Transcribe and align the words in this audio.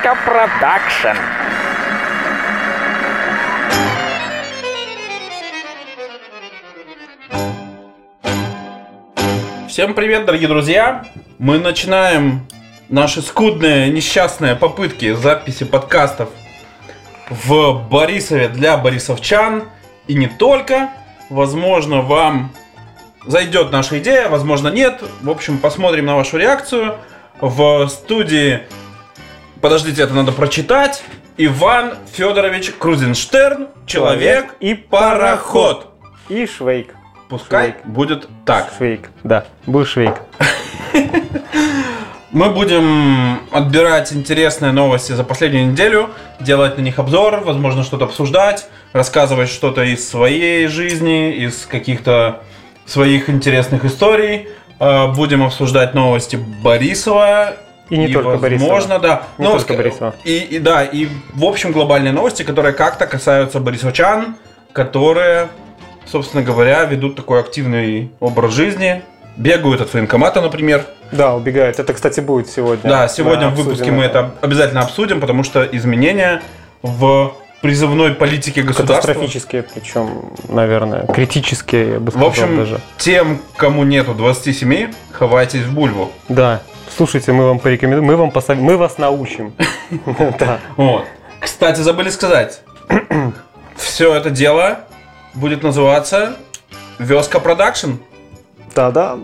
Вёска 0.00 0.16
Продакшн. 0.24 1.18
Всем 9.68 9.94
привет, 9.94 10.24
дорогие 10.24 10.48
друзья! 10.48 11.04
Мы 11.38 11.58
начинаем 11.58 12.46
наши 12.88 13.20
скудные, 13.20 13.90
несчастные 13.90 14.56
попытки 14.56 15.12
записи 15.12 15.64
подкастов 15.64 16.30
в 17.28 17.74
Борисове 17.90 18.48
для 18.48 18.76
борисовчан. 18.76 19.64
И 20.06 20.14
не 20.14 20.28
только. 20.28 20.90
Возможно, 21.28 22.00
вам 22.00 22.52
зайдет 23.26 23.70
наша 23.70 23.98
идея, 23.98 24.28
возможно, 24.28 24.68
нет. 24.68 25.02
В 25.20 25.30
общем, 25.30 25.58
посмотрим 25.58 26.06
на 26.06 26.16
вашу 26.16 26.38
реакцию. 26.38 26.96
В 27.40 27.86
студии, 27.88 28.60
подождите, 29.60 30.02
это 30.02 30.14
надо 30.14 30.32
прочитать, 30.32 31.02
Иван 31.36 31.94
Федорович 32.12 32.72
Крузенштерн, 32.78 33.68
человек 33.86 34.54
и 34.60 34.74
пароход. 34.74 35.86
И 36.28 36.46
Швейк. 36.46 36.94
Пускай 37.28 37.70
Швейк. 37.72 37.86
будет 37.86 38.28
так. 38.44 38.72
Швейк. 38.76 39.10
Да, 39.22 39.44
был 39.66 39.84
Швейк. 39.84 40.14
Мы 42.32 42.50
будем 42.50 43.40
отбирать 43.50 44.12
интересные 44.12 44.70
новости 44.70 45.12
за 45.12 45.24
последнюю 45.24 45.72
неделю, 45.72 46.10
делать 46.38 46.78
на 46.78 46.82
них 46.82 47.00
обзор, 47.00 47.40
возможно, 47.40 47.82
что-то 47.82 48.04
обсуждать, 48.04 48.68
рассказывать 48.92 49.48
что-то 49.48 49.82
из 49.82 50.08
своей 50.08 50.68
жизни, 50.68 51.34
из 51.34 51.66
каких-то 51.66 52.42
своих 52.86 53.28
интересных 53.28 53.84
историй. 53.84 54.48
Э, 54.78 55.08
Будем 55.12 55.42
обсуждать 55.42 55.94
новости 55.94 56.36
Борисова. 56.36 57.54
И 57.90 57.98
не 57.98 58.08
только 58.08 58.36
Борисова. 58.38 58.68
Возможно, 58.68 58.98
да. 58.98 59.22
Не 59.38 59.44
Новости- 59.44 59.66
только 59.68 59.82
Борисова. 59.82 60.14
И, 60.24 60.38
и 60.38 60.58
да, 60.58 60.84
и 60.84 61.08
в 61.34 61.44
общем 61.44 61.72
глобальные 61.72 62.12
новости, 62.12 62.42
которые 62.44 62.72
как-то 62.72 63.06
касаются 63.06 63.60
борисовчан, 63.60 64.36
которые, 64.72 65.48
собственно 66.06 66.42
говоря, 66.42 66.84
ведут 66.84 67.16
такой 67.16 67.40
активный 67.40 68.10
образ 68.20 68.52
жизни, 68.52 69.02
бегают 69.36 69.80
от 69.80 69.92
военкомата, 69.92 70.40
например. 70.40 70.84
Да, 71.12 71.34
убегает. 71.34 71.78
Это, 71.80 71.92
кстати, 71.92 72.20
будет 72.20 72.48
сегодня. 72.48 72.88
Да, 72.88 73.08
сегодня 73.08 73.48
Мы 73.48 73.54
в 73.54 73.56
выпуске 73.56 73.82
обсудим 73.82 73.96
мы 73.96 74.04
это 74.04 74.30
обязательно 74.40 74.82
обсудим, 74.82 75.20
потому 75.20 75.42
что 75.42 75.64
изменения 75.64 76.42
в 76.82 77.32
призывной 77.60 78.14
политике 78.14 78.62
государства. 78.62 79.08
Катастрофические, 79.08 79.62
причем, 79.64 80.30
наверное, 80.48 81.06
критические, 81.06 81.92
я 81.94 82.00
бы 82.00 82.06
В 82.06 82.10
сказал 82.10 82.28
общем, 82.28 82.56
даже. 82.56 82.80
тем, 82.96 83.40
кому 83.56 83.84
нету 83.84 84.14
27, 84.14 84.92
ховайтесь 85.12 85.62
в 85.62 85.74
бульбу. 85.74 86.10
Да. 86.28 86.62
Слушайте, 86.96 87.32
мы 87.32 87.46
вам 87.46 87.58
порекомендуем, 87.58 88.04
мы 88.06 88.16
вам 88.16 88.30
посов... 88.30 88.58
мы 88.58 88.76
вас 88.76 88.98
научим. 88.98 89.52
Вот. 90.76 91.04
Кстати, 91.40 91.80
забыли 91.80 92.10
сказать. 92.10 92.62
Все 93.76 94.14
это 94.14 94.30
дело 94.30 94.80
будет 95.34 95.62
называться 95.62 96.36
Вёска 96.98 97.40
Продакшн. 97.40 97.92
Да, 98.74 98.90
да. 98.90 99.18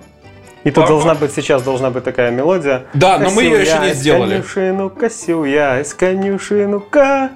И 0.64 0.70
тут 0.70 0.86
должна 0.86 1.14
быть 1.14 1.32
сейчас 1.32 1.62
должна 1.62 1.90
быть 1.90 2.02
такая 2.04 2.30
мелодия. 2.30 2.84
Да, 2.94 3.18
но 3.18 3.30
мы 3.30 3.42
ее 3.44 3.60
еще 3.60 3.78
не 3.78 3.92
сделали. 3.94 4.36
Канюшыну, 4.36 4.90
касіў 4.90 5.44
Ясь 5.44 5.94
канюшыну. 5.94 7.30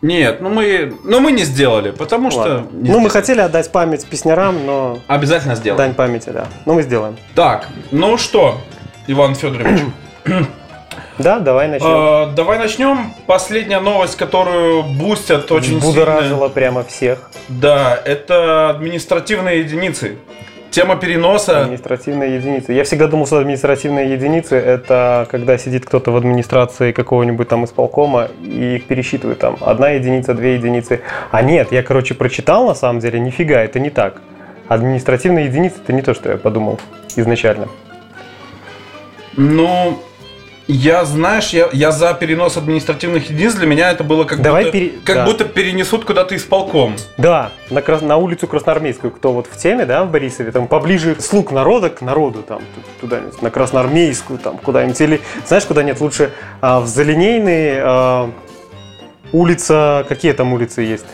Нет, 0.00 0.40
ну 0.40 0.48
мы, 0.48 0.94
ну 1.04 1.20
мы 1.20 1.30
не 1.32 1.44
сделали, 1.44 1.90
потому 1.90 2.30
что... 2.30 2.40
Ладно. 2.40 2.66
не 2.72 2.78
Ну, 2.78 2.84
сделали. 2.84 3.02
мы 3.02 3.10
хотели 3.10 3.40
отдать 3.40 3.70
память 3.70 4.06
песнярам, 4.06 4.64
но 4.64 4.98
Обязательно 5.08 5.56
сделаем. 5.56 5.76
дань 5.76 5.94
памяти, 5.94 6.30
да. 6.30 6.46
Но 6.64 6.72
мы 6.72 6.82
сделаем. 6.82 7.18
Так, 7.34 7.68
ну 7.90 8.16
что, 8.16 8.62
Иван 9.10 9.34
Федорович, 9.34 9.80
Да, 11.18 11.40
давай 11.40 11.66
начнем. 11.68 12.30
э, 12.30 12.34
давай 12.34 12.58
начнем. 12.58 13.12
Последняя 13.26 13.80
новость, 13.80 14.16
которую 14.16 14.84
бустят 14.84 15.50
очень 15.50 15.80
сильно. 15.80 15.84
Будоражило 15.84 16.48
прямо 16.48 16.84
всех. 16.84 17.30
Да, 17.48 17.98
это 18.04 18.70
административные 18.70 19.60
единицы. 19.60 20.16
Тема 20.70 20.94
переноса. 20.94 21.62
Административные 21.62 22.36
единицы. 22.36 22.72
Я 22.72 22.84
всегда 22.84 23.08
думал, 23.08 23.26
что 23.26 23.38
административные 23.38 24.12
единицы 24.12 24.54
это 24.54 25.26
когда 25.28 25.58
сидит 25.58 25.84
кто-то 25.84 26.12
в 26.12 26.16
администрации 26.16 26.92
какого-нибудь 26.92 27.48
там 27.48 27.64
исполкома 27.64 28.28
и 28.40 28.76
их 28.76 28.84
пересчитывает 28.84 29.40
там 29.40 29.56
одна 29.60 29.90
единица, 29.90 30.34
две 30.34 30.54
единицы. 30.54 31.00
А 31.32 31.42
нет, 31.42 31.72
я, 31.72 31.82
короче, 31.82 32.14
прочитал 32.14 32.66
на 32.68 32.74
самом 32.74 33.00
деле, 33.00 33.18
нифига, 33.18 33.60
это 33.60 33.80
не 33.80 33.90
так. 33.90 34.22
Административные 34.68 35.46
единицы 35.46 35.78
это 35.82 35.92
не 35.92 36.02
то, 36.02 36.14
что 36.14 36.30
я 36.30 36.36
подумал 36.36 36.78
изначально. 37.16 37.66
Ну, 39.42 39.98
я, 40.66 41.06
знаешь, 41.06 41.48
я, 41.50 41.70
я 41.72 41.92
за 41.92 42.12
перенос 42.12 42.58
административных 42.58 43.30
единиц. 43.30 43.54
Для 43.54 43.66
меня 43.66 43.90
это 43.90 44.04
было 44.04 44.24
как, 44.24 44.42
Давай 44.42 44.64
будто, 44.64 44.72
пере- 44.78 44.92
как 45.02 45.16
да. 45.16 45.24
будто 45.24 45.44
перенесут 45.46 46.04
куда-то 46.04 46.36
исполком. 46.36 46.94
Да, 47.16 47.50
на, 47.70 47.80
Крас- 47.80 48.02
на 48.02 48.18
улицу 48.18 48.46
Красноармейскую, 48.46 49.10
кто 49.10 49.32
вот 49.32 49.46
в 49.50 49.56
теме, 49.56 49.86
да, 49.86 50.04
в 50.04 50.10
Борисове, 50.10 50.52
там 50.52 50.68
поближе 50.68 51.16
слуг 51.20 51.52
народа 51.52 51.88
к 51.88 52.02
народу, 52.02 52.42
там, 52.42 52.60
туда-нибудь, 53.00 53.40
на 53.40 53.50
Красноармейскую, 53.50 54.38
там, 54.38 54.58
куда-нибудь, 54.58 55.00
или, 55.00 55.20
знаешь, 55.46 55.64
куда 55.64 55.82
нет, 55.82 55.98
лучше 56.02 56.32
а, 56.60 56.80
в 56.80 56.86
Залинейный, 56.86 57.78
а, 57.80 58.30
улица, 59.32 60.04
какие 60.06 60.32
там 60.32 60.52
улицы 60.52 60.82
есть? 60.82 61.06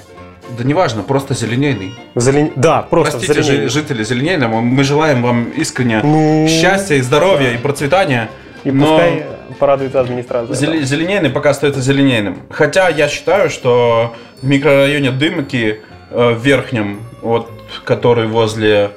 Да 0.56 0.64
неважно, 0.64 1.02
просто 1.02 1.34
зеленейный. 1.34 1.94
В 2.14 2.18
Залин- 2.18 2.52
Да, 2.56 2.82
просто 2.82 3.18
Простите, 3.18 3.42
жи- 3.42 3.68
жители 3.68 4.04
Зеленейного, 4.04 4.60
мы 4.60 4.84
желаем 4.84 5.22
вам 5.22 5.44
искренне 5.50 6.00
Ну, 6.02 6.46
счастья 6.48 6.94
и 6.96 7.00
здоровья 7.00 7.48
да. 7.50 7.54
и 7.54 7.58
процветания. 7.58 8.28
И 8.64 8.70
но 8.70 8.86
пускай 8.86 9.26
порадуется 9.58 10.00
администрация. 10.00 10.54
зеле- 10.56 10.82
Зеленейный 10.82 11.30
пока 11.30 11.50
остается 11.50 11.80
зеленейным. 11.80 12.38
Хотя 12.50 12.88
я 12.88 13.08
считаю, 13.08 13.50
что 13.50 14.14
в 14.42 14.46
микрорайоне 14.46 15.10
Дымки 15.10 15.80
э, 16.10 16.30
в 16.34 16.44
Верхнем, 16.44 17.00
вот, 17.22 17.50
который 17.84 18.26
возле... 18.26 18.90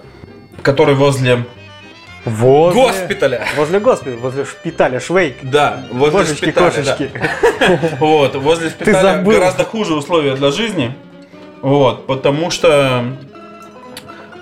Который 0.62 0.96
возле 0.96 1.46
Возле... 2.26 2.82
госпиталя. 2.82 3.46
Возле 3.56 3.80
госпиталя, 3.80 4.18
возле 4.18 4.46
шпиталя, 4.46 5.00
Швейк. 5.00 5.38
Да, 5.42 5.86
возле 5.92 6.20
Божечки, 6.20 6.46
шпиталя, 6.46 6.72
да. 6.84 6.96
кошечки. 6.96 7.12
Вот, 8.00 8.36
возле 8.36 8.70
шпиталя 8.70 9.22
гораздо 9.24 9.64
хуже 9.64 9.94
условия 9.96 10.36
для 10.36 10.52
жизни. 10.52 10.94
Вот, 11.62 12.08
потому 12.08 12.50
что 12.52 13.04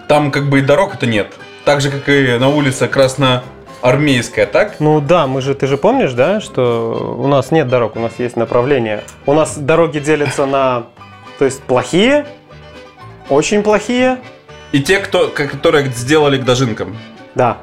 там 0.08 0.32
как 0.32 0.50
бы 0.50 0.60
и 0.60 0.62
дорог-то 0.62 1.06
нет. 1.08 1.34
Так 1.66 1.82
же, 1.82 1.90
как 1.92 2.08
и 2.10 2.38
на 2.38 2.48
улице 2.50 2.88
Красноармейская, 2.88 4.46
так? 4.46 4.80
Ну 4.80 5.02
да, 5.02 5.28
мы 5.28 5.42
же, 5.42 5.54
ты 5.56 5.68
же 5.68 5.78
помнишь, 5.78 6.14
да, 6.14 6.40
что 6.40 7.16
у 7.20 7.28
нас 7.28 7.52
нет 7.52 7.68
дорог, 7.68 7.96
у 7.96 8.00
нас 8.00 8.14
есть 8.20 8.38
направления. 8.38 9.04
У 9.26 9.34
нас 9.34 9.58
дороги 9.58 10.00
делятся 10.00 10.46
на, 10.46 10.84
то 11.40 11.46
есть 11.46 11.62
плохие, 11.64 12.26
очень 13.30 13.64
плохие, 13.64 14.20
И 14.72 14.82
те, 14.82 15.00
кто, 15.00 15.28
которые 15.30 15.88
сделали 15.92 16.38
к 16.38 16.46
дожинкам. 16.46 16.96
да. 17.36 17.58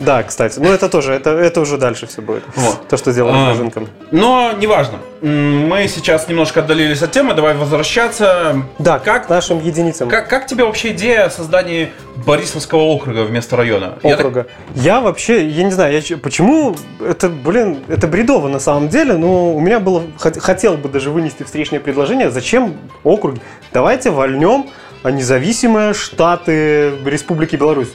Да, 0.00 0.22
кстати. 0.22 0.58
Ну 0.58 0.70
это 0.72 0.88
тоже, 0.88 1.12
это, 1.12 1.30
это 1.30 1.60
уже 1.60 1.76
дальше 1.76 2.06
все 2.06 2.22
будет. 2.22 2.42
Вот. 2.56 2.88
То, 2.88 2.96
что 2.96 3.12
сделали 3.12 3.34
А. 3.36 3.46
с 3.46 3.58
Боженком. 3.58 3.86
Но 4.10 4.52
неважно. 4.58 4.98
Мы 5.20 5.86
сейчас 5.88 6.26
немножко 6.26 6.60
отдалились 6.60 7.02
от 7.02 7.12
темы, 7.12 7.34
давай 7.34 7.54
возвращаться. 7.54 8.62
Да, 8.78 8.98
Как- 8.98 9.26
к 9.26 9.28
нашим 9.28 9.62
единицам 9.62 10.08
Как, 10.08 10.28
как 10.30 10.46
тебе 10.46 10.64
вообще 10.64 10.92
идея 10.92 11.26
о 11.26 11.30
создании 11.30 11.90
Борисовского 12.26 12.80
округа 12.80 13.24
вместо 13.24 13.56
района? 13.56 13.98
Я 14.02 14.16
так- 14.16 14.20
округа. 14.26 14.46
Я 14.74 15.00
вообще, 15.00 15.46
я 15.46 15.64
не 15.64 15.70
знаю, 15.70 16.00
я, 16.02 16.16
почему 16.16 16.74
это, 17.06 17.28
блин, 17.28 17.80
это 17.88 18.06
бредово 18.06 18.48
на 18.48 18.58
самом 18.58 18.88
деле, 18.88 19.14
но 19.18 19.54
у 19.54 19.60
меня 19.60 19.80
было, 19.80 20.02
хот- 20.18 20.40
хотел 20.40 20.78
бы 20.78 20.88
даже 20.88 21.10
вынести 21.10 21.42
встречное 21.42 21.80
предложение, 21.80 22.30
зачем 22.30 22.74
округ? 23.04 23.36
Давайте 23.72 24.10
вольнем 24.10 24.66
а 25.02 25.10
независимые 25.10 25.94
штаты 25.94 26.92
Республики 27.06 27.56
Беларусь. 27.56 27.88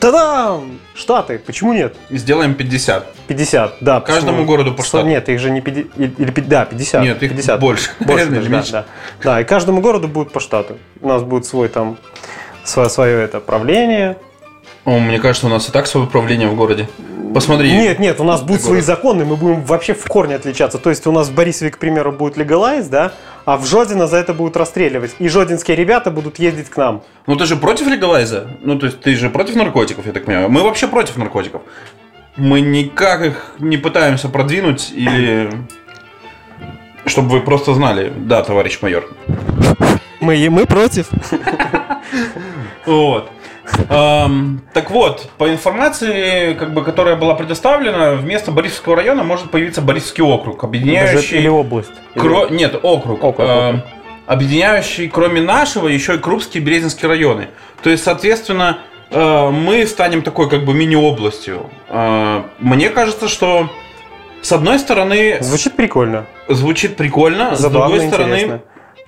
Та-дам! 0.00 0.80
Штаты, 0.94 1.38
почему 1.38 1.72
нет? 1.72 1.94
Сделаем 2.10 2.54
50. 2.54 3.14
50, 3.28 3.76
да. 3.80 4.00
Каждому 4.00 4.38
почему? 4.38 4.46
городу 4.46 4.74
по 4.74 4.82
штату. 4.82 5.06
Нет, 5.06 5.28
их 5.28 5.38
же 5.38 5.50
не 5.50 5.60
50, 5.60 5.96
или, 5.96 6.40
да, 6.40 6.64
50. 6.64 7.02
Нет, 7.02 7.22
их 7.22 7.30
50. 7.30 7.60
больше. 7.60 7.90
Больше 8.00 8.26
даже, 8.26 8.48
да, 8.50 8.64
да. 8.72 8.84
Да, 9.22 9.40
и 9.40 9.44
каждому 9.44 9.80
городу 9.80 10.08
будет 10.08 10.32
по 10.32 10.40
штату. 10.40 10.76
У 11.00 11.08
нас 11.08 11.22
будет 11.22 11.46
свой 11.46 11.68
там, 11.68 11.98
свое, 12.64 12.88
свое 12.88 13.22
это 13.22 13.38
правление. 13.38 14.16
О, 14.86 15.00
мне 15.00 15.18
кажется, 15.18 15.46
у 15.48 15.50
нас 15.50 15.68
и 15.68 15.72
так 15.72 15.88
свое 15.88 16.06
управление 16.06 16.46
в 16.48 16.54
городе. 16.54 16.88
Посмотри. 17.34 17.72
Нет, 17.72 17.98
нет, 17.98 18.20
у 18.20 18.24
нас 18.24 18.40
будут 18.40 18.62
Какой 18.62 18.76
свои 18.76 18.80
законы, 18.80 19.24
мы 19.24 19.36
будем 19.36 19.62
вообще 19.62 19.94
в 19.94 20.04
корне 20.04 20.36
отличаться. 20.36 20.78
То 20.78 20.90
есть 20.90 21.06
у 21.08 21.12
нас 21.12 21.28
в 21.28 21.34
Борисове, 21.34 21.72
к 21.72 21.78
примеру, 21.78 22.12
будет 22.12 22.36
легалайз, 22.36 22.86
да, 22.86 23.12
а 23.44 23.56
в 23.56 23.66
Жодино 23.66 24.06
за 24.06 24.16
это 24.16 24.32
будут 24.32 24.56
расстреливать. 24.56 25.16
И 25.18 25.28
жодинские 25.28 25.76
ребята 25.76 26.12
будут 26.12 26.38
ездить 26.38 26.70
к 26.70 26.76
нам. 26.76 27.02
Ну 27.26 27.34
ты 27.34 27.46
же 27.46 27.56
против 27.56 27.88
легалайза? 27.88 28.46
Ну 28.62 28.78
то 28.78 28.86
есть 28.86 29.00
ты 29.00 29.16
же 29.16 29.28
против 29.28 29.56
наркотиков, 29.56 30.06
я 30.06 30.12
так 30.12 30.24
понимаю. 30.24 30.48
Мы 30.48 30.62
вообще 30.62 30.86
против 30.86 31.16
наркотиков. 31.16 31.62
Мы 32.36 32.60
никак 32.60 33.22
их 33.22 33.54
не 33.58 33.76
пытаемся 33.78 34.28
продвинуть 34.28 34.92
или... 34.94 35.50
Чтобы 37.06 37.30
вы 37.30 37.40
просто 37.40 37.74
знали. 37.74 38.12
Да, 38.16 38.42
товарищ 38.42 38.78
майор. 38.82 39.08
Мы, 40.20 40.48
мы 40.48 40.64
против. 40.64 41.08
Вот. 42.86 43.28
Эм, 43.88 44.62
так 44.72 44.90
вот, 44.90 45.28
по 45.38 45.48
информации, 45.50 46.54
как 46.54 46.72
бы, 46.74 46.82
которая 46.84 47.16
была 47.16 47.34
предоставлена, 47.34 48.12
вместо 48.12 48.50
Борисовского 48.52 48.96
района 48.96 49.22
может 49.24 49.50
появиться 49.50 49.80
Борисовский 49.82 50.22
округ, 50.24 50.62
объединяющий... 50.64 51.38
Или 51.38 51.48
область. 51.48 51.90
Кро- 52.14 52.52
Нет, 52.52 52.74
округ. 52.82 53.22
Округ, 53.24 53.46
Э, 53.48 53.68
округ. 53.68 53.84
Объединяющий, 54.26 55.08
кроме 55.08 55.40
нашего, 55.40 55.86
еще 55.88 56.14
и 56.16 56.18
Крупский 56.18 56.60
и 56.60 56.64
Березинский 56.64 57.06
районы. 57.08 57.48
То 57.82 57.90
есть, 57.90 58.02
соответственно, 58.04 58.78
э, 59.10 59.50
мы 59.50 59.86
станем 59.86 60.22
такой 60.22 60.48
как 60.50 60.64
бы 60.64 60.74
мини-областью. 60.74 61.70
Э, 61.88 62.42
Мне 62.58 62.88
кажется, 62.90 63.28
что 63.28 63.70
с 64.42 64.50
одной 64.52 64.78
стороны 64.78 65.38
Звучит 65.40 65.76
прикольно. 65.76 66.26
звучит 66.48 66.96
прикольно, 66.96 67.54
с 67.56 67.60
Забавно, 67.60 67.88
другой 67.96 68.08
стороны 68.08 68.34
интересно. 68.34 68.60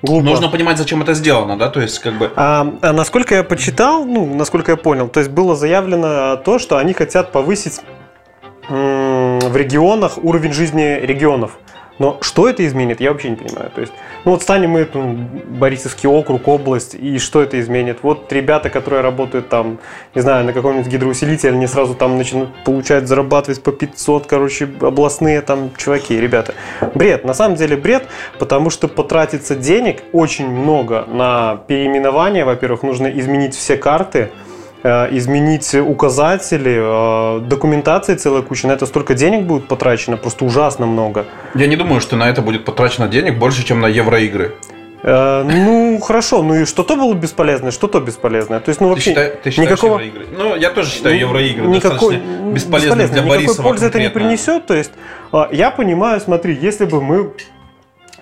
Глупо. 0.03 0.25
нужно 0.25 0.49
понимать, 0.49 0.79
зачем 0.79 1.03
это 1.03 1.15
сделано, 1.15 1.59
да, 1.59 1.71
то 1.71 1.81
есть 1.81 1.99
как 1.99 2.15
бы... 2.19 2.31
А, 2.37 2.73
а 2.83 2.93
насколько 2.93 3.35
я 3.35 3.43
почитал, 3.43 4.05
ну, 4.05 4.33
насколько 4.33 4.73
я 4.73 4.77
понял, 4.77 5.09
то 5.09 5.19
есть 5.19 5.31
было 5.31 5.57
заявлено 5.57 6.37
то, 6.37 6.61
что 6.61 6.77
они 6.79 6.93
хотят 6.93 7.33
повысить 7.33 7.81
в 8.69 9.57
регионах 9.57 10.19
уровень 10.19 10.53
жизни 10.53 11.01
регионов. 11.01 11.59
Но 11.99 12.19
что 12.21 12.49
это 12.49 12.67
изменит, 12.67 13.01
я 13.01 13.13
вообще 13.13 13.31
не 13.31 13.37
понимаю. 13.37 13.71
То 13.75 13.81
есть, 13.81 13.93
ну 14.25 14.33
вот 14.33 14.43
станем 14.43 14.71
мы, 14.71 14.89
ну, 14.93 15.19
Борисовский 15.47 16.09
округ, 16.09 16.47
область, 16.47 16.95
и 16.95 17.19
что 17.19 17.43
это 17.43 17.59
изменит? 17.61 17.99
Вот 18.03 18.33
ребята, 18.33 18.71
которые 18.71 19.03
работают 19.03 19.49
там, 19.49 19.79
не 20.15 20.21
знаю, 20.21 20.45
на 20.45 20.53
каком-нибудь 20.53 20.91
гидроусилителе, 20.91 21.55
они 21.55 21.67
сразу 21.67 21.95
там 21.95 22.17
начнут 22.17 22.49
получать, 22.65 23.09
зарабатывать 23.09 23.63
по 23.63 23.73
500, 23.73 24.27
короче, 24.27 24.69
областные 24.81 25.41
там 25.41 25.71
чуваки, 25.77 26.21
ребята. 26.21 26.55
Бред, 26.95 27.25
на 27.25 27.35
самом 27.35 27.57
деле 27.57 27.77
бред, 27.77 28.07
потому 28.39 28.71
что 28.71 28.89
потратится 28.89 29.57
денег 29.57 30.03
очень 30.13 30.49
много 30.49 31.05
на 31.07 31.57
переименование. 31.67 32.45
Во-первых, 32.45 32.83
нужно 32.83 33.09
изменить 33.09 33.55
все 33.55 33.77
карты, 33.77 34.31
изменить 34.85 35.75
указатели, 35.75 36.77
э, 36.79 37.41
документации 37.47 38.15
целая 38.15 38.43
куча. 38.43 38.67
На 38.69 38.73
это 38.73 38.87
столько 38.87 39.15
денег 39.15 39.45
будет 39.47 39.67
потрачено, 39.69 40.17
просто 40.17 40.45
ужасно 40.45 40.87
много. 40.87 41.25
Я 41.55 41.67
не 41.67 41.77
думаю, 41.77 42.01
что 42.01 42.17
на 42.17 42.29
это 42.29 42.43
будет 42.43 42.65
потрачено 42.65 43.09
денег 43.09 43.39
больше, 43.39 43.65
чем 43.65 43.81
на 43.81 43.87
евроигры. 43.87 44.55
Э, 45.03 45.43
Ну, 45.45 45.99
хорошо, 46.01 46.43
ну 46.43 46.55
и 46.55 46.65
что-то 46.65 46.97
было 46.97 47.15
бесполезное, 47.15 47.71
что-то 47.71 48.01
бесполезное. 48.01 48.61
То 48.61 48.69
есть, 48.71 48.81
ну 48.81 48.89
Ты, 48.89 48.91
вообще... 48.95 49.11
считай- 49.11 49.31
ты 49.43 49.51
считаешь 49.51 49.71
никакого- 49.71 49.99
евроигры? 50.01 50.27
Ну, 50.37 50.57
я 50.57 50.71
тоже 50.71 50.91
считаю 50.91 51.15
Ну, 51.15 51.21
евроигры 51.21 51.67
никакой, 51.67 52.17
достаточно 52.17 52.51
бесполезны 52.53 52.97
для 52.97 53.07
никакой 53.23 53.29
Борисова 53.29 53.63
пользы 53.63 53.87
это 53.87 53.99
не 53.99 54.05
конкретно. 54.07 54.29
принесет. 54.29 54.67
То 54.67 54.75
есть, 54.75 54.91
а, 55.33 55.49
я 55.53 55.71
понимаю, 55.71 56.21
смотри, 56.21 56.59
если 56.61 56.85
бы 56.85 57.01
мы 57.01 57.31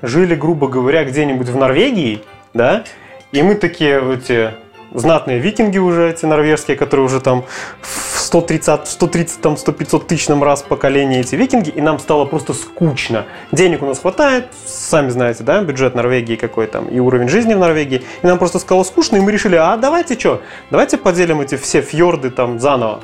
жили, 0.02 0.34
грубо 0.34 0.68
говоря, 0.68 1.04
где-нибудь 1.04 1.48
в 1.48 1.56
Норвегии, 1.56 2.20
да, 2.52 2.84
и 3.32 3.42
мы 3.42 3.54
такие 3.54 4.00
вот 4.00 4.18
эти 4.24 4.50
знатные 4.92 5.38
викинги 5.38 5.78
уже 5.78 6.10
эти 6.10 6.24
норвежские, 6.26 6.76
которые 6.76 7.06
уже 7.06 7.20
там 7.20 7.44
в 7.80 8.18
130, 8.18 8.88
130 8.88 9.40
там, 9.40 9.54
100-500 9.54 10.06
тысячном 10.06 10.42
раз 10.42 10.62
поколение 10.62 11.20
эти 11.20 11.34
викинги, 11.34 11.70
и 11.70 11.80
нам 11.80 11.98
стало 11.98 12.24
просто 12.24 12.54
скучно. 12.54 13.24
Денег 13.52 13.82
у 13.82 13.86
нас 13.86 13.98
хватает, 14.00 14.46
сами 14.66 15.10
знаете, 15.10 15.44
да, 15.44 15.62
бюджет 15.62 15.94
Норвегии 15.94 16.36
какой 16.36 16.66
там, 16.66 16.88
и 16.88 16.98
уровень 16.98 17.28
жизни 17.28 17.54
в 17.54 17.58
Норвегии, 17.58 18.02
и 18.22 18.26
нам 18.26 18.38
просто 18.38 18.58
стало 18.58 18.82
скучно, 18.84 19.16
и 19.16 19.20
мы 19.20 19.32
решили, 19.32 19.56
а 19.56 19.76
давайте 19.76 20.18
что, 20.18 20.42
давайте 20.70 20.96
поделим 20.96 21.40
эти 21.40 21.56
все 21.56 21.80
фьорды 21.82 22.30
там 22.30 22.58
заново. 22.58 23.00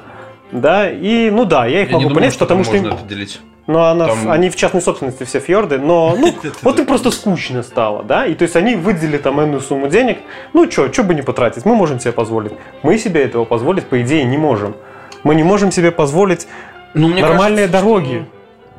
Да, 0.51 0.91
и 0.91 1.31
ну 1.31 1.45
да, 1.47 1.67
я 1.67 1.83
их 1.83 1.89
Я 1.89 1.93
могу 1.95 1.99
не 1.99 2.09
думаю, 2.09 2.15
понять, 2.21 2.35
что 2.35 2.45
потому 2.45 2.65
что 2.65 2.77
им- 2.77 2.83
можно 2.85 2.99
это 2.99 3.09
делить. 3.09 3.41
Ну, 3.67 3.81
она, 3.81 4.09
Там- 4.09 4.31
они 4.31 4.51
в 4.51 4.57
частной 4.57 4.83
собственности 4.83 5.25
все 5.25 5.39
фьорды, 5.41 5.79
но 5.79 6.17
ну, 6.19 6.35
вот 6.63 6.79
им 6.81 6.87
просто 6.87 7.11
скучно 7.11 7.63
стало, 7.63 8.03
да, 8.03 8.27
и 8.27 8.35
то 8.35 8.43
есть 8.43 8.57
они 8.57 8.75
выделили 8.77 9.19
там 9.19 9.41
энную 9.41 9.61
сумму 9.61 9.89
денег, 9.89 10.19
ну 10.53 10.71
что, 10.71 10.93
что 10.93 11.05
бы 11.05 11.15
не 11.15 11.23
потратить, 11.23 11.65
мы 11.65 11.75
можем 11.75 12.01
себе 12.01 12.13
позволить. 12.13 12.53
Мы 12.83 12.99
себе 12.99 13.23
этого 13.23 13.45
позволить, 13.45 13.87
по 13.87 14.01
идее, 14.03 14.25
не 14.25 14.39
можем. 14.39 14.75
Мы 15.23 15.35
не 15.37 15.45
можем 15.45 15.71
себе 15.71 15.93
позволить 15.93 16.49
Ну, 16.95 17.09
нормальные 17.09 17.69
кажется, 17.69 17.87
дороги. 17.87 18.27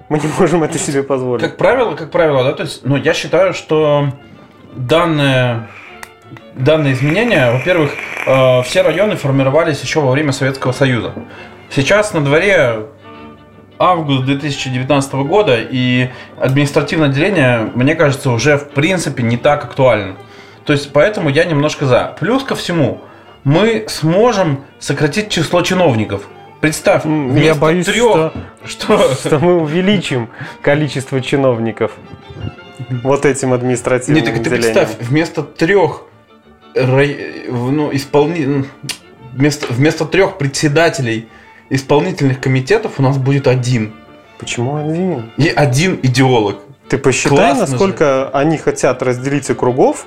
Мы 0.09 0.19
не 0.19 0.27
можем 0.37 0.63
это 0.63 0.77
себе 0.77 0.99
что- 0.99 1.07
позволить. 1.07 1.41
Как 1.41 1.57
правило, 1.57 1.95
как 1.95 2.11
правило, 2.11 2.43
да, 2.43 2.51
то 2.51 2.63
есть, 2.63 2.81
ну, 2.83 2.97
я 2.97 3.13
считаю, 3.13 3.53
что 3.53 4.09
данное, 4.75 5.69
данное 6.55 6.91
изменение, 6.93 7.51
во-первых, 7.51 7.91
э, 8.27 8.61
все 8.63 8.81
районы 8.81 9.15
формировались 9.15 9.81
еще 9.81 10.01
во 10.01 10.11
время 10.11 10.33
Советского 10.33 10.73
Союза. 10.73 11.13
Сейчас 11.69 12.13
на 12.13 12.21
дворе 12.21 12.87
август 13.79 14.25
2019 14.25 15.13
года, 15.13 15.57
и 15.59 16.09
административное 16.39 17.09
деление, 17.09 17.71
мне 17.75 17.95
кажется, 17.95 18.31
уже 18.31 18.57
в 18.57 18.69
принципе 18.69 19.23
не 19.23 19.37
так 19.37 19.65
актуально. 19.65 20.15
То 20.65 20.73
есть, 20.73 20.91
поэтому 20.93 21.29
я 21.29 21.43
немножко 21.45 21.85
за. 21.85 22.15
Плюс 22.19 22.43
ко 22.43 22.55
всему, 22.55 23.01
мы 23.43 23.85
сможем 23.87 24.63
сократить 24.79 25.29
число 25.29 25.61
чиновников. 25.61 26.27
Представь, 26.61 27.03
Я 27.05 27.55
боюсь, 27.55 27.85
трех, 27.85 27.97
что, 27.97 28.33
что, 28.65 29.15
что 29.19 29.39
мы 29.39 29.61
увеличим 29.61 30.29
количество 30.61 31.19
чиновников 31.21 31.91
вот 33.03 33.25
этим 33.25 33.49
Не, 33.49 33.55
административным 33.55 34.23
так 34.23 34.35
ты 34.35 34.43
делением. 34.43 34.73
представь, 34.73 34.97
вместо 34.99 35.43
трех 35.43 36.03
ну, 36.75 37.93
исполни... 37.93 38.65
вместо, 39.33 39.73
вместо 39.73 40.05
трех 40.05 40.37
председателей 40.37 41.27
исполнительных 41.69 42.39
комитетов 42.39 42.93
у 42.99 43.01
нас 43.03 43.17
будет 43.17 43.47
один. 43.47 43.93
Почему 44.39 44.75
один? 44.77 45.31
И 45.37 45.47
один 45.47 45.99
идеолог. 46.03 46.57
Ты 46.89 46.97
посчитай, 46.97 47.37
Классно 47.37 47.61
насколько 47.67 48.29
они 48.29 48.57
хотят 48.57 49.01
разделить 49.01 49.49
округов, 49.49 50.05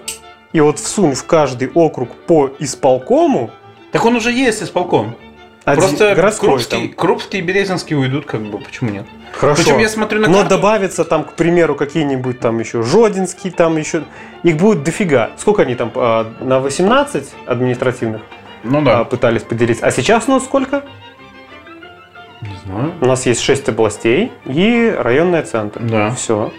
и 0.53 0.61
вот 0.61 0.79
всунь 0.79 1.15
в 1.15 1.25
каждый 1.25 1.69
округ 1.75 2.11
по 2.27 2.51
исполкому, 2.59 3.51
Так 3.93 4.05
он 4.05 4.17
уже 4.17 4.31
есть 4.31 4.63
исполком. 4.63 5.17
один- 5.65 5.81
Просто 5.83 6.15
городской 6.15 6.49
Крупский, 6.51 6.89
там. 6.89 6.93
Крупский 6.95 7.39
и 7.41 7.43
Березинский 7.43 7.97
уйдут, 7.97 8.27
как 8.27 8.43
бы, 8.43 8.59
почему 8.59 8.91
нет? 8.91 9.07
Хорошо. 9.33 9.63
Причем 9.63 9.79
я 9.79 9.89
смотрю 9.89 10.21
на 10.21 10.29
Но 10.29 10.35
карту, 10.39 10.51
добавится 10.51 11.05
там, 11.05 11.25
к 11.25 11.33
примеру, 11.33 11.75
какие-нибудь 11.75 12.39
там 12.41 12.59
еще 12.61 12.83
Жодинский, 12.83 13.51
там 13.51 13.77
еще... 13.77 14.05
Их 14.45 14.57
будет 14.57 14.85
дофига. 14.85 15.31
Сколько 15.39 15.63
они 15.63 15.75
там? 15.75 15.91
а, 15.95 16.33
На 16.41 16.61
18 16.61 17.31
административных 17.47 18.21
Ну 18.63 18.79
а, 18.79 18.83
да, 18.83 19.05
пытались 19.05 19.43
поделить. 19.43 19.83
А 19.83 19.91
сейчас 19.91 20.29
у 20.29 20.33
нас 20.33 20.45
сколько? 20.45 20.85
Не 22.67 22.73
знаю. 22.73 22.93
У 23.01 23.07
нас 23.07 23.27
есть 23.27 23.41
6 23.43 23.69
областей 23.69 24.33
и 24.45 24.95
районный 24.99 25.43
центр. 25.43 25.81
Да. 25.83 26.11
Все. 26.11 26.53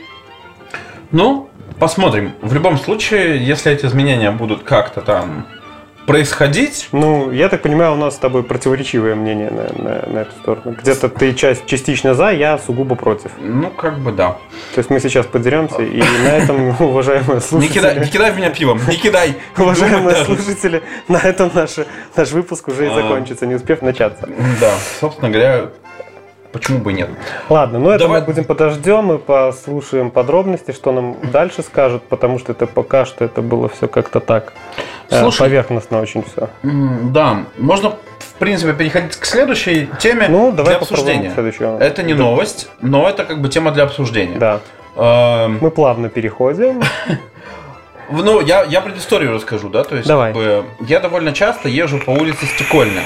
Ну, 1.11 1.49
посмотрим. 1.79 2.33
В 2.41 2.53
любом 2.53 2.77
случае, 2.77 3.45
если 3.45 3.71
эти 3.71 3.85
изменения 3.85 4.31
будут 4.31 4.63
как-то 4.63 5.01
там 5.01 5.47
происходить, 6.05 6.87
Ну, 6.93 7.31
я 7.31 7.49
так 7.49 7.61
понимаю, 7.61 7.91
у 7.91 7.95
нас 7.97 8.15
с 8.15 8.17
тобой 8.17 8.41
противоречивое 8.43 9.13
мнение 9.15 9.49
на, 9.51 9.63
на- 9.83 10.05
на 10.07 10.19
эту 10.19 10.31
сторону. 10.41 10.73
Где-то 10.81 11.09
ты 11.09 11.33
часть, 11.33 11.65
частично 11.65 12.13
за, 12.13 12.29
я 12.31 12.57
сугубо 12.59 12.95
против. 12.95 13.31
ну, 13.41 13.69
как 13.71 13.99
бы 13.99 14.13
да. 14.13 14.37
То 14.73 14.77
есть 14.79 14.89
мы 14.89 15.01
сейчас 15.01 15.25
подеремся, 15.25 15.81
и 15.81 15.99
на 16.01 16.29
этом, 16.29 16.69
уважаемые 16.79 17.35
Не 17.35 17.41
слушатели, 17.41 17.73
кидай, 17.73 17.99
не 17.99 18.05
кидай 18.05 18.33
меня 18.33 18.49
пивом, 18.51 18.79
не 18.87 18.95
кидай. 18.95 19.35
уважаемые 19.57 20.15
слушатели, 20.23 20.81
на 21.09 21.17
этом 21.17 21.51
наш, 21.53 21.71
наш 22.15 22.31
выпуск 22.31 22.69
уже 22.69 22.85
и 22.85 22.89
А. 22.89 22.95
закончится, 22.95 23.45
не 23.45 23.55
успев 23.55 23.81
начаться. 23.81 24.29
Да, 24.61 24.71
собственно 25.01 25.29
говоря, 25.29 25.71
почему 26.51 26.79
бы 26.79 26.91
и 26.91 26.95
нет. 26.95 27.09
Ладно, 27.49 27.79
ну 27.79 27.89
это 27.89 28.05
Давай. 28.05 28.21
мы 28.21 28.25
будем 28.25 28.43
подождем 28.43 29.11
и 29.13 29.17
послушаем 29.17 30.11
подробности, 30.11 30.71
что 30.71 30.91
нам 30.91 31.17
дальше 31.31 31.61
скажут, 31.61 32.03
потому 32.03 32.39
что 32.39 32.51
это 32.51 32.67
пока 32.67 33.05
что 33.05 33.25
это 33.25 33.41
было 33.41 33.69
все 33.69 33.87
как-то 33.87 34.19
так 34.19 34.53
э, 35.09 35.19
Слушай. 35.21 35.39
поверхностно 35.39 35.99
очень 36.01 36.23
все. 36.23 36.49
Да, 36.63 37.43
можно, 37.57 37.91
в 38.19 38.33
принципе, 38.39 38.73
переходить 38.73 39.15
к 39.15 39.25
следующей 39.25 39.89
теме 39.99 40.27
Ну, 40.29 40.51
давай 40.51 40.73
для 40.73 40.77
обсуждения. 40.81 41.31
следующего. 41.33 41.77
Это 41.79 42.03
не 42.03 42.13
новость, 42.13 42.69
но 42.81 43.07
это 43.09 43.25
как 43.25 43.41
бы 43.41 43.49
тема 43.49 43.71
для 43.71 43.83
обсуждения. 43.83 44.37
Да, 44.37 44.59
Эм, 44.95 45.59
мы 45.61 45.69
плавно 45.71 46.09
переходим. 46.09 46.81
Ну, 48.09 48.39
я, 48.39 48.63
я 48.63 48.79
предысторию 48.79 49.33
расскажу, 49.33 49.67
да, 49.67 49.83
то 49.83 49.97
есть 49.97 50.07
Давай. 50.07 50.31
как 50.31 50.41
бы, 50.41 50.63
я 50.87 51.01
довольно 51.01 51.33
часто 51.33 51.67
езжу 51.67 51.99
по 51.99 52.11
улице 52.11 52.45
Стекольная. 52.45 53.03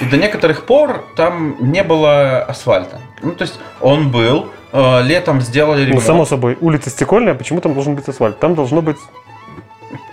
И 0.00 0.04
до 0.06 0.16
некоторых 0.16 0.64
пор 0.66 1.04
там 1.16 1.56
не 1.72 1.82
было 1.84 2.42
асфальта. 2.42 3.00
Ну, 3.22 3.32
то 3.32 3.42
есть 3.42 3.58
он 3.80 4.10
был, 4.10 4.48
э, 4.72 5.02
летом 5.02 5.40
сделали 5.40 5.82
Ну, 5.82 5.86
ремонт. 5.88 6.04
само 6.04 6.24
собой, 6.24 6.56
улица 6.60 6.90
Стекольная, 6.90 7.34
почему 7.34 7.60
там 7.60 7.74
должен 7.74 7.94
быть 7.94 8.08
асфальт? 8.08 8.38
Там 8.40 8.54
должно 8.54 8.82
быть... 8.82 8.96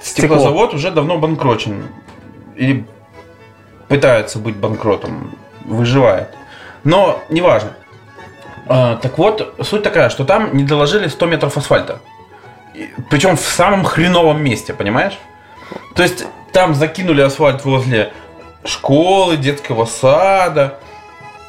стекло. 0.02 0.38
Стеклозавод 0.38 0.74
уже 0.74 0.92
давно 0.92 1.18
банкротен. 1.18 1.88
Или 2.56 2.86
пытается 3.88 4.38
быть 4.40 4.56
банкротом. 4.58 5.32
Выживает. 5.66 6.30
Но 6.84 7.22
неважно. 7.30 7.72
А, 8.68 8.98
так 8.98 9.18
вот, 9.18 9.56
суть 9.64 9.82
такая, 9.84 10.10
что 10.10 10.26
там 10.26 10.56
не 10.56 10.64
доложили 10.64 11.08
100 11.08 11.26
метров 11.26 11.58
асфальта. 11.58 12.00
И- 12.76 12.90
Причем 13.10 13.36
в 13.38 13.42
самом 13.42 13.84
хреновом 13.84 14.44
месте, 14.44 14.74
понимаешь? 14.74 15.18
То 15.96 16.04
есть 16.04 16.26
там 16.52 16.76
закинули 16.76 17.22
асфальт 17.22 17.66
возле 17.66 18.14
школы, 18.64 19.38
детского 19.38 19.86
сада. 19.86 20.80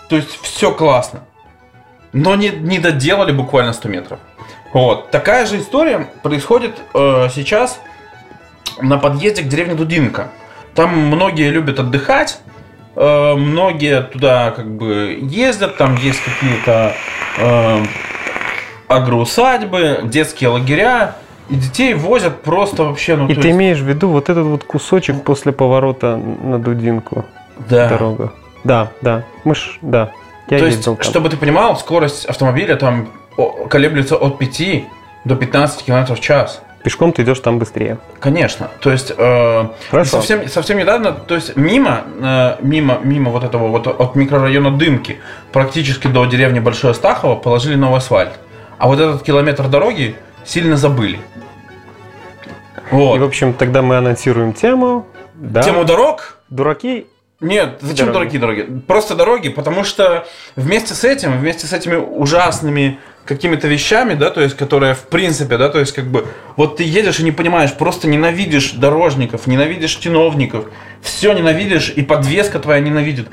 То 0.09 0.17
есть 0.17 0.41
все 0.43 0.73
классно. 0.73 1.21
Но 2.13 2.35
не, 2.35 2.49
не 2.49 2.79
доделали 2.79 3.33
буквально 3.33 3.73
100 3.73 3.89
метров. 3.89 4.19
Вот. 4.73 5.11
Такая 5.11 5.47
же 5.47 5.59
история 5.59 6.09
происходит 6.23 6.77
э, 6.95 7.29
сейчас 7.35 7.81
на 8.81 8.99
подъезде 8.99 9.43
к 9.43 9.49
деревне 9.49 9.75
Дудинка. 9.75 10.31
Там 10.75 10.97
многие 10.97 11.51
любят 11.51 11.81
отдыхать, 11.81 12.39
э, 12.95 13.35
многие 13.35 14.03
туда 14.03 14.53
как 14.53 14.71
бы 14.71 15.19
ездят, 15.21 15.77
там 15.77 15.97
есть 15.97 16.21
какие-то 16.23 16.95
э, 17.39 17.85
агроусадьбы, 18.87 20.01
детские 20.05 20.51
лагеря, 20.51 21.17
и 21.51 21.57
детей 21.57 21.95
возят 21.95 22.43
просто 22.43 22.85
вообще, 22.85 23.17
ну 23.17 23.27
И 23.29 23.35
ты 23.35 23.41
есть- 23.49 23.51
имеешь 23.51 23.79
в 23.79 23.87
виду 23.87 24.09
вот 24.09 24.29
этот 24.31 24.45
вот 24.45 24.65
кусочек 24.65 25.23
после 25.25 25.53
поворота 25.53 26.17
на 26.17 26.59
Дудинку 26.59 27.25
да. 27.69 27.89
дорога? 27.89 28.33
Да, 28.65 28.89
да. 29.03 29.25
Мы 29.45 29.55
ж, 29.55 29.79
да. 29.83 30.13
Я 30.49 30.59
То 30.59 30.67
есть, 30.67 30.85
там. 30.85 31.01
чтобы 31.01 31.29
ты 31.29 31.37
понимал, 31.37 31.77
скорость 31.77 32.25
автомобиля 32.27 32.77
там 32.77 33.09
колеблется 33.69 34.17
от 34.17 34.39
5 34.39 34.85
до 35.25 35.37
15 35.37 35.85
км 35.85 36.15
в 36.15 36.21
час. 36.21 36.63
Пешком 36.83 37.13
ты 37.13 37.23
идешь 37.23 37.41
там 37.41 37.59
быстрее. 37.59 37.99
Конечно. 38.21 38.69
То 38.81 38.91
есть 38.91 39.13
э, 39.17 39.65
совсем, 40.05 40.49
совсем 40.49 40.79
недавно, 40.79 41.13
то 41.13 41.35
есть 41.35 41.55
мимо, 41.57 42.05
э, 42.23 42.57
мимо, 42.63 42.99
мимо 43.03 43.31
вот 43.31 43.45
этого 43.45 43.69
вот 43.69 43.87
от 43.87 44.15
микрорайона 44.17 44.71
Дымки 44.71 45.19
практически 45.53 46.07
до 46.07 46.25
деревни 46.25 46.59
Большое 46.59 46.95
Стахово 46.95 47.37
положили 47.37 47.75
новый 47.75 47.99
асфальт. 47.99 48.33
А 48.79 48.87
вот 48.89 48.99
этот 48.99 49.23
километр 49.23 49.69
дороги 49.69 50.17
сильно 50.45 50.77
забыли. 50.77 51.19
Вот. 52.91 53.17
И, 53.17 53.19
в 53.19 53.25
общем, 53.25 53.55
тогда 53.55 53.83
мы 53.83 53.97
анонсируем 53.97 54.53
тему. 54.53 55.07
Да. 55.35 55.63
Тему 55.63 55.85
дорог 55.85 56.39
Дураки. 56.49 57.07
Нет, 57.41 57.79
зачем 57.81 58.13
Дороги. 58.13 58.37
дорогие 58.37 58.65
дороги? 58.67 58.83
Просто 58.87 59.15
дороги, 59.15 59.49
потому 59.49 59.83
что 59.83 60.27
вместе 60.57 60.93
с 60.93 61.05
этим, 61.05 61.39
вместе 61.39 61.67
с 61.67 61.73
этими 61.73 61.97
ужасными 61.97 62.99
какими-то 63.25 63.67
вещами, 63.67 64.13
да, 64.13 64.31
то 64.31 64.43
есть, 64.43 64.57
которые 64.57 64.93
в 64.93 65.05
принципе, 65.05 65.57
да, 65.57 65.71
то 65.71 65.79
есть, 65.79 65.93
как 65.93 66.05
бы, 66.05 66.27
вот 66.57 66.77
ты 66.77 66.83
едешь 66.83 67.19
и 67.19 67.23
не 67.23 67.33
понимаешь, 67.33 67.73
просто 67.73 68.09
ненавидишь 68.09 68.73
дорожников, 68.73 69.47
ненавидишь 69.47 69.95
чиновников, 69.95 70.67
все 71.01 71.33
ненавидишь, 71.33 71.91
и 71.97 72.03
подвеска 72.03 72.59
твоя 72.59 72.81
ненавидит. 72.81 73.29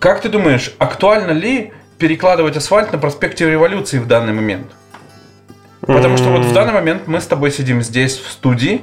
Как 0.00 0.22
ты 0.22 0.28
думаешь, 0.28 0.74
актуально 0.78 1.30
ли 1.30 1.72
перекладывать 1.98 2.56
асфальт 2.56 2.90
на 2.90 2.98
проспекте 2.98 3.48
Революции 3.48 3.98
в 3.98 4.08
данный 4.08 4.32
момент? 4.32 4.72
Потому 5.80 6.16
что 6.16 6.30
вот 6.30 6.44
в 6.44 6.52
данный 6.52 6.72
момент 6.72 7.06
мы 7.06 7.20
с 7.20 7.26
тобой 7.26 7.50
сидим 7.50 7.82
здесь 7.82 8.18
в 8.18 8.30
студии, 8.30 8.82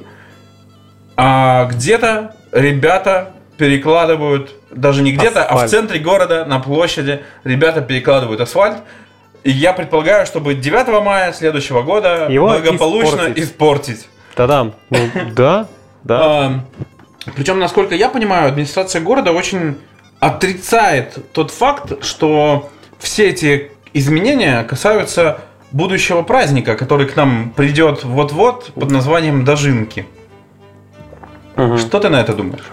а 1.16 1.66
где-то 1.66 2.36
ребята 2.52 3.34
перекладывают, 3.58 4.54
даже 4.72 5.02
не 5.02 5.12
где-то, 5.12 5.44
а 5.44 5.66
в 5.66 5.70
центре 5.70 6.00
города, 6.00 6.46
на 6.46 6.60
площади, 6.60 7.22
ребята 7.44 7.82
перекладывают 7.82 8.42
асфальт. 8.42 8.78
И 9.44 9.52
я 9.52 9.74
предполагаю, 9.74 10.26
чтобы 10.26 10.56
9 10.56 11.04
мая 11.04 11.32
следующего 11.32 11.82
года 11.82 12.28
Его 12.30 12.50
благополучно 12.50 13.32
испортить. 13.36 13.44
испортить. 13.44 14.10
Та-дам. 14.36 14.74
Ну, 14.90 15.00
да, 15.36 15.68
да. 16.04 16.66
причем, 17.36 17.60
насколько 17.60 17.96
я 17.96 18.10
понимаю, 18.10 18.50
администрация 18.50 19.02
города 19.02 19.32
очень 19.32 19.78
отрицает 20.20 21.32
тот 21.32 21.52
факт, 21.52 22.04
что 22.04 22.70
все 23.00 23.30
эти 23.30 23.72
изменения 23.94 24.64
касаются 24.64 25.40
будущего 25.72 26.22
праздника, 26.22 26.76
который 26.76 27.08
к 27.08 27.16
нам 27.16 27.52
придет 27.56 28.04
вот-вот 28.04 28.72
под 28.74 28.92
названием 28.92 29.44
Дожинки. 29.44 30.06
Мгм. 31.56 31.78
Что 31.78 32.00
ты 32.00 32.10
на 32.10 32.22
это 32.22 32.34
думаешь? 32.34 32.72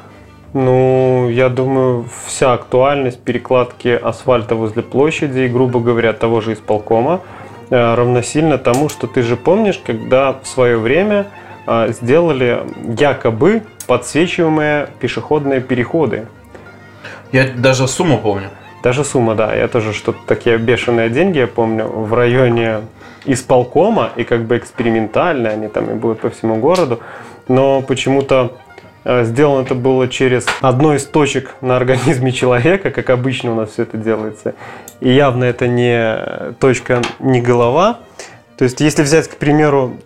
Ну, 0.52 1.28
я 1.30 1.48
думаю, 1.48 2.06
вся 2.26 2.52
актуальность 2.52 3.20
перекладки 3.20 3.88
асфальта 3.88 4.54
возле 4.54 4.82
площади 4.82 5.40
и, 5.40 5.48
грубо 5.48 5.80
говоря, 5.80 6.12
того 6.12 6.40
же 6.40 6.52
исполкома 6.52 7.22
э, 7.70 7.94
равносильно 7.94 8.56
тому, 8.56 8.88
что 8.88 9.08
ты 9.08 9.22
же 9.22 9.36
помнишь, 9.36 9.80
когда 9.84 10.32
в 10.32 10.46
свое 10.46 10.78
время 10.78 11.26
э, 11.66 11.92
сделали 11.92 12.62
якобы 12.96 13.62
подсвечиваемые 13.88 14.90
пешеходные 15.00 15.60
переходы. 15.60 16.26
Я 17.32 17.48
даже 17.48 17.88
сумму 17.88 18.18
помню. 18.18 18.50
Даже 18.84 19.02
сумма, 19.02 19.34
да, 19.34 19.54
я 19.54 19.66
тоже 19.66 19.94
что-то 19.94 20.18
такие 20.26 20.58
бешеные 20.58 21.08
деньги, 21.08 21.38
я 21.38 21.46
помню, 21.46 21.86
в 21.86 22.12
районе 22.12 22.82
исполкома, 23.24 24.10
и 24.14 24.24
как 24.24 24.44
бы 24.44 24.58
экспериментально 24.58 25.48
они 25.48 25.68
там 25.68 25.90
и 25.90 25.94
будут 25.94 26.20
по 26.20 26.28
всему 26.28 26.56
городу, 26.56 27.00
но 27.48 27.80
почему-то 27.80 28.58
э, 29.04 29.24
сделано 29.24 29.62
это 29.62 29.74
было 29.74 30.06
через 30.06 30.44
одну 30.60 30.92
из 30.92 31.06
точек 31.06 31.54
на 31.62 31.76
организме 31.78 32.30
человека, 32.30 32.90
как 32.90 33.08
обычно 33.08 33.52
у 33.52 33.54
нас 33.54 33.70
все 33.70 33.84
это 33.84 33.96
делается. 33.96 34.54
И 35.00 35.10
явно 35.10 35.44
это 35.44 35.66
не 35.66 36.52
точка, 36.60 37.00
не 37.20 37.40
голова. 37.40 38.00
То 38.58 38.64
есть, 38.64 38.82
если 38.82 39.02
взять, 39.02 39.28
к 39.28 39.36
примеру, 39.36 39.96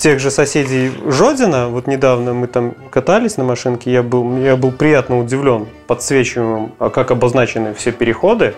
тех 0.00 0.18
же 0.18 0.30
соседей 0.30 0.90
Жодина, 1.06 1.68
вот 1.68 1.86
недавно 1.86 2.32
мы 2.32 2.46
там 2.46 2.74
катались 2.90 3.36
на 3.36 3.44
машинке, 3.44 3.92
я 3.92 4.02
был, 4.02 4.38
я 4.38 4.56
был 4.56 4.72
приятно 4.72 5.18
удивлен 5.18 5.66
подсвечиваемым, 5.86 6.72
а 6.78 6.88
как 6.88 7.10
обозначены 7.10 7.74
все 7.74 7.92
переходы, 7.92 8.54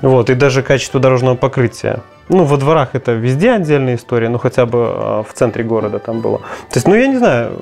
вот, 0.00 0.30
и 0.30 0.34
даже 0.34 0.62
качество 0.62 1.00
дорожного 1.00 1.34
покрытия. 1.34 2.02
Ну, 2.30 2.44
во 2.44 2.56
дворах 2.58 2.90
это 2.94 3.12
везде 3.12 3.52
отдельная 3.52 3.94
история, 3.94 4.28
ну, 4.28 4.38
хотя 4.38 4.66
бы 4.66 4.78
а, 4.90 5.22
в 5.22 5.32
центре 5.32 5.64
города 5.64 5.98
там 5.98 6.20
было. 6.20 6.38
То 6.38 6.74
есть, 6.76 6.86
ну, 6.86 6.94
я 6.94 7.06
не 7.06 7.16
знаю, 7.16 7.52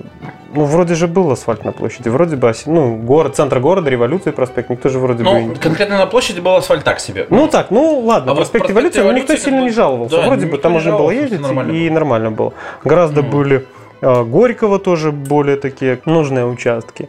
ну, 0.55 0.65
вроде 0.65 0.95
же 0.97 1.07
был 1.07 1.31
асфальт 1.31 1.65
на 1.65 1.71
площади, 1.73 2.09
вроде 2.09 2.35
бы, 2.37 2.53
ну, 2.67 2.97
город, 2.97 3.37
центр 3.37 3.61
города, 3.61 3.89
революции, 3.91 4.33
проспект, 4.33 4.69
никто 4.71 4.89
же 4.89 4.99
вроде 4.99 5.23
бы... 5.23 5.31
Ну, 5.31 5.41
не- 5.41 5.55
конкретно 5.55 5.99
на 5.99 6.07
площади 6.07 6.41
был 6.41 6.57
асфальт 6.57 6.83
так 6.83 6.99
себе. 6.99 7.27
Ну 7.31 7.47
так, 7.47 7.71
ну 7.71 8.01
ладно, 8.01 8.33
А 8.33 8.35
проспект 8.35 8.65
проспект 8.67 8.69
революции, 8.97 9.01
но 9.03 9.13
никто 9.13 9.33
Революции 9.35 9.45
сильно 9.45 9.61
бы- 9.61 9.65
не 9.67 9.71
жаловался. 9.73 10.17
да, 10.17 10.27
Вроде 10.27 10.47
бы 10.47 10.59
там 10.59 10.73
можно 10.73 10.93
было 10.99 11.11
ездить, 11.13 11.41
нормально 11.41 11.71
и 11.73 11.89
было. 11.89 11.95
нормально 11.95 12.31
было. 12.33 12.53
Гораздо 12.85 13.23
Мгм. 13.23 13.31
были 13.31 13.67
э, 14.03 14.25
Горького 14.25 14.79
тоже 14.79 15.11
более 15.13 15.57
такие 15.57 15.99
нужные 16.07 16.45
участки. 16.45 17.09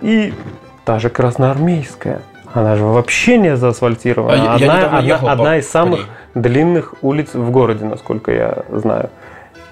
И 0.00 0.32
та 0.84 0.98
же 0.98 1.10
Красноармейская. 1.10 2.22
Она 2.52 2.74
же 2.76 2.84
вообще 2.84 3.38
не 3.38 3.56
заасфальтирована. 3.56 4.32
А 4.54 4.58
я- 4.58 4.66
я 4.66 4.72
одна 4.86 4.98
одна- 4.98 5.18
по- 5.18 5.32
одна 5.32 5.56
из 5.58 5.68
самых. 5.70 6.00
Длинных 6.34 6.94
улиц 7.02 7.34
в 7.34 7.50
городе, 7.50 7.84
насколько 7.84 8.32
я 8.32 8.64
знаю. 8.70 9.10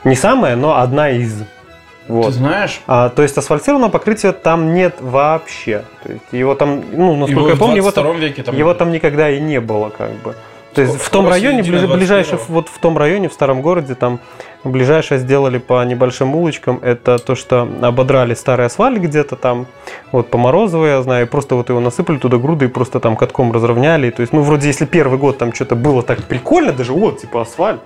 Не 0.05 0.15
самая, 0.15 0.57
но 0.57 0.79
одна 0.79 1.11
из. 1.11 1.38
Ты 1.38 2.15
Вот. 2.15 2.33
знаешь, 2.33 2.81
А, 2.87 3.11
то 3.11 3.23
есть 3.23 3.37
асфальтированного 3.37 3.91
покрытия 3.91 4.33
там 4.33 4.73
нет 4.73 4.97
вообще. 5.00 5.85
То 6.03 6.12
есть 6.12 6.25
его 6.33 6.55
там, 6.55 6.83
ну, 6.93 7.15
насколько 7.17 7.41
его 7.41 7.50
я 7.50 7.57
помню, 7.57 7.77
его 7.77 7.91
там, 7.91 8.05
22 8.05 8.29
веке 8.29 8.43
там... 8.43 8.57
его 8.57 8.75
там 8.75 8.93
никогда 8.93 9.29
и 9.31 9.41
не 9.41 9.61
было, 9.61 9.91
как 9.91 10.12
бы. 10.23 10.35
То 10.75 10.83
есть 10.83 11.01
в 11.01 11.11
том 11.11 11.29
районе, 11.29 11.63
ближ- 11.63 11.93
ближайший, 11.93 12.35
21-го. 12.35 12.55
вот 12.55 12.69
в 12.69 12.79
том 12.79 12.99
районе, 12.99 13.29
в 13.29 13.33
старом 13.33 13.63
городе, 13.63 13.95
там 13.95 14.21
ближайшее 14.65 15.19
сделали 15.19 15.59
по 15.59 15.85
небольшим 15.85 16.35
улочкам, 16.35 16.79
это 16.83 17.19
то, 17.19 17.35
что 17.35 17.69
ободрали 17.81 18.35
старый 18.35 18.67
асфальт 18.67 19.01
где-то 19.01 19.37
там, 19.37 19.67
вот 20.13 20.29
по 20.29 20.39
Морозовой, 20.39 20.91
я 20.91 21.03
знаю, 21.03 21.27
и 21.27 21.29
просто 21.29 21.55
вот 21.55 21.69
его 21.69 21.81
насыпали 21.81 22.19
туда 22.19 22.39
груды 22.39 22.67
и 22.67 22.69
просто 22.69 23.01
там 23.01 23.17
катком 23.17 23.53
разровняли. 23.53 24.11
То 24.11 24.21
есть, 24.21 24.33
ну, 24.33 24.43
вроде 24.43 24.69
если 24.69 24.85
первый 24.85 25.19
год 25.19 25.39
там 25.39 25.53
что-то 25.53 25.75
было 25.75 26.03
так 26.03 26.23
прикольно, 26.25 26.73
даже 26.73 26.93
вот, 26.93 27.21
типа 27.21 27.43
асфальт, 27.43 27.81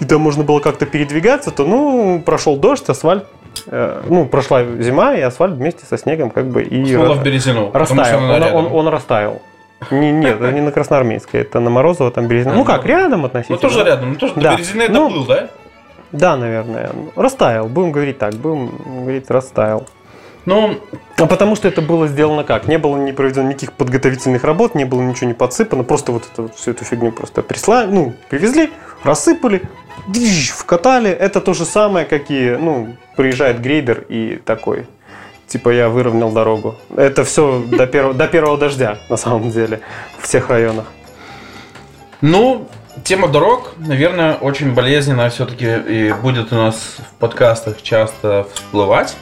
и 0.00 0.04
там 0.04 0.20
можно 0.20 0.44
было 0.44 0.60
как-то 0.60 0.86
передвигаться, 0.86 1.50
то, 1.50 1.64
ну, 1.64 2.22
прошел 2.24 2.56
дождь, 2.56 2.88
асфальт, 2.88 3.24
э, 3.66 4.02
ну, 4.08 4.26
прошла 4.26 4.64
зима, 4.64 5.14
и 5.14 5.20
асфальт 5.20 5.54
вместе 5.54 5.86
со 5.86 5.96
снегом 5.96 6.30
как 6.30 6.46
бы 6.48 6.62
и... 6.62 6.96
В 6.96 7.22
березину. 7.22 7.70
что 7.70 7.78
Растаял. 7.78 8.56
Он, 8.56 8.66
он, 8.66 8.72
он 8.72 8.88
растаял. 8.88 9.40
Не, 9.90 10.10
нет, 10.12 10.36
это 10.36 10.52
не 10.52 10.60
на 10.60 10.72
Красноармейской, 10.72 11.42
это 11.42 11.60
на 11.60 11.70
Морозово, 11.70 12.10
там 12.10 12.26
Березина. 12.26 12.54
Ну 12.54 12.64
как, 12.64 12.84
рядом 12.86 13.20
Ну 13.20 13.26
относительно. 13.26 13.58
тоже 13.58 13.84
рядом, 13.84 14.10
ну 14.10 14.14
тоже 14.16 14.32
Да. 14.36 14.50
до 14.50 14.56
Березины 14.56 14.88
Ну, 14.88 15.08
доплыл, 15.08 15.24
да? 15.26 15.48
Да, 16.12 16.36
наверное. 16.36 16.90
Растаял, 17.14 17.66
будем 17.68 17.92
говорить 17.92 18.18
так, 18.18 18.34
будем 18.34 18.70
говорить 19.00 19.30
растаял. 19.30 19.86
Ну, 20.46 20.76
А 21.18 21.26
потому 21.26 21.56
что 21.56 21.66
это 21.66 21.82
было 21.82 22.06
сделано 22.06 22.44
как? 22.44 22.68
Не 22.68 22.78
было 22.78 22.96
не 22.96 23.12
проведено 23.12 23.48
никаких 23.48 23.72
подготовительных 23.72 24.44
работ, 24.44 24.74
не 24.76 24.84
было 24.84 25.02
ничего 25.02 25.26
не 25.26 25.34
подсыпано, 25.34 25.82
просто 25.82 26.12
вот 26.12 26.22
это, 26.32 26.42
вот 26.42 26.54
всю 26.54 26.70
эту 26.70 26.84
фигню 26.84 27.10
просто 27.10 27.42
прислали, 27.42 27.90
ну, 27.90 28.14
привезли, 28.30 28.70
рассыпали, 29.02 29.62
вкатали. 30.54 31.10
Это 31.10 31.40
то 31.40 31.52
же 31.52 31.64
самое, 31.64 32.06
как 32.06 32.30
и, 32.30 32.56
ну, 32.60 32.96
приезжает 33.16 33.60
грейдер 33.60 34.04
и 34.08 34.40
такой, 34.44 34.86
типа 35.48 35.70
я 35.70 35.88
выровнял 35.88 36.32
дорогу. 36.32 36.76
Это 36.96 37.24
все 37.24 37.62
до 37.66 37.86
первого, 37.86 38.14
до 38.14 38.26
первого 38.28 38.58
дождя, 38.58 38.98
на 39.08 39.16
самом 39.16 39.50
деле, 39.50 39.80
в 40.18 40.24
всех 40.24 40.50
районах. 40.50 40.86
ну, 42.20 42.68
тема 43.04 43.28
дорог, 43.28 43.74
наверное, 43.76 44.34
очень 44.34 44.74
болезненная 44.74 45.30
все-таки 45.30 45.66
и 45.66 46.12
будет 46.12 46.52
у 46.52 46.56
нас 46.56 46.96
в 46.98 47.14
подкастах 47.18 47.82
часто 47.82 48.46
всплывать. 48.54 49.16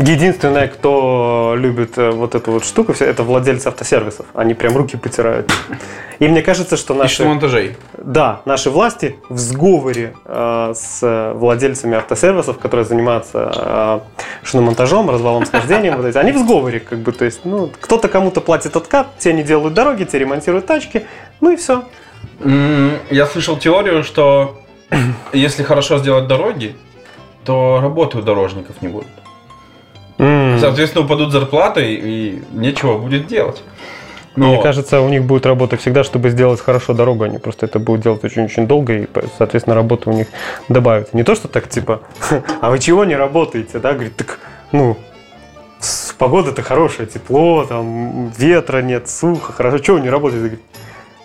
Единственное, 0.00 0.66
кто 0.66 1.54
любит 1.58 1.98
э, 1.98 2.10
вот 2.10 2.34
эту 2.34 2.52
вот 2.52 2.64
штуку, 2.64 2.94
это 2.98 3.22
владельцы 3.22 3.68
автосервисов. 3.68 4.24
Они 4.32 4.54
прям 4.54 4.74
руки 4.74 4.96
потирают. 4.96 5.52
И 6.18 6.26
мне 6.26 6.40
кажется, 6.40 6.78
что 6.78 6.94
наши... 6.94 7.22
монтажей. 7.22 7.76
Да, 7.98 8.40
наши 8.46 8.70
власти 8.70 9.16
в 9.28 9.36
сговоре 9.36 10.14
э, 10.24 10.72
с 10.74 11.32
владельцами 11.34 11.98
автосервисов, 11.98 12.58
которые 12.58 12.86
занимаются 12.86 13.52
э, 13.54 14.00
шиномонтажом, 14.42 15.10
развалом 15.10 15.44
схождением, 15.44 15.98
вот 15.98 16.06
эти, 16.06 16.16
они 16.16 16.32
в 16.32 16.38
сговоре, 16.38 16.80
как 16.80 17.00
бы, 17.00 17.12
то 17.12 17.26
есть, 17.26 17.44
ну, 17.44 17.70
кто-то 17.78 18.08
кому-то 18.08 18.40
платит 18.40 18.76
откат, 18.76 19.18
те 19.18 19.34
не 19.34 19.42
делают 19.42 19.74
дороги, 19.74 20.04
те 20.04 20.18
ремонтируют 20.18 20.64
тачки, 20.64 21.04
ну 21.42 21.50
и 21.50 21.56
все. 21.56 21.84
Я 23.10 23.26
слышал 23.26 23.58
теорию, 23.58 24.02
что 24.02 24.62
если 25.34 25.62
хорошо 25.62 25.98
сделать 25.98 26.26
дороги, 26.26 26.74
то 27.44 27.80
работы 27.82 28.16
у 28.16 28.22
дорожников 28.22 28.80
не 28.80 28.88
будет. 28.88 29.19
Соответственно, 30.60 31.04
упадут 31.04 31.32
зарплаты 31.32 31.94
и 31.94 32.42
нечего 32.52 32.98
будет 32.98 33.26
делать. 33.26 33.62
Но 34.36 34.48
Мне 34.48 34.62
кажется, 34.62 35.00
у 35.00 35.08
них 35.08 35.24
будет 35.24 35.44
работа 35.44 35.76
всегда, 35.76 36.04
чтобы 36.04 36.30
сделать 36.30 36.60
хорошо 36.60 36.94
дорогу. 36.94 37.24
Они 37.24 37.38
просто 37.38 37.66
это 37.66 37.78
будут 37.78 38.02
делать 38.02 38.22
очень-очень 38.22 38.66
долго, 38.66 38.92
и, 38.92 39.08
соответственно, 39.36 39.74
работа 39.74 40.08
у 40.08 40.12
них 40.12 40.28
добавится. 40.68 41.16
Не 41.16 41.24
то, 41.24 41.34
что 41.34 41.48
так, 41.48 41.68
типа, 41.68 42.02
а 42.60 42.70
вы 42.70 42.78
чего 42.78 43.04
не 43.04 43.16
работаете, 43.16 43.80
да? 43.80 43.92
Говорит, 43.92 44.16
так, 44.16 44.38
ну, 44.70 44.96
погода-то 46.16 46.62
хорошая, 46.62 47.06
тепло, 47.06 47.64
там, 47.64 48.30
ветра 48.36 48.82
нет, 48.82 49.08
сухо, 49.08 49.52
хорошо. 49.52 49.78
Чего 49.78 49.96
вы 49.96 50.02
не 50.04 50.10
работаете? 50.10 50.40
Говорит, 50.40 50.60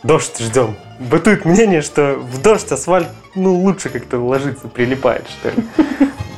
дождь 0.02 0.40
ждем. 0.40 0.76
Бытует 1.00 1.46
мнение, 1.46 1.82
что 1.82 2.16
в 2.16 2.42
дождь 2.42 2.72
асфальт, 2.72 3.10
ну, 3.36 3.54
лучше 3.56 3.90
как-то 3.90 4.18
ложится, 4.20 4.68
прилипает, 4.68 5.26
что 5.30 5.50
ли. 5.50 5.56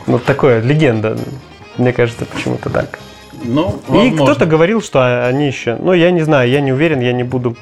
Ну, 0.06 0.20
такое, 0.20 0.62
легенда. 0.62 1.18
Мне 1.78 1.94
кажется, 1.94 2.26
почему-то 2.26 2.70
так. 2.70 3.00
ну, 3.44 3.80
И 4.04 4.12
кто-то 4.12 4.46
говорил, 4.46 4.82
что 4.82 5.28
они 5.28 5.48
еще, 5.48 5.76
ну 5.76 5.94
я 5.94 6.12
не 6.12 6.22
знаю, 6.22 6.50
я 6.50 6.62
не 6.62 6.74
уверен, 6.74 7.00
я 7.00 7.14
не 7.14 7.24
буду 7.24 7.56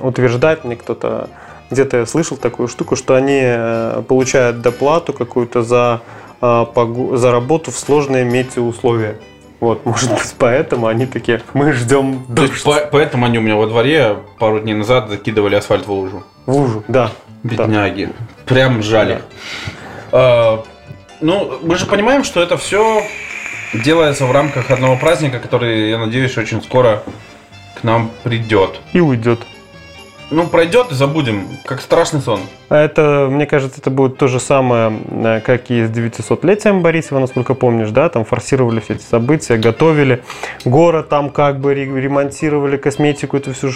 утверждать, 0.00 0.64
мне 0.64 0.76
кто-то 0.76 1.28
где-то 1.70 1.98
я 1.98 2.06
слышал 2.06 2.36
такую 2.36 2.66
штуку, 2.68 2.96
что 2.96 3.14
они 3.14 3.40
э, 3.42 4.02
получают 4.08 4.60
доплату 4.60 5.12
какую-то 5.12 5.62
за, 5.62 6.00
э, 6.42 6.64
за 7.12 7.30
работу 7.30 7.70
в 7.70 7.78
сложные 7.78 8.24
метеоусловия. 8.24 9.16
Вот, 9.60 9.84
может 9.86 10.10
быть, 10.10 10.34
поэтому 10.36 10.88
они 10.88 11.06
такие, 11.06 11.42
мы 11.54 11.72
ждем 11.72 12.24
дождь 12.28 12.64
по- 12.64 12.88
поэтому 12.90 13.26
они 13.26 13.38
у 13.38 13.42
меня 13.42 13.54
во 13.54 13.66
дворе 13.68 14.16
пару 14.38 14.58
дней 14.58 14.74
назад 14.74 15.08
закидывали 15.08 15.54
асфальт 15.54 15.86
в 15.86 15.92
лужу. 15.92 16.24
в 16.46 16.52
лужу. 16.52 16.82
Да, 16.88 17.12
да. 17.44 17.66
Бедняги. 17.66 18.10
Прям 18.46 18.82
жаль 18.82 19.12
их. 19.12 19.20
А, 20.10 20.64
ну, 21.20 21.58
мы 21.62 21.76
же 21.76 21.86
понимаем, 21.86 22.24
что 22.24 22.42
это 22.42 22.56
все 22.56 23.04
делается 23.74 24.26
в 24.26 24.32
рамках 24.32 24.70
одного 24.70 24.96
праздника, 24.96 25.38
который, 25.38 25.90
я 25.90 25.98
надеюсь, 25.98 26.36
очень 26.36 26.62
скоро 26.62 27.02
к 27.80 27.84
нам 27.84 28.10
придет. 28.22 28.80
И 28.92 29.00
уйдет. 29.00 29.40
Ну, 30.32 30.46
пройдет 30.46 30.92
и 30.92 30.94
забудем, 30.94 31.48
как 31.64 31.80
страшный 31.80 32.20
сон. 32.20 32.40
А 32.68 32.76
Это, 32.76 33.26
мне 33.28 33.46
кажется, 33.46 33.80
это 33.80 33.90
будет 33.90 34.16
то 34.16 34.28
же 34.28 34.38
самое, 34.38 34.92
э, 35.10 35.40
как 35.44 35.70
и 35.72 35.84
с 35.84 35.90
900-летием 35.90 36.82
Борисова, 36.82 37.18
насколько 37.18 37.54
помнишь, 37.54 37.90
да, 37.90 38.08
там 38.08 38.24
форсировали 38.24 38.78
все 38.78 38.94
эти 38.94 39.02
события, 39.02 39.56
готовили 39.56 40.22
город 40.64 41.08
там 41.08 41.30
как 41.30 41.58
бы 41.58 41.74
ре- 41.74 42.00
ремонтировали 42.00 42.76
косметику, 42.76 43.36
эту 43.38 43.52
всю 43.54 43.70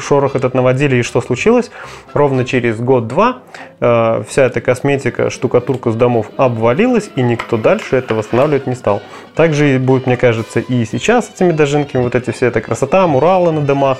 шорох 0.00 0.34
этот 0.34 0.54
наводили, 0.54 0.96
и 0.96 1.02
что 1.02 1.20
случилось? 1.20 1.70
Ровно 2.14 2.46
через 2.46 2.78
год-два 2.80 3.42
э, 3.80 4.22
вся 4.26 4.46
эта 4.46 4.62
косметика, 4.62 5.28
штукатурка 5.28 5.90
с 5.90 5.94
домов 5.94 6.30
обвалилась, 6.38 7.10
и 7.16 7.20
никто 7.20 7.58
дальше 7.58 7.96
это 7.96 8.14
восстанавливать 8.14 8.66
не 8.66 8.74
стал. 8.76 9.02
Также 9.34 9.78
будет, 9.78 10.06
мне 10.06 10.16
кажется, 10.16 10.60
и 10.60 10.86
сейчас 10.86 11.26
с 11.26 11.34
этими 11.34 11.52
дожинками, 11.52 12.02
вот 12.02 12.14
эти 12.14 12.30
все 12.30 12.46
эта 12.46 12.62
красота, 12.62 13.06
муралы 13.06 13.52
на 13.52 13.60
домах, 13.60 13.98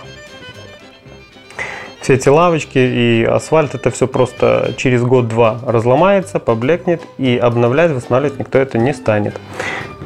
все 2.00 2.14
эти 2.14 2.28
лавочки 2.28 2.78
и 2.78 3.24
асфальт, 3.24 3.74
это 3.74 3.90
все 3.90 4.06
просто 4.06 4.72
через 4.76 5.02
год-два 5.02 5.58
разломается, 5.66 6.38
поблекнет, 6.38 7.02
и 7.18 7.36
обновлять, 7.36 7.90
восстанавливать 7.90 8.38
никто 8.38 8.58
это 8.58 8.78
не 8.78 8.94
станет, 8.94 9.38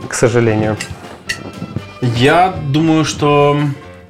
к 0.08 0.14
сожалению. 0.14 0.76
Я 2.00 2.54
думаю, 2.68 3.04
что 3.04 3.56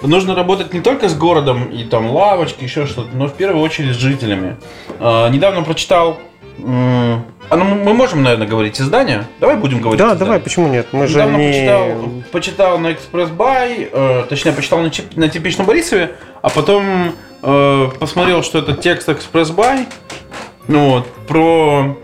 нужно 0.03 0.35
работать 0.35 0.73
не 0.73 0.81
только 0.81 1.09
с 1.09 1.15
городом 1.17 1.65
и 1.65 1.85
там 1.85 2.11
лавочки, 2.11 2.65
еще 2.65 2.87
что-то, 2.87 3.11
но 3.15 3.27
в 3.29 3.35
первую 3.35 3.63
очередь 3.63 3.95
с 3.95 3.99
жителями. 3.99 4.57
А, 4.99 5.29
недавно 5.29 5.63
прочитал... 5.63 6.19
А 6.65 7.57
ну, 7.57 7.65
мы 7.65 7.93
можем, 7.93 8.23
наверное, 8.23 8.47
говорить 8.47 8.81
издания? 8.81 9.27
Давай 9.41 9.57
будем 9.57 9.81
говорить 9.81 9.99
Да, 9.99 10.07
издания. 10.07 10.19
давай, 10.21 10.41
почему 10.41 10.69
нет? 10.69 10.87
Мы 10.93 11.07
же 11.07 11.15
Недавно 11.15 11.37
не... 11.37 11.49
почитал, 11.49 12.13
почитал 12.31 12.79
на 12.79 12.93
Экспресс 12.93 13.31
Бай, 13.31 13.89
э, 13.93 14.25
точнее, 14.29 14.53
почитал 14.53 14.79
на, 14.81 14.91
на 15.17 15.29
типичном 15.29 15.67
Борисове, 15.67 16.13
а 16.41 16.49
потом 16.49 17.13
э, 17.43 17.89
посмотрел, 17.99 18.43
что 18.43 18.59
это 18.59 18.75
текст 18.75 19.09
Экспресс 19.09 19.51
Бай, 19.51 19.87
ну 20.69 20.91
вот, 20.91 21.07
про 21.27 21.97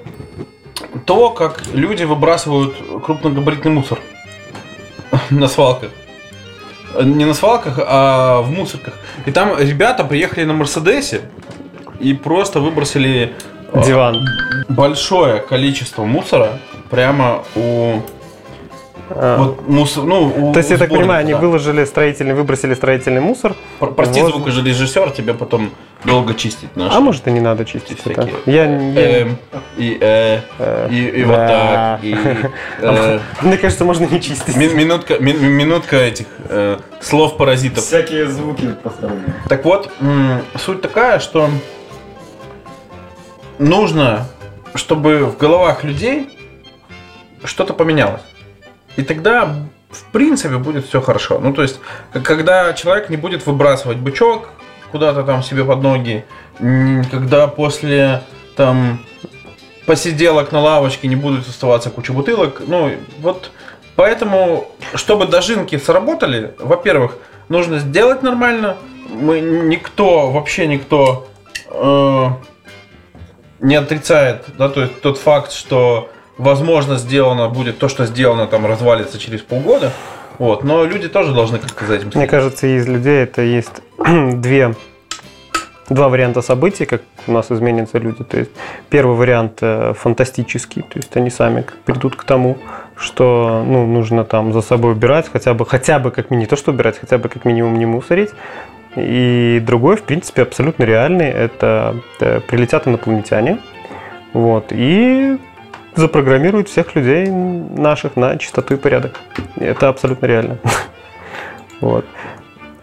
то, 1.07 1.31
как 1.31 1.63
люди 1.73 2.05
выбрасывают 2.05 2.75
крупногабаритный 3.05 3.71
мусор 3.71 3.99
на 5.31 5.49
свалках. 5.49 5.91
Не 7.01 7.25
на 7.25 7.35
свалках, 7.35 7.79
а 7.79 8.41
в 8.41 8.51
мусорках. 8.51 8.95
И 9.27 9.31
там 9.31 9.59
ребята 9.59 10.05
приехали 10.05 10.45
на 10.45 10.55
Мерседесе 10.55 11.23
и 12.01 12.15
просто 12.15 12.61
выбросили 12.61 13.35
э, 13.73 13.85
Диван. 13.85 14.27
большое 14.69 15.41
количество 15.41 16.05
мусора 16.05 16.59
прямо 16.91 17.45
у. 17.55 18.01
Вот 19.11 19.69
мусор, 19.69 20.05
ну, 20.05 20.27
у 20.51 20.53
То 20.53 20.59
есть, 20.61 20.71
я 20.71 20.79
так 20.79 20.91
понимаю, 20.91 21.21
они 21.21 21.33
да. 21.33 21.39
выложили 21.39 21.85
строительный, 21.85 22.35
выбросили 22.35 22.75
строительный 22.75 23.21
мусор, 23.21 23.55
Про- 23.79 23.89
Прости, 23.93 24.21
Вот. 24.21 24.33
звукорежиссер, 24.35 25.11
тебе 25.11 25.35
потом 25.35 25.71
долго 26.05 26.35
чистить 26.35 26.77
наши. 26.77 26.97
а 26.97 27.01
может 27.01 27.27
и 27.27 27.31
не 27.31 27.41
надо 27.41 27.65
чистить 27.65 27.99
это. 28.05 28.23
Всякие. 28.23 28.35
Я, 28.47 28.65
я- 28.65 29.21
Эм, 29.23 29.39
и, 29.77 29.99
э, 30.01 30.41
э, 30.59 30.89
и, 30.91 31.07
и 31.21 31.25
да. 31.25 31.29
вот 31.29 31.37
так, 31.37 32.05
и 32.05 32.17
э, 32.83 33.19
Мне 33.43 33.57
кажется, 33.57 33.85
можно 33.85 34.05
не 34.07 34.21
чистить. 34.21 34.57
ми- 34.57 34.69
минутка, 34.75 35.15
ми- 35.21 35.33
минутка 35.33 35.97
этих 35.97 36.27
э, 36.49 36.79
слов 37.01 37.37
паразитов. 37.37 37.85
Всякие 37.85 38.27
звуки 38.27 38.75
посторонние. 38.83 39.35
Так 39.49 39.65
вот, 39.65 39.91
суть 40.57 40.83
такая, 40.83 41.19
что 41.19 41.49
нужно, 43.59 44.27
чтобы 44.75 45.25
в 45.25 45.37
головах 45.37 45.85
людей 45.85 46.29
что-то 47.45 47.73
поменялось. 47.75 48.23
И 48.97 49.03
тогда, 49.03 49.55
в 49.91 50.05
принципе, 50.13 50.59
будет 50.59 50.87
все 50.87 51.01
хорошо. 51.01 51.39
Ну, 51.41 51.53
то 51.53 51.63
есть, 51.63 51.81
когда 52.13 52.73
человек 52.73 53.11
не 53.11 53.17
будет 53.17 53.47
выбрасывать 53.47 53.99
бычок 53.99 54.51
куда-то 54.91 55.23
там 55.23 55.43
себе 55.43 55.65
под 55.65 55.83
ноги, 55.83 56.25
когда 57.11 57.47
после 57.47 58.23
там 58.57 59.01
посиделок 59.87 60.53
на 60.53 60.61
лавочке 60.61 61.09
не 61.09 61.17
будут 61.17 61.49
оставаться 61.49 61.91
куча 61.91 62.13
бутылок. 62.13 62.63
Ну, 62.67 62.93
вот 63.21 63.51
поэтому, 63.97 64.71
чтобы 64.95 65.27
дожинки 65.27 65.79
сработали, 65.79 66.55
во-первых, 66.59 67.17
нужно 67.49 67.79
сделать 67.79 68.23
нормально. 68.23 68.77
Мы 69.09 69.41
никто, 69.41 70.31
вообще 70.31 70.67
никто 70.67 71.29
э, 71.71 72.27
не 73.61 73.77
отрицает, 73.77 74.45
да, 74.59 74.69
то 74.69 74.83
есть 74.83 75.01
тот 75.01 75.17
факт, 75.17 75.53
что 75.53 76.11
возможно 76.39 76.97
сделано 76.97 77.49
будет 77.49 77.79
то, 77.79 77.89
что 77.89 78.07
сделано, 78.07 78.47
там 78.47 78.65
развалится 78.65 79.19
через 79.19 79.43
полгода. 79.43 79.93
Вот, 80.39 80.63
но 80.63 80.85
люди 80.85 81.09
тоже 81.09 81.35
должны 81.35 81.59
как-то 81.59 81.85
за 81.85 81.97
этим 81.97 82.13
Мне 82.15 82.29
кажется, 82.29 82.69
из 82.69 82.87
людей 82.87 83.25
это 83.25 83.43
есть 83.43 83.83
две, 83.99 84.75
два 85.89 86.09
варианта 86.09 86.43
событий, 86.43 86.87
как 86.87 87.03
у 87.27 87.33
нас 87.33 87.51
изменятся 87.51 87.99
люди. 87.99 88.23
То 88.23 88.39
есть 88.39 88.51
первый 88.89 89.17
вариант 89.17 89.59
э, 89.63 89.95
фантастический, 89.99 90.83
то 90.83 90.97
есть 90.99 91.17
они 91.17 91.31
сами 91.31 91.65
придут 91.85 92.15
к 92.15 92.23
тому, 92.23 92.57
что 92.97 93.65
ну, 93.67 93.85
нужно 93.87 94.25
там 94.25 94.53
за 94.53 94.61
собой 94.61 94.93
убирать, 94.93 95.29
хотя 95.33 95.55
бы, 95.55 95.67
хотя 95.67 95.99
бы 95.99 96.13
как 96.13 96.31
минимум, 96.31 96.41
не 96.43 96.47
то 96.47 96.55
что 96.55 96.71
убирать, 96.71 96.99
хотя 96.99 97.19
бы 97.19 97.29
как 97.29 97.45
минимум 97.45 97.77
не 97.77 97.87
мусорить. 97.87 98.31
И 98.95 99.61
другой, 99.65 99.97
в 99.97 100.03
принципе, 100.03 100.43
абсолютно 100.43 100.85
реальный, 100.85 101.29
это 101.29 101.97
э, 102.21 102.41
прилетят 102.41 102.87
инопланетяне, 102.87 103.59
вот, 104.33 104.67
и 104.71 105.37
запрограммируют 105.99 106.69
всех 106.69 106.95
людей 106.95 107.29
наших 107.29 108.17
на 108.17 108.37
чистоту 108.39 108.75
и 108.75 108.77
порядок. 108.77 109.21
Это 109.57 109.89
абсолютно 109.89 110.27
реально. 110.27 110.59
Вот. 111.81 112.05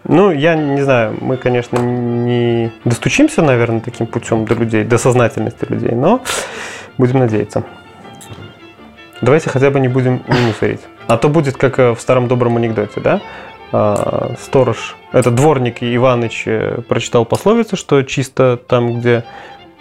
Ну, 0.08 0.30
я 0.30 0.54
не 0.54 0.80
знаю, 0.80 1.18
мы, 1.20 1.36
конечно, 1.36 1.76
не 1.76 2.72
достучимся, 2.86 3.42
наверное, 3.42 3.80
таким 3.80 4.06
путем 4.06 4.46
до 4.46 4.54
людей, 4.54 4.84
до 4.84 4.96
сознательности 4.96 5.66
людей, 5.68 5.90
но 5.90 6.22
будем 6.96 7.18
надеяться. 7.18 7.64
Давайте 9.20 9.50
хотя 9.50 9.70
бы 9.70 9.80
не 9.80 9.88
будем 9.88 10.22
мусорить. 10.26 10.80
А 11.08 11.18
то 11.18 11.28
будет 11.28 11.56
как 11.56 11.78
э, 11.78 11.94
в 11.94 12.00
старом 12.00 12.26
добром 12.28 12.56
анекдоте, 12.56 13.00
да? 13.00 13.20
А, 13.72 14.34
Сторож, 14.40 14.96
это 15.12 15.30
дворник 15.30 15.82
Иваныч 15.82 16.44
э, 16.46 16.80
прочитал 16.88 17.24
пословицу, 17.24 17.76
что 17.76 18.02
чисто 18.02 18.56
там, 18.56 19.00
где 19.00 19.24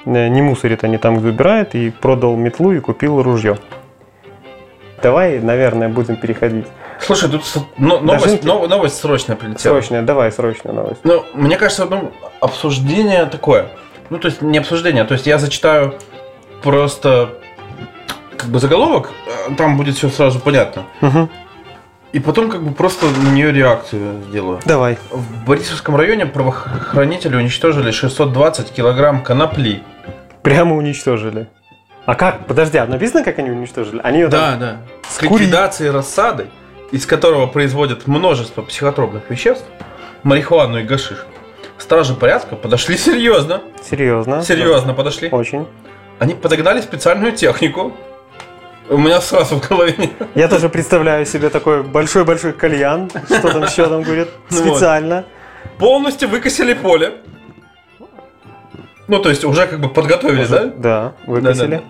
не 0.06 0.41
мусорит, 0.41 0.84
а 0.84 0.88
не 0.88 0.98
там, 0.98 1.18
где 1.18 1.30
убирает, 1.30 1.76
и 1.76 1.89
продал 1.89 2.36
метлу 2.36 2.72
и 2.72 2.80
купил 2.80 3.22
ружье. 3.22 3.58
Давай, 5.02 5.39
наверное, 5.39 5.89
будем 5.89 6.15
переходить. 6.15 6.65
Слушай, 7.00 7.30
тут 7.30 7.44
но- 7.78 8.00
новость, 8.00 8.26
Дожинки? 8.26 8.46
но- 8.46 8.68
новость 8.68 8.98
срочная 9.00 9.36
прилетела. 9.36 9.74
Срочная, 9.74 10.02
давай, 10.02 10.32
срочная 10.32 10.74
новость. 10.74 11.02
Ну, 11.04 11.24
мне 11.34 11.58
кажется, 11.58 11.86
ну, 11.86 12.12
обсуждение 12.39 13.26
такое. 13.26 13.68
Ну, 14.10 14.18
то 14.18 14.28
есть 14.28 14.41
не 14.41 14.58
обсуждение, 14.58 15.04
то 15.04 15.13
есть 15.13 15.28
я 15.28 15.38
зачитаю 15.38 15.96
просто 16.63 17.30
как 18.38 18.50
бы 18.50 18.60
заголовок, 18.60 19.12
э, 19.50 19.54
там 19.56 19.78
будет 19.78 19.96
все 19.98 20.10
сразу 20.10 20.39
понятно. 20.39 20.84
Мгм. 21.02 21.30
И 22.13 22.20
потом 22.20 22.50
как 22.50 22.63
бы 22.63 22.74
просто 22.74 23.08
на 23.08 23.30
нее 23.30 23.52
реакцию 23.52 24.22
сделаю. 24.30 24.60
Давай. 24.65 24.98
В 25.12 25.46
Борисовском 25.46 25.96
районе 25.98 26.26
правоохранители 26.26 27.36
уничтожили 27.36 27.91
620 27.91 28.72
килограмм 28.72 29.22
конопли. 29.22 29.84
Прямо 30.46 30.76
уничтожили. 30.78 31.48
А 32.06 32.16
как? 32.16 32.46
Подожди, 32.46 32.78
а 32.78 32.86
написано, 32.86 33.24
как 33.24 33.40
они 33.40 33.50
уничтожили? 33.50 34.00
Они 34.04 34.20
ее 34.20 34.30
там- 34.30 34.60
да. 34.60 34.78
С 35.10 35.22
ликвидацией 35.22 35.90
рассады 35.92 36.48
из 36.92 37.06
которого 37.06 37.48
производят 37.48 38.08
множество 38.08 38.62
психотропных 38.62 39.30
веществ, 39.30 39.66
марихуану 40.24 40.80
и 40.80 40.84
гашиш, 40.84 41.26
стражи 41.78 42.14
порядка 42.14 42.56
подошли 42.56 42.98
серьезно. 42.98 43.62
Серьезно. 43.84 44.42
Серьезно 44.44 44.94
подошли. 44.94 45.30
Очень. 45.30 45.68
Они 46.20 46.34
подогнали 46.34 46.82
специальную 46.82 47.34
технику. 47.34 47.94
У 48.88 48.98
меня 48.98 49.20
сразу 49.20 49.56
в 49.56 49.68
голове 49.68 49.96
Я 50.36 50.48
тоже 50.48 50.70
представляю 50.70 51.26
себе 51.26 51.50
такой 51.50 51.82
большой-большой 51.82 52.54
кальян, 52.54 53.10
что 53.26 53.52
там 53.52 53.64
еще 53.64 53.88
там 53.88 54.04
говорит, 54.04 54.30
Ну 54.52 54.58
специально. 54.58 55.26
полностью 55.80 56.30
выкосили 56.30 56.74
поле. 56.76 57.14
Ну, 59.08 59.20
то 59.20 59.30
есть 59.30 59.44
уже 59.44 59.68
как 59.68 59.80
бы 59.80 59.89
подготовили, 59.89 60.46
да? 60.46 60.65
Да, 60.65 61.13
выкосили. 61.28 61.68
Да-да-да. 61.68 61.84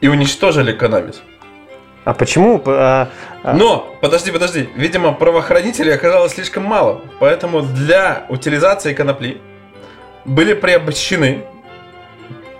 И 0.00 0.08
уничтожили 0.08 0.72
каннабис. 0.72 1.22
А 2.04 2.14
почему? 2.14 2.62
А, 2.66 3.08
а, 3.42 3.52
Но, 3.54 3.96
подожди, 4.00 4.30
подожди, 4.30 4.68
видимо, 4.76 5.12
правоохранителей 5.12 5.92
оказалось 5.94 6.34
слишком 6.34 6.62
мало, 6.62 7.00
поэтому 7.18 7.62
для 7.62 8.26
утилизации 8.28 8.94
конопли 8.94 9.40
были 10.24 10.54
приобщены, 10.54 11.44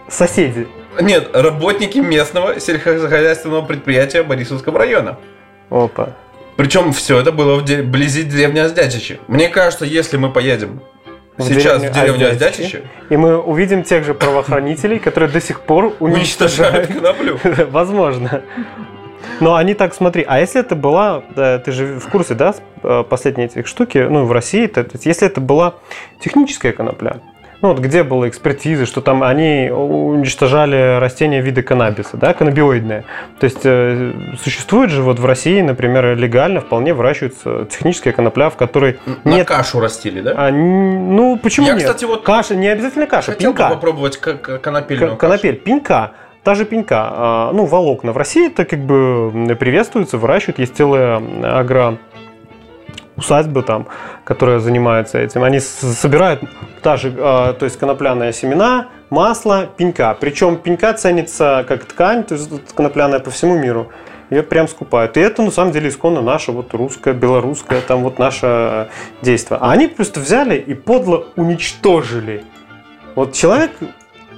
соседи. 0.09 0.67
нет, 1.01 1.31
работники 1.33 1.99
местного 1.99 2.59
сельскохозяйственного 2.59 3.62
предприятия 3.62 4.23
Борисовского 4.25 4.79
района. 4.81 5.19
Опа. 5.71 6.15
Причем 6.57 6.93
все 6.93 7.21
это 7.21 7.33
было 7.33 7.57
вблизи 7.57 7.83
вблизи 7.83 8.23
деревни 8.25 8.59
Оздячичи. 8.59 9.21
Мне 9.29 9.49
кажется, 9.49 9.85
если 9.85 10.17
мы 10.17 10.33
поедем 10.33 10.81
В 11.37 11.42
сейчас 11.42 11.83
деревню 11.83 11.90
в 11.90 11.94
деревню 11.94 12.31
Оздячичи. 12.31 12.62
Оздячичи, 12.62 12.83
И 13.11 13.16
мы 13.16 13.38
увидим 13.38 13.83
тех 13.83 14.05
же 14.05 14.14
правоохранителей, 14.14 14.99
которые 14.99 15.31
до 15.31 15.40
сих 15.40 15.61
пор 15.61 15.94
уничтожают 16.01 16.88
коноплю. 16.88 17.38
Возможно. 17.70 18.42
Но 19.40 19.55
они 19.55 19.75
так, 19.75 19.94
смотри, 19.94 20.25
а 20.27 20.40
если 20.40 20.61
это 20.61 20.77
была, 20.77 21.22
да, 21.35 21.59
ты 21.59 21.72
же 21.72 21.99
в 21.99 22.09
курсе, 22.09 22.35
да, 22.35 22.55
э, 22.83 23.05
последние 23.09 23.49
эти 23.49 23.66
штуки, 23.66 23.99
ну, 23.99 24.25
в 24.25 24.33
России, 24.33 24.66
то, 24.66 24.83
то 24.85 24.92
есть 24.94 25.05
если 25.05 25.27
это 25.27 25.40
была 25.40 25.75
техническая 26.20 26.72
конопля, 26.72 27.20
ну, 27.62 27.69
вот 27.69 27.79
где 27.79 28.03
была 28.03 28.29
экспертиза, 28.29 28.87
что 28.87 29.01
там 29.01 29.23
они 29.23 29.71
уничтожали 29.71 30.99
растения 30.99 31.40
вида 31.40 31.62
каннабиса, 31.62 32.16
да, 32.16 32.35
каннабиоидные. 32.35 33.05
То 33.40 33.45
есть 33.45 33.61
э, 33.64 34.12
существует 34.42 34.90
же 34.90 35.03
вот 35.03 35.19
в 35.19 35.25
России, 35.27 35.61
например, 35.61 36.16
легально 36.16 36.61
вполне 36.61 36.92
выращивается 36.95 37.66
техническая 37.71 38.12
конопля, 38.12 38.51
в 38.51 38.57
которой 38.57 38.99
На 39.25 39.37
нет... 39.37 39.49
кашу 39.49 39.81
растили, 39.81 40.21
да? 40.21 40.35
а, 40.37 40.51
ну, 40.51 41.38
почему 41.42 41.66
Я, 41.66 41.75
нет? 41.75 41.83
кстати, 41.83 42.05
вот 42.05 42.23
Каша, 42.23 42.55
не 42.55 42.69
обязательно 42.69 43.07
каша, 43.07 43.33
Хотел 43.33 43.53
пинка. 43.53 43.69
бы 43.69 43.75
попробовать 43.75 44.16
конопельную 44.19 45.16
Конопель, 45.16 45.57
пенька, 45.57 46.12
та 46.42 46.55
же 46.55 46.64
пенька, 46.64 47.09
а, 47.11 47.53
ну, 47.53 47.64
волокна 47.64 48.12
в 48.12 48.16
России 48.16 48.49
это 48.49 48.64
как 48.64 48.81
бы 48.81 49.57
приветствуется, 49.59 50.19
выращивают, 50.19 50.59
есть 50.59 50.77
целая 50.77 51.23
агро 51.42 51.99
усадьба 53.16 53.62
там, 53.62 53.88
которая 54.27 54.59
занимается 54.59 55.19
этим. 55.19 55.45
Они 55.45 55.61
собирают 55.61 56.43
та 56.83 56.97
же, 56.97 57.15
а, 57.17 57.53
то 57.53 57.65
есть 57.65 57.79
конопляные 57.79 58.33
семена, 58.33 58.89
масло, 59.09 59.69
пенька. 59.77 60.17
Причем 60.21 60.57
пенька 60.57 60.93
ценится 60.95 61.65
как 61.69 61.85
ткань, 61.85 62.25
то 62.25 62.35
есть 62.35 62.51
конопляная 62.75 63.21
по 63.21 63.31
всему 63.31 63.57
миру. 63.57 63.93
Ее 64.31 64.43
прям 64.43 64.67
скупают. 64.67 65.17
И 65.17 65.21
это 65.21 65.43
на 65.43 65.53
самом 65.53 65.71
деле 65.71 65.89
исконно 65.89 66.21
наше, 66.21 66.51
вот 66.51 66.75
русское, 66.75 67.15
белорусское, 67.15 67.81
там 67.81 68.03
вот 68.03 68.19
наше 68.19 68.89
действие. 69.23 69.59
А 69.62 69.71
они 69.71 69.87
просто 69.87 70.19
взяли 70.19 70.57
и 70.57 70.75
подло 70.75 71.29
уничтожили. 71.37 72.45
Вот 73.15 73.33
человек 73.33 73.71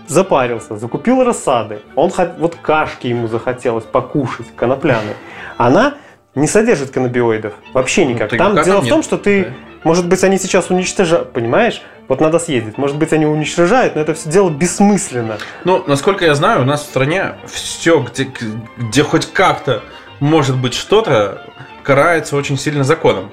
запарился, 0.06 0.76
закупил 0.76 1.24
рассады, 1.24 1.80
он 1.94 2.12
вот 2.38 2.56
кашки 2.56 3.06
ему 3.06 3.26
захотелось 3.28 3.84
покушать, 3.84 4.46
конопляной. 4.54 5.14
Она 5.56 5.94
не 6.34 6.46
содержит 6.46 6.90
каннабиоидов, 6.90 7.54
вообще 7.72 8.04
Ну, 8.04 8.12
никак. 8.12 8.28
ты 8.30 8.36
Там 8.36 8.54
дело 8.62 8.80
в 8.80 8.84
нет? 8.84 8.92
том, 8.92 9.02
что 9.02 9.16
ты, 9.16 9.44
Да. 9.44 9.50
Может 9.88 10.06
быть, 10.06 10.22
они 10.22 10.36
сейчас 10.38 10.68
уничтожают, 10.70 11.32
понимаешь? 11.32 11.80
Вот 12.08 12.20
надо 12.20 12.38
съездить. 12.38 12.76
Может 12.76 12.98
быть, 12.98 13.10
они 13.14 13.24
уничтожают, 13.24 13.94
но 13.96 14.02
это 14.02 14.12
все 14.12 14.28
дело 14.28 14.50
бессмысленно. 14.50 15.38
Ну, 15.64 15.82
насколько 15.86 16.26
я 16.26 16.34
знаю, 16.34 16.60
у 16.60 16.64
нас 16.66 16.82
в 16.82 16.84
стране 16.84 17.36
все, 17.46 17.98
где, 18.00 18.30
где 18.76 19.02
хоть 19.02 19.32
как-то 19.32 19.82
может 20.20 20.56
быть 20.58 20.74
что-то, 20.74 21.42
карается 21.82 22.36
очень 22.36 22.58
сильно 22.58 22.84
законом. 22.84 23.30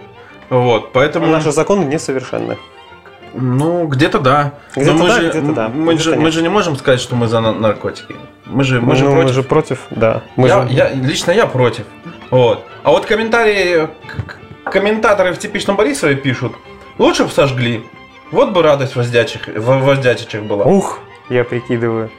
Вот, 0.49 0.93
поэтому... 0.93 1.27
Наши 1.27 1.51
законы 1.51 1.83
несовершенны. 1.83 2.57
Ну, 3.33 3.85
где-то 3.87 4.19
да. 4.19 4.53
Где-то 4.77 4.93
Но 4.93 5.03
мы 5.03 5.09
да, 5.09 5.15
же, 5.15 5.29
где-то 5.29 5.51
да. 5.53 5.67
Мы, 5.67 5.93
Где-то 5.95 6.11
же, 6.11 6.15
мы 6.15 6.31
же 6.31 6.41
не 6.41 6.47
можем 6.47 6.77
сказать, 6.77 7.01
что 7.01 7.17
мы 7.17 7.27
за 7.27 7.41
на- 7.41 7.51
наркотики. 7.51 8.15
Мы 8.45 8.63
же, 8.63 8.79
мы 8.79 8.93
Ну, 8.93 8.95
же 8.95 9.05
мы 9.09 9.11
против. 9.15 9.33
же 9.35 9.43
против, 9.43 9.79
да. 9.89 10.21
Мы 10.37 10.47
я, 10.47 10.61
же- 10.61 10.73
я- 10.73 10.89
лично 10.93 11.31
я 11.31 11.45
против. 11.47 11.83
Вот. 12.29 12.63
А 12.83 12.91
вот 12.91 13.05
комментарии, 13.05 13.89
комментаторы 14.75 15.31
в 15.31 15.39
типичном 15.39 15.77
Борисове 15.77 16.15
пишут, 16.15 16.51
лучше 16.97 17.23
бы 17.23 17.29
сожгли. 17.29 17.85
Вот 18.31 18.51
бы 18.51 18.61
радость 18.61 18.97
воздячих, 18.97 19.47
в 19.47 19.61
воздячичих 19.61 20.43
была. 20.43 20.65
Ух, 20.65 20.99
я 21.29 21.45
прикидываю. 21.45 22.11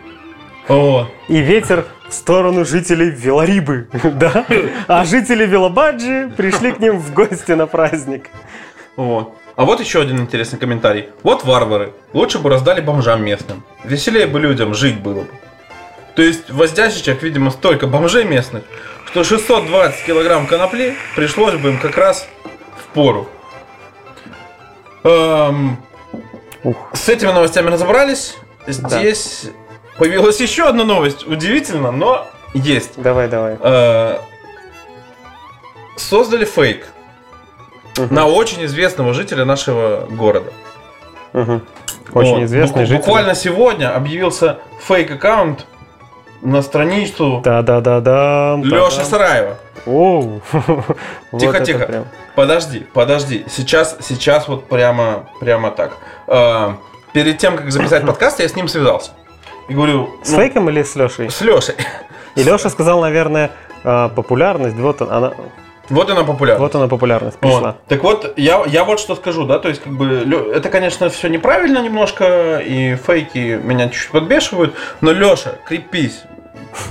Вот. 0.67 1.11
И 1.29 1.37
ветер 1.37 1.85
в 2.09 2.15
сторону 2.15 2.65
жителей 2.65 3.11
Велорибы, 3.11 3.89
да? 4.05 4.47
А 4.89 5.05
жители 5.05 5.45
Велобаджи 5.45 6.33
пришли 6.35 6.73
к 6.73 6.79
ним 6.79 6.99
в 6.99 7.13
гости 7.13 7.53
на 7.53 7.67
праздник. 7.67 8.31
Вот. 8.97 9.35
А 9.55 9.67
вот 9.67 9.81
еще 9.81 10.01
один 10.01 10.19
интересный 10.21 10.59
комментарий. 10.59 11.11
Вот 11.23 11.45
варвары. 11.45 11.93
Лучше 12.15 12.39
бы 12.39 12.49
раздали 12.49 12.81
бомжам 12.81 13.23
местным. 13.23 13.65
Веселее 13.85 14.27
бы 14.27 14.41
людям 14.41 14.73
жить 14.73 14.99
было 14.99 15.21
бы. 15.21 15.29
То 16.15 16.23
есть 16.23 16.49
в 16.49 16.57
Воздячичах, 16.57 17.23
видимо, 17.23 17.51
столько 17.51 17.87
бомжей 17.87 18.25
местных, 18.25 18.63
что 19.17 19.25
620 19.25 20.05
килограмм 20.05 20.47
конопли 20.47 20.95
пришлось 21.15 21.55
бы 21.55 21.71
им 21.71 21.79
как 21.79 21.97
раз 21.97 22.29
в 22.77 22.93
пору. 22.93 23.27
Эм, 25.05 25.79
Ух. 26.63 26.77
с 26.93 27.09
этими 27.09 27.31
новостями 27.31 27.71
разобрались. 27.71 28.37
Здесь 28.67 29.47
появилась 29.97 30.39
еще 30.41 30.69
одна 30.69 30.85
новость. 30.85 31.27
Удивительно, 31.27 31.93
но 31.93 32.27
есть. 32.53 33.01
Давай, 33.01 33.27
давай. 33.29 33.57
Э, 33.59 34.19
создали 35.97 36.45
фейк 36.45 36.87
Мгм. 37.97 38.15
на 38.15 38.27
очень 38.27 38.67
известного 38.67 39.15
жителя 39.15 39.47
нашего 39.47 40.07
города. 40.11 40.53
Мгм. 41.33 41.63
Очень 42.13 42.35
Вот. 42.35 42.43
известный 42.43 42.83
Бу- 42.83 42.87
житель. 42.87 42.97
Буквально 42.99 43.35
сегодня 43.35 43.97
объявился 43.97 44.59
фейк-аккаунт 44.87 45.65
на 46.47 46.63
страницу 46.63 47.41
Да-да-да-да. 47.45 48.57
Леши 48.63 49.05
Сараева. 49.05 49.57
Оу. 49.87 50.41
Вот 51.33 51.41
Тихо, 51.41 51.57
это 51.57 51.67
тихо. 51.67 51.87
прям. 51.87 52.05
Подожди, 52.35 52.87
подожди. 52.93 53.45
Сейчас, 53.49 53.97
сейчас 54.01 54.49
вот 54.49 54.69
прямо, 54.69 55.29
прямо 55.41 55.71
так. 55.71 55.97
Э, 56.29 56.75
перед 57.13 57.39
тем, 57.39 57.57
как 57.57 57.71
записать 57.71 58.07
подкаст, 58.07 58.41
я 58.41 58.49
с 58.49 58.55
ним 58.55 58.69
связался. 58.69 59.11
И 59.69 59.75
говорю, 59.75 60.11
С 60.23 60.31
ну, 60.31 60.39
фейком 60.39 60.71
или 60.71 60.83
с 60.83 60.95
Лешей? 60.95 61.29
с 61.31 61.41
Лешей. 61.41 61.75
И 62.37 62.43
Леша 62.43 62.69
сказал, 62.71 63.01
наверное, 63.01 63.51
а, 63.83 64.09
популярность. 64.09 64.77
Вот 64.77 65.03
он- 65.03 65.11
она, 65.11 65.33
Вот 65.91 66.09
она 66.11 66.23
популярна. 66.23 66.63
вот 66.63 66.75
она 66.77 66.87
популярность 66.87 67.39
Вот. 67.41 67.53
пришла. 67.53 67.77
Так 67.89 68.03
вот, 68.05 68.35
я, 68.39 68.63
я 68.67 68.85
вот 68.85 69.01
что 69.01 69.17
скажу, 69.17 69.45
да, 69.47 69.59
то 69.59 69.69
есть, 69.69 69.83
как 69.83 69.93
бы, 69.95 70.53
это, 70.55 70.69
конечно, 70.69 71.09
все 71.09 71.29
неправильно 71.29 71.79
немножко, 71.83 72.59
и 72.59 72.95
фейки 72.97 73.59
меня 73.63 73.89
чуть-чуть 73.89 74.11
подбешивают, 74.13 74.75
но, 75.01 75.11
Леша, 75.13 75.53
крепись. 75.67 76.23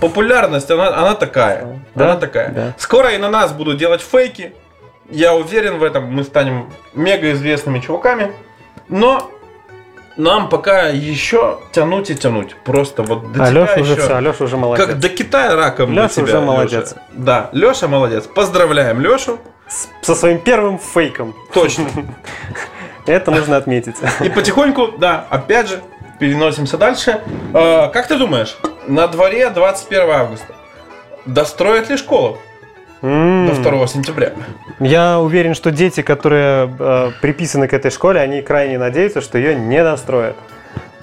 Популярность, 0.01 0.69
она, 0.71 0.87
она 0.95 1.13
такая. 1.15 1.81
Да? 1.95 2.11
Она 2.11 2.15
такая. 2.19 2.49
Да. 2.51 2.73
Скоро 2.77 3.11
и 3.13 3.17
на 3.17 3.29
нас 3.29 3.51
будут 3.53 3.77
делать 3.77 4.01
фейки. 4.01 4.53
Я 5.09 5.33
уверен 5.35 5.77
в 5.77 5.83
этом, 5.83 6.05
мы 6.11 6.23
станем 6.23 6.71
мега 6.93 7.31
известными 7.33 7.79
чуваками. 7.79 8.31
Но 8.89 9.29
нам 10.17 10.49
пока 10.49 10.87
еще 10.87 11.59
тянуть 11.71 12.09
и 12.09 12.15
тянуть. 12.15 12.55
Просто 12.63 13.03
вот 13.03 13.31
до 13.33 13.43
А 13.43 13.47
тебя 13.49 13.61
Леша 13.63 13.81
уже 13.81 13.91
еще- 13.93 14.01
все, 14.01 14.19
Леша 14.19 14.43
уже 14.45 14.57
молодец. 14.57 14.85
Как 14.87 14.99
до 14.99 15.09
Китая 15.09 15.55
раком 15.55 15.93
до 15.93 16.01
Лёша 16.03 16.13
тебя, 16.15 16.23
уже 16.23 16.39
молодец. 16.41 16.91
Лёша. 16.93 17.01
Да, 17.13 17.49
Леша 17.51 17.87
молодец. 17.87 18.25
Поздравляем 18.25 19.01
Лешу. 19.01 19.39
С- 19.67 19.87
Со 20.01 20.15
своим 20.15 20.39
первым 20.39 20.77
фейком. 20.79 21.35
Точно. 21.53 21.85
Это 23.05 23.29
нужно 23.31 23.57
отметить. 23.57 23.95
И 24.23 24.29
потихоньку, 24.29 24.89
да, 24.97 25.25
опять 25.29 25.69
же, 25.69 25.81
переносимся 26.19 26.77
дальше. 26.77 27.21
Э, 27.53 27.89
как 27.91 28.07
ты 28.07 28.17
думаешь, 28.17 28.57
на 28.87 29.07
дворе 29.07 29.49
21 29.49 30.09
августа 30.09 30.53
достроят 31.25 31.89
ли 31.89 31.97
школу 31.97 32.37
М. 33.01 33.47
до 33.47 33.55
2 33.71 33.87
сентября? 33.87 34.33
Я 34.79 35.19
уверен, 35.19 35.53
что 35.55 35.71
дети, 35.71 36.01
которые 36.01 36.73
э, 36.79 37.11
приписаны 37.21 37.67
к 37.67 37.73
этой 37.73 37.91
школе, 37.91 38.19
они 38.19 38.41
крайне 38.41 38.77
надеются, 38.77 39.21
что 39.21 39.37
ее 39.37 39.55
не 39.55 39.83
достроят. 39.83 40.35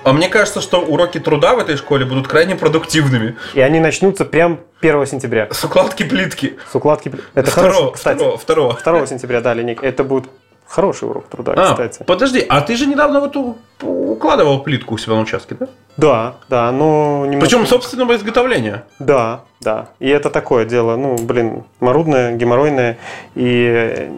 А 0.05 0.13
мне 0.13 0.29
кажется, 0.29 0.61
что 0.61 0.81
уроки 0.81 1.21
труда 1.21 1.55
в 1.55 1.61
этой 1.61 1.77
школе 1.77 2.05
будут 2.05 2.27
крайне 2.27 2.57
продуктивными. 2.57 3.37
И 3.55 3.61
они 3.61 3.79
начнутся 3.79 4.25
прям 4.25 4.59
1 4.81 5.07
сентября. 5.07 5.47
С 5.53 5.63
укладки 5.63 6.03
плитки. 6.03 6.59
С 6.73 6.75
укладки... 6.75 7.09
пли- 7.09 7.21
Это 7.35 7.51
Второго, 7.53 7.73
хорошо, 7.73 7.91
кстати. 7.93 8.17
второго, 8.17 8.37
второго. 8.77 9.01
2 9.03 9.07
сентября, 9.07 9.41
да, 9.41 9.55
линейка. 9.55 9.87
Это 9.87 10.03
будет 10.03 10.25
Хороший 10.73 11.07
урок 11.07 11.27
труда, 11.29 11.53
А, 11.55 11.73
кстати. 11.73 12.03
подожди, 12.05 12.41
а 12.49 12.63
ты 12.63 12.77
же 12.77 12.87
недавно 12.87 13.21
вот 13.21 13.37
укладывал 13.83 14.61
плитку 14.63 14.95
у 14.95 14.99
себя 14.99 15.17
на 15.17 15.21
участке, 15.21 15.55
да? 15.61 15.67
Да, 15.99 16.35
да, 16.49 16.73
ну... 16.73 17.27
немножко- 17.27 17.41
Причем 17.59 17.67
собственного 17.67 18.17
изготовления. 18.17 18.85
Да, 18.99 19.43
да. 19.61 19.89
И 19.99 20.09
это 20.09 20.31
такое 20.31 20.65
дело, 20.65 20.97
ну, 20.97 21.17
блин, 21.19 21.65
морудное, 21.81 22.35
геморройное. 22.37 22.97
И 23.35 24.11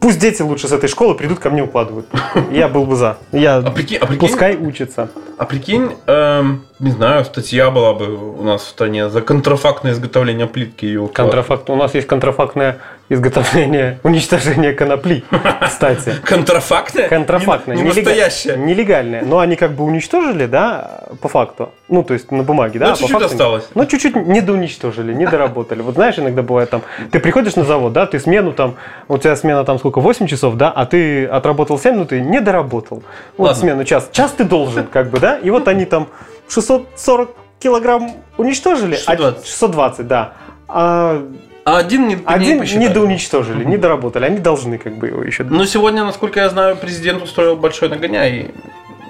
пусть 0.00 0.18
дети 0.18 0.42
лучше 0.42 0.66
с 0.66 0.72
этой 0.72 0.88
школы 0.88 1.14
придут 1.14 1.38
ко 1.38 1.50
мне 1.50 1.62
укладывают. 1.62 2.08
Я 2.50 2.66
был 2.66 2.84
бы 2.84 2.96
за. 2.96 3.18
Я... 3.30 3.58
А 3.58 3.70
прикинь, 3.70 3.98
а 3.98 4.06
прикинь, 4.06 4.28
Пускай 4.28 4.56
учатся. 4.56 5.08
а 5.38 5.44
прикинь 5.44 5.92
эм, 6.08 6.64
не 6.78 6.90
знаю, 6.90 7.24
статья 7.24 7.70
была 7.70 7.94
бы 7.94 8.38
у 8.38 8.42
нас 8.42 8.62
в 8.62 8.68
стране 8.68 9.08
за 9.08 9.22
контрафактное 9.22 9.92
изготовление 9.92 10.46
плитки 10.46 10.84
и 10.84 10.96
уклад. 10.96 11.14
Контрафакт. 11.14 11.70
У 11.70 11.76
нас 11.76 11.94
есть 11.94 12.06
контрафактное 12.06 12.78
изготовление, 13.08 13.98
уничтожение 14.02 14.74
конопли, 14.74 15.24
кстати. 15.62 16.12
Контрафактное? 16.24 17.08
Контрафактное. 17.08 17.76
Не, 17.76 17.82
настоящее. 17.84 18.58
Нелегальное. 18.58 19.22
Но 19.22 19.38
они 19.38 19.56
как 19.56 19.72
бы 19.72 19.84
уничтожили, 19.84 20.44
да, 20.44 21.04
по 21.22 21.28
факту. 21.28 21.70
Ну, 21.88 22.02
то 22.02 22.12
есть 22.12 22.30
на 22.30 22.42
бумаге, 22.42 22.78
да. 22.78 22.86
Ну, 22.86 22.92
а 22.92 22.94
по 22.94 22.98
чуть-чуть 22.98 23.22
осталось. 23.22 23.68
Ну, 23.74 23.86
чуть-чуть 23.86 24.16
недоуничтожили, 24.16 25.14
недоработали. 25.14 25.80
Вот 25.80 25.94
знаешь, 25.94 26.18
иногда 26.18 26.42
бывает 26.42 26.68
там, 26.68 26.82
ты 27.10 27.20
приходишь 27.20 27.56
на 27.56 27.64
завод, 27.64 27.94
да, 27.94 28.04
ты 28.06 28.20
смену 28.20 28.52
там, 28.52 28.74
у 29.08 29.16
тебя 29.16 29.34
смена 29.36 29.64
там 29.64 29.78
сколько, 29.78 30.00
8 30.00 30.26
часов, 30.26 30.56
да, 30.56 30.70
а 30.70 30.84
ты 30.84 31.24
отработал 31.24 31.78
7, 31.78 31.94
ну 31.94 32.04
ты 32.04 32.20
не 32.20 32.40
доработал. 32.40 33.02
Вот 33.38 33.56
смену 33.56 33.84
час. 33.84 34.10
Час 34.12 34.32
ты 34.32 34.44
должен, 34.44 34.86
как 34.88 35.08
бы, 35.08 35.20
да, 35.20 35.38
и 35.38 35.48
вот 35.48 35.68
они 35.68 35.86
там 35.86 36.08
640 36.48 37.30
килограмм 37.58 38.10
уничтожили, 38.36 38.94
а 39.06 39.16
620. 39.16 39.46
620, 39.46 40.06
да. 40.08 40.32
А 40.68 41.22
А 41.64 41.78
один 41.78 42.08
не, 42.08 42.14
не 42.14 42.22
один 42.26 42.58
посчитали. 42.60 42.84
недоуничтожили, 42.84 43.64
не 43.64 43.76
доработали. 43.76 44.24
Они 44.26 44.38
должны 44.38 44.78
как 44.78 44.94
бы 44.98 45.08
его 45.08 45.22
еще 45.22 45.44
Ну, 45.44 45.64
сегодня, 45.66 46.04
насколько 46.04 46.40
я 46.40 46.48
знаю, 46.48 46.76
президент 46.76 47.22
устроил 47.22 47.56
большой 47.56 47.88
нагоняй. 47.88 48.50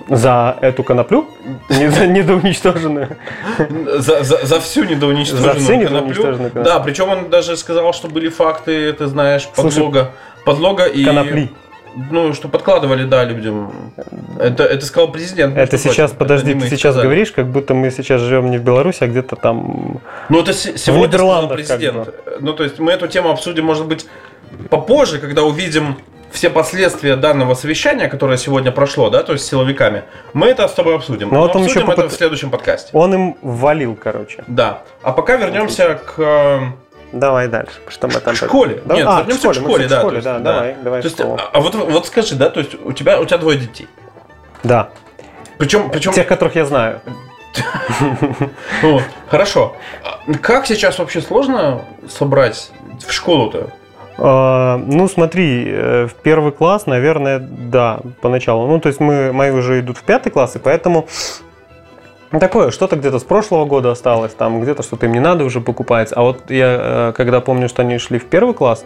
за 0.09 0.57
эту 0.61 0.85
коноплю 0.85 1.27
недо- 1.69 2.07
недоуничтоженную. 2.07 3.17
За, 3.99 4.23
за, 4.23 4.47
за 4.47 4.61
всю 4.61 4.85
недоуничтоженную 4.85 5.55
За 5.55 5.59
всю 5.61 5.75
недоуничтоженную 5.75 6.51
коноплю. 6.51 6.63
Да, 6.73 6.81
причем 6.81 7.09
он 7.09 7.29
даже 7.31 7.57
сказал, 7.57 7.93
что 7.93 8.09
были 8.09 8.29
факты, 8.29 8.93
ты 8.93 9.07
знаешь, 9.07 9.49
Слушай, 9.55 9.75
подлога. 9.77 10.11
Подлога 10.45 10.85
и... 10.85 11.05
Конопли. 11.05 11.51
Ну, 12.11 12.35
что 12.35 12.49
подкладывали, 12.49 13.05
да, 13.05 13.25
людям. 13.25 13.73
Это, 14.39 14.65
это 14.65 14.85
сказал 14.85 15.11
президент. 15.13 15.57
Это 15.57 15.77
между 15.77 15.79
сейчас, 15.79 16.11
прочим. 16.11 16.19
подожди, 16.19 16.51
Это 16.53 16.61
ты 16.61 16.67
сейчас 16.69 16.81
сказали. 16.81 17.05
говоришь, 17.05 17.33
как 17.33 17.47
будто 17.47 17.73
мы 17.75 17.91
сейчас 17.91 18.21
живем 18.21 18.51
не 18.51 18.59
в 18.59 18.63
Беларуси, 18.63 18.99
а 19.05 19.07
где-то 19.07 19.37
там 19.37 20.01
Ну, 20.29 20.41
это 20.41 20.53
се- 20.53 20.77
сегодня 20.77 21.09
сказал 21.09 21.43
Нидерландах 21.43 21.57
президент. 21.57 22.15
Ну, 22.41 22.53
то 22.53 22.65
есть 22.65 22.79
мы 22.79 22.93
эту 22.93 23.09
тему 23.09 23.31
обсудим, 23.31 23.65
может 23.65 23.87
быть, 23.87 24.07
попозже, 24.69 25.19
когда 25.19 25.43
увидим 25.43 25.97
все 26.31 26.51
последствия 26.51 27.17
данного 27.17 27.55
совещания, 27.55 28.09
которое 28.09 28.37
сегодня 28.37 28.73
прошло, 28.73 29.09
да, 29.09 29.23
то 29.23 29.33
есть 29.33 29.47
с 29.47 29.49
силовиками. 29.49 30.03
Мы 30.35 30.49
это 30.49 30.69
с 30.69 30.73
тобой 30.73 30.97
обсудим. 30.97 31.29
Ну, 31.29 31.35
Но 31.35 31.41
вот 31.41 31.57
он 31.57 31.63
обсудим 31.63 31.83
еще 31.83 31.93
это 31.93 32.03
попыт- 32.03 32.09
в 32.11 32.13
следующем 32.13 32.51
подкасте. 32.51 32.91
Он 32.93 33.15
им 33.15 33.37
валил, 33.41 33.97
короче. 33.97 34.45
Да. 34.47 34.83
А 35.03 35.13
пока 35.13 35.37
вернемся 35.37 35.95
к 35.95 36.15
э, 36.19 36.61
Давай 37.19 37.49
дальше. 37.49 37.75
Что 37.89 38.09
мы 38.09 38.21
там... 38.21 38.35
К 38.35 38.37
школе. 38.37 38.83
Да? 38.85 38.95
Нет, 38.95 39.07
а, 39.09 39.21
вернемся 39.21 39.43
к 39.43 39.47
мы 39.49 39.55
школе, 39.55 39.89
да. 39.89 39.99
школе, 39.99 40.17
есть, 40.17 40.25
да, 40.25 40.39
давай, 40.39 40.77
давай. 40.83 41.03
То 41.03 41.09
есть, 41.09 41.21
а 41.21 41.37
а 41.53 41.61
вот, 41.61 41.75
вот 41.75 42.07
скажи, 42.07 42.35
да, 42.35 42.51
то 42.51 42.61
есть 42.61 42.75
у 42.75 42.93
тебя, 42.93 43.21
у 43.21 43.25
тебя 43.25 43.39
двое 43.39 43.59
детей. 43.59 43.89
Да, 44.63 44.91
Причем, 45.59 45.91
причем 45.91 46.13
тех, 46.13 46.27
которых 46.27 46.57
я 46.57 46.65
знаю. 46.65 47.01
хорошо. 49.29 49.77
А 50.05 50.35
Как 50.41 50.67
сейчас 50.67 50.99
вообще 50.99 51.21
сложно 51.21 51.85
собрать 52.09 52.71
в 53.07 53.13
школу-то? 53.13 53.71
А, 54.19 54.77
Ну, 54.79 55.09
смотри, 55.09 55.65
э, 55.69 56.07
в 56.07 56.15
первый 56.15 56.53
класс, 56.53 56.87
наверное, 56.87 57.39
да, 57.39 58.01
поначалу. 58.21 58.67
Ну, 58.67 58.81
то 58.81 58.89
есть 58.89 59.01
мы, 59.01 59.33
мои 59.33 59.51
уже 59.51 59.81
идут 59.81 59.99
в 59.99 60.03
пятый 60.03 60.31
класс, 60.31 60.57
и 60.57 60.59
поэтому 60.59 61.09
такое, 62.31 62.71
что-то 62.71 62.97
где-то 62.97 63.19
с 63.19 63.25
прошлого 63.25 63.65
года 63.65 63.91
осталось, 63.91 64.35
там 64.35 64.61
где-то 64.61 64.83
что-то 64.83 65.07
им 65.07 65.13
не 65.13 65.21
надо 65.21 65.45
уже 65.45 65.61
покупать. 65.61 66.13
А 66.15 66.23
вот 66.23 66.51
я, 66.51 66.79
э, 66.79 67.13
когда 67.17 67.41
помню, 67.41 67.69
что 67.69 67.83
они 67.83 67.99
шли 67.99 68.19
в 68.19 68.27
первый 68.27 68.55
класс, 68.55 68.85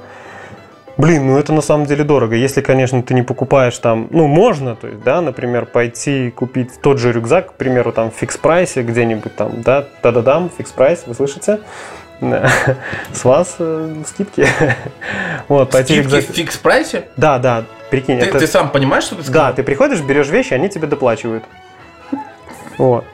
блин, 0.96 1.26
ну 1.26 1.38
это 1.38 1.52
на 1.52 1.62
самом 1.62 1.86
деле 1.86 2.04
дорого. 2.04 2.36
Если, 2.36 2.60
конечно, 2.60 3.02
ты 3.02 3.14
не 3.14 3.22
покупаешь 3.22 3.76
там, 3.78 4.08
ну, 4.10 4.26
можно, 4.26 4.76
то 4.76 4.86
есть, 4.86 5.02
да, 5.02 5.20
например, 5.20 5.66
пойти 5.66 6.30
купить 6.30 6.80
тот 6.80 6.98
же 6.98 7.12
рюкзак, 7.12 7.50
к 7.50 7.52
примеру, 7.54 7.92
там 7.92 8.10
в 8.10 8.14
фикс-прайсе 8.14 8.82
где-нибудь 8.82 9.34
там, 9.34 9.62
да, 9.62 9.86
та-да-дам, 10.02 10.50
фикс-прайс, 10.56 11.04
вы 11.06 11.14
слышите? 11.14 11.60
С 13.12 13.24
вас 13.24 13.56
э, 13.58 13.94
скидки. 14.06 14.46
Вот, 15.48 15.70
пойти 15.70 15.94
Скидки 15.94 16.14
рюкзак. 16.14 16.30
в 16.30 16.38
фикс-прайсе? 16.38 17.04
Да, 17.16 17.38
да, 17.38 17.64
прикинь, 17.90 18.20
Ты, 18.20 18.26
это... 18.26 18.38
ты 18.38 18.46
сам 18.46 18.70
понимаешь, 18.70 19.04
что 19.04 19.16
ты 19.16 19.22
сказал? 19.22 19.46
Да, 19.48 19.52
ты 19.54 19.62
приходишь, 19.62 20.00
берешь 20.00 20.28
вещи, 20.28 20.52
они 20.52 20.68
тебе 20.68 20.86
доплачивают. 20.86 21.44
Вот. 22.78 23.04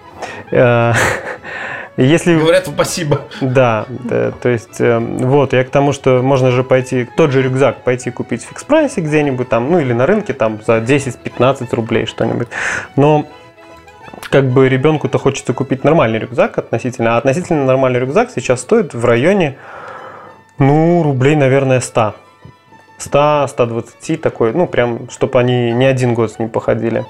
Э, 0.51 0.93
Если... 1.97 2.39
Говорят 2.39 2.67
спасибо. 2.67 3.23
Да, 3.41 3.87
да, 3.89 4.31
то 4.31 4.51
есть, 4.51 4.81
э, 4.81 4.99
вот, 4.99 5.55
я 5.55 5.65
к 5.65 5.71
тому, 5.71 5.93
что 5.93 6.21
можно 6.21 6.51
же 6.51 6.63
пойти, 6.63 7.09
тот 7.17 7.33
же 7.33 7.41
рюкзак 7.41 7.85
пойти 7.85 8.11
купить 8.11 8.45
в 8.45 8.51
фикс-прайсе 8.51 9.01
где-нибудь 9.01 9.49
там, 9.49 9.71
ну 9.71 9.79
или 9.79 9.95
на 9.95 10.05
рынке 10.05 10.35
там 10.35 10.61
за 10.67 10.79
10-15 10.79 11.75
рублей 11.75 12.05
что-нибудь. 12.05 12.49
Но 12.97 13.25
как 14.29 14.51
бы 14.51 14.69
ребенку-то 14.69 15.19
хочется 15.19 15.55
купить 15.55 15.85
нормальный 15.85 16.19
рюкзак 16.19 16.59
относительно, 16.59 17.15
а 17.15 17.19
относительно 17.19 17.65
нормальный 17.65 18.01
рюкзак 18.01 18.31
сейчас 18.31 18.61
стоит 18.61 18.93
в 18.93 19.05
районе, 19.05 19.57
ну, 20.59 21.03
рублей, 21.03 21.35
наверное, 21.35 21.81
100. 21.81 22.15
100-120 22.99 24.17
такой, 24.19 24.53
ну, 24.53 24.67
прям, 24.67 25.09
чтобы 25.11 25.39
они 25.39 25.73
не 25.73 25.87
один 25.87 26.13
год 26.13 26.33
с 26.33 26.39
ним 26.39 26.51
походили. 26.51 27.07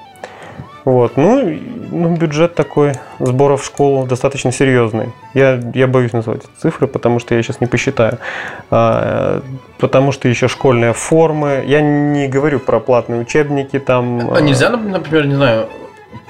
Вот, 0.87 1.17
ну, 1.17 1.43
ну, 1.91 2.15
бюджет 2.15 2.55
такой 2.55 2.93
сбора 3.19 3.57
в 3.57 3.65
школу 3.65 4.07
достаточно 4.07 4.53
серьезный. 4.53 5.11
Я, 5.33 5.59
я 5.73 5.85
боюсь 5.85 6.13
назвать 6.13 6.45
эти 6.45 6.61
цифры, 6.61 6.87
потому 6.87 7.19
что 7.19 7.35
я 7.35 7.43
сейчас 7.43 7.59
не 7.59 7.67
посчитаю. 7.67 8.19
А, 8.71 9.41
потому 9.79 10.13
что 10.13 10.29
еще 10.29 10.47
школьные 10.47 10.93
формы. 10.93 11.65
Я 11.67 11.81
не 11.81 12.29
говорю 12.29 12.61
про 12.61 12.79
платные 12.79 13.19
учебники 13.19 13.79
там. 13.79 14.33
А 14.33 14.39
нельзя, 14.39 14.69
нап- 14.69 14.87
например, 14.87 15.27
не 15.27 15.35
знаю, 15.35 15.67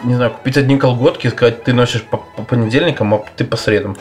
не 0.04 0.16
знаю, 0.16 0.32
купить 0.32 0.58
одни 0.58 0.76
колготки 0.78 1.28
и 1.28 1.30
сказать, 1.30 1.64
ты 1.64 1.74
носишь 1.74 2.02
по, 2.02 2.18
по 2.18 2.42
понедельникам, 2.42 3.14
а 3.14 3.24
ты 3.36 3.46
по 3.46 3.58
средам. 3.58 3.96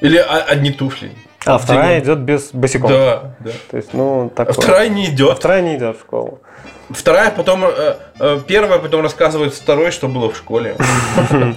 Или 0.00 0.16
а- 0.16 0.46
одни 0.48 0.70
туфли. 0.70 1.12
А 1.44 1.58
в 1.58 1.64
вторая 1.64 2.00
идет 2.00 2.20
без 2.20 2.50
босиком. 2.54 2.88
Да, 2.88 3.34
да. 3.40 3.50
То 3.70 3.76
есть, 3.76 3.92
ну, 3.92 4.26
А 4.26 4.28
такое. 4.30 4.54
вторая 4.54 4.88
не 4.88 5.06
А 5.08 5.10
идет. 5.10 5.36
вторая 5.36 5.60
не 5.60 5.76
идет 5.76 5.98
в 5.98 6.00
школу. 6.00 6.38
Вторая 6.90 7.30
потом, 7.30 7.64
э, 7.64 7.96
э, 8.18 8.40
первая 8.46 8.78
потом 8.78 9.02
рассказывает 9.02 9.54
второй, 9.54 9.90
что 9.90 10.08
было 10.08 10.30
в 10.30 10.36
школе. 10.36 10.76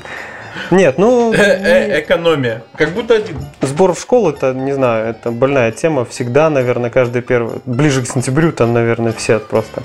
Нет, 0.72 0.98
ну, 0.98 1.34
Э, 1.34 2.00
Экономия. 2.00 2.64
Как 2.78 2.92
будто 2.92 3.16
один. 3.16 3.38
Сбор 3.62 3.94
в 3.94 4.00
школу, 4.00 4.30
это, 4.30 4.54
не 4.54 4.72
знаю, 4.72 5.10
это 5.10 5.32
больная 5.32 5.72
тема. 5.72 6.06
Всегда, 6.06 6.50
наверное, 6.50 6.90
каждый 6.90 7.22
первый... 7.22 7.60
Ближе 7.66 8.02
к 8.04 8.08
сентябрю 8.08 8.52
там, 8.52 8.74
наверное, 8.74 9.12
все 9.12 9.40
просто 9.40 9.84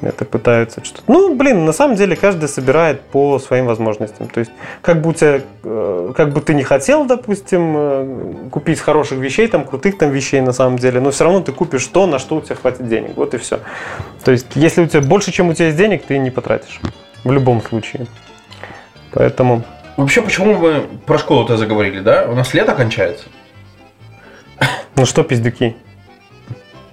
это 0.00 0.24
пытаются 0.24 0.84
что-то... 0.84 1.02
Ну, 1.06 1.34
блин, 1.34 1.64
на 1.64 1.72
самом 1.72 1.96
деле 1.96 2.16
каждый 2.16 2.48
собирает 2.48 3.00
по 3.00 3.38
своим 3.38 3.66
возможностям. 3.66 4.28
То 4.28 4.40
есть, 4.40 4.52
как 4.82 5.00
бы 5.00 5.10
у 5.10 5.12
тебя, 5.12 5.40
как 5.62 6.32
бы 6.32 6.40
ты 6.40 6.54
не 6.54 6.62
хотел, 6.62 7.04
допустим, 7.04 7.74
э, 7.76 8.48
купить 8.50 8.80
хороших 8.80 9.18
вещей, 9.18 9.48
там, 9.48 9.64
крутых 9.64 9.98
там 9.98 10.10
вещей 10.10 10.40
на 10.40 10.52
самом 10.52 10.78
деле, 10.78 11.00
но 11.00 11.10
все 11.10 11.24
равно 11.24 11.40
ты 11.40 11.52
купишь 11.52 11.86
то, 11.86 12.06
на 12.06 12.18
что 12.18 12.36
у 12.36 12.40
тебя 12.40 12.56
хватит 12.56 12.88
денег. 12.88 13.16
Вот 13.16 13.34
и 13.34 13.38
все. 13.38 13.60
То 14.24 14.32
есть, 14.32 14.46
если 14.54 14.82
у 14.82 14.86
тебя 14.86 15.00
больше, 15.00 15.32
чем 15.32 15.48
у 15.48 15.54
тебя 15.54 15.66
есть 15.66 15.78
денег, 15.78 16.04
ты 16.04 16.18
не 16.18 16.30
потратишь. 16.30 16.80
В 17.24 17.32
любом 17.32 17.62
случае. 17.62 18.06
Поэтому... 19.12 19.62
Вообще, 19.96 20.22
почему 20.22 20.54
мы 20.54 20.82
про 21.06 21.18
школу-то 21.18 21.56
заговорили, 21.56 22.00
да? 22.00 22.26
У 22.28 22.34
нас 22.34 22.52
лето 22.52 22.74
кончается. 22.74 23.26
Ну 24.96 25.06
что, 25.06 25.22
пиздюки? 25.22 25.76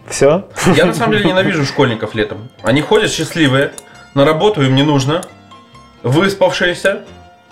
Все? 0.07 0.45
Я 0.75 0.85
на 0.85 0.93
самом 0.93 1.13
деле 1.13 1.25
ненавижу 1.29 1.65
школьников 1.65 2.15
летом. 2.15 2.49
Они 2.63 2.81
ходят 2.81 3.11
счастливые, 3.11 3.71
на 4.13 4.25
работу 4.25 4.61
им 4.61 4.75
не 4.75 4.83
нужно, 4.83 5.23
выспавшиеся. 6.03 7.01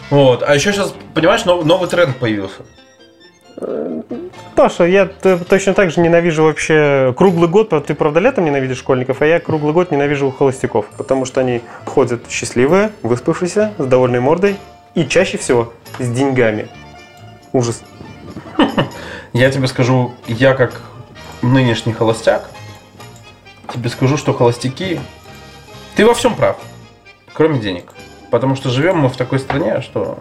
Вот. 0.09 0.43
А 0.43 0.53
еще 0.55 0.73
сейчас, 0.73 0.93
понимаешь, 1.13 1.45
нов- 1.45 1.65
новый 1.65 1.87
тренд 1.89 2.17
появился. 2.17 2.61
Паша, 4.55 4.85
я 4.85 5.05
точно 5.05 5.73
так 5.73 5.91
же 5.91 5.99
ненавижу 6.01 6.43
вообще 6.43 7.13
круглый 7.17 7.49
год. 7.49 7.69
Ты, 7.85 7.93
правда, 7.93 8.19
летом 8.19 8.45
ненавидишь 8.45 8.77
школьников, 8.77 9.21
а 9.21 9.25
я 9.25 9.39
круглый 9.39 9.73
год 9.73 9.91
ненавижу 9.91 10.31
холостяков. 10.31 10.85
Потому 10.97 11.25
что 11.25 11.41
они 11.41 11.61
ходят 11.85 12.21
счастливые, 12.29 12.91
выспавшиеся, 13.03 13.73
с 13.77 13.85
довольной 13.85 14.19
мордой 14.19 14.55
и 14.95 15.05
чаще 15.05 15.37
всего 15.37 15.73
с 15.99 16.07
деньгами. 16.09 16.67
Ужас. 17.53 17.83
Я 19.33 19.51
тебе 19.51 19.67
скажу, 19.67 20.11
я 20.27 20.55
как 20.55 20.81
нынешний 21.41 21.93
холостяк, 21.93 22.49
тебе 23.73 23.89
скажу, 23.89 24.17
что 24.17 24.33
холостяки... 24.33 24.99
Ты 25.95 26.05
во 26.05 26.13
всем 26.13 26.35
прав, 26.35 26.57
кроме 27.33 27.59
денег. 27.59 27.93
Потому 28.31 28.55
что 28.55 28.69
живем 28.69 28.99
мы 28.99 29.09
в 29.09 29.17
такой 29.17 29.39
стране, 29.39 29.81
что 29.81 30.19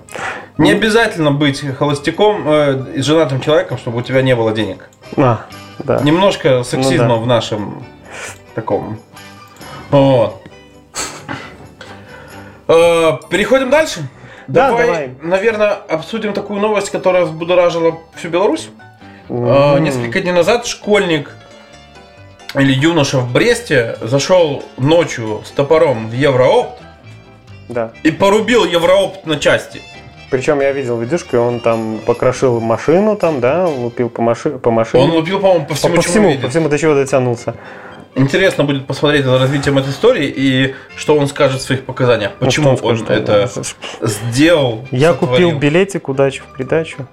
не 0.56 0.72
обязательно 0.72 1.30
быть 1.30 1.60
холостяком 1.76 2.42
э, 2.46 2.84
и 2.96 3.02
женатым 3.02 3.40
человеком, 3.40 3.78
чтобы 3.78 3.98
у 3.98 4.02
тебя 4.02 4.22
не 4.22 4.34
было 4.34 4.52
денег. 4.52 4.88
А, 5.16 5.44
да. 5.78 6.00
Немножко 6.00 6.62
сексизма 6.64 7.08
Ну 7.08 7.16
да. 7.16 7.20
в 7.20 7.26
нашем 7.26 7.84
таком 8.54 8.98
Вот. 9.90 10.42
Э, 12.66 13.18
Переходим 13.30 13.70
дальше. 13.70 14.08
Да, 14.46 14.70
давай. 14.70 15.14
наверное, 15.22 15.72
обсудим 15.74 16.32
такую 16.32 16.60
новость, 16.60 16.90
которая 16.90 17.24
взбудоражила 17.24 17.98
всю 18.16 18.30
Беларусь. 18.30 18.70
М. 19.28 19.82
Несколько 19.84 20.20
дней 20.20 20.32
назад 20.32 20.66
школьник 20.66 21.30
или 22.54 22.72
юноша 22.72 23.18
в 23.18 23.32
Бресте 23.32 23.96
зашел 24.00 24.64
ночью 24.78 25.42
с 25.44 25.50
топором 25.50 26.08
в 26.08 26.12
Евроопт 26.12 26.80
Да. 27.68 27.92
и 28.02 28.10
порубил 28.10 28.64
Евроопт 28.64 29.26
на 29.26 29.38
части. 29.38 29.82
Причем 30.30 30.60
я 30.60 30.72
видел 30.72 30.98
видюшку, 30.98 31.36
и 31.36 31.38
он 31.38 31.60
там 31.60 32.00
покрошил 32.04 32.60
машину, 32.60 33.16
там, 33.16 33.40
да, 33.40 33.66
лупил 33.66 34.10
по, 34.10 34.20
маши... 34.20 34.50
по 34.50 34.70
машине. 34.70 35.04
Он 35.04 35.10
лупил, 35.12 35.40
по-моему, 35.40 35.64
по 35.64 35.70
по, 35.70 35.74
всему, 35.74 35.96
по 35.96 36.02
чему 36.02 36.12
всему, 36.12 36.28
видит. 36.28 36.42
по 36.42 36.48
всему, 36.50 36.68
до 36.68 36.78
чего 36.78 36.94
дотянулся. 36.94 37.54
Интересно 38.14 38.64
будет 38.64 38.86
посмотреть 38.86 39.24
за 39.24 39.38
развитием 39.38 39.78
этой 39.78 39.90
истории 39.90 40.26
и 40.34 40.74
что 40.96 41.16
он 41.16 41.28
скажет 41.28 41.60
в 41.60 41.64
своих 41.64 41.84
показаниях. 41.86 42.32
Ну, 42.40 42.46
Почему 42.46 42.76
что 42.76 42.86
он 42.88 42.98
скажет? 42.98 43.10
это 43.28 43.50
сделал. 44.02 44.86
Я 44.90 45.12
сотворил. 45.12 45.50
купил 45.50 45.58
билетик, 45.58 46.08
удачи 46.08 46.40
в 46.40 46.46
придачу. 46.54 47.06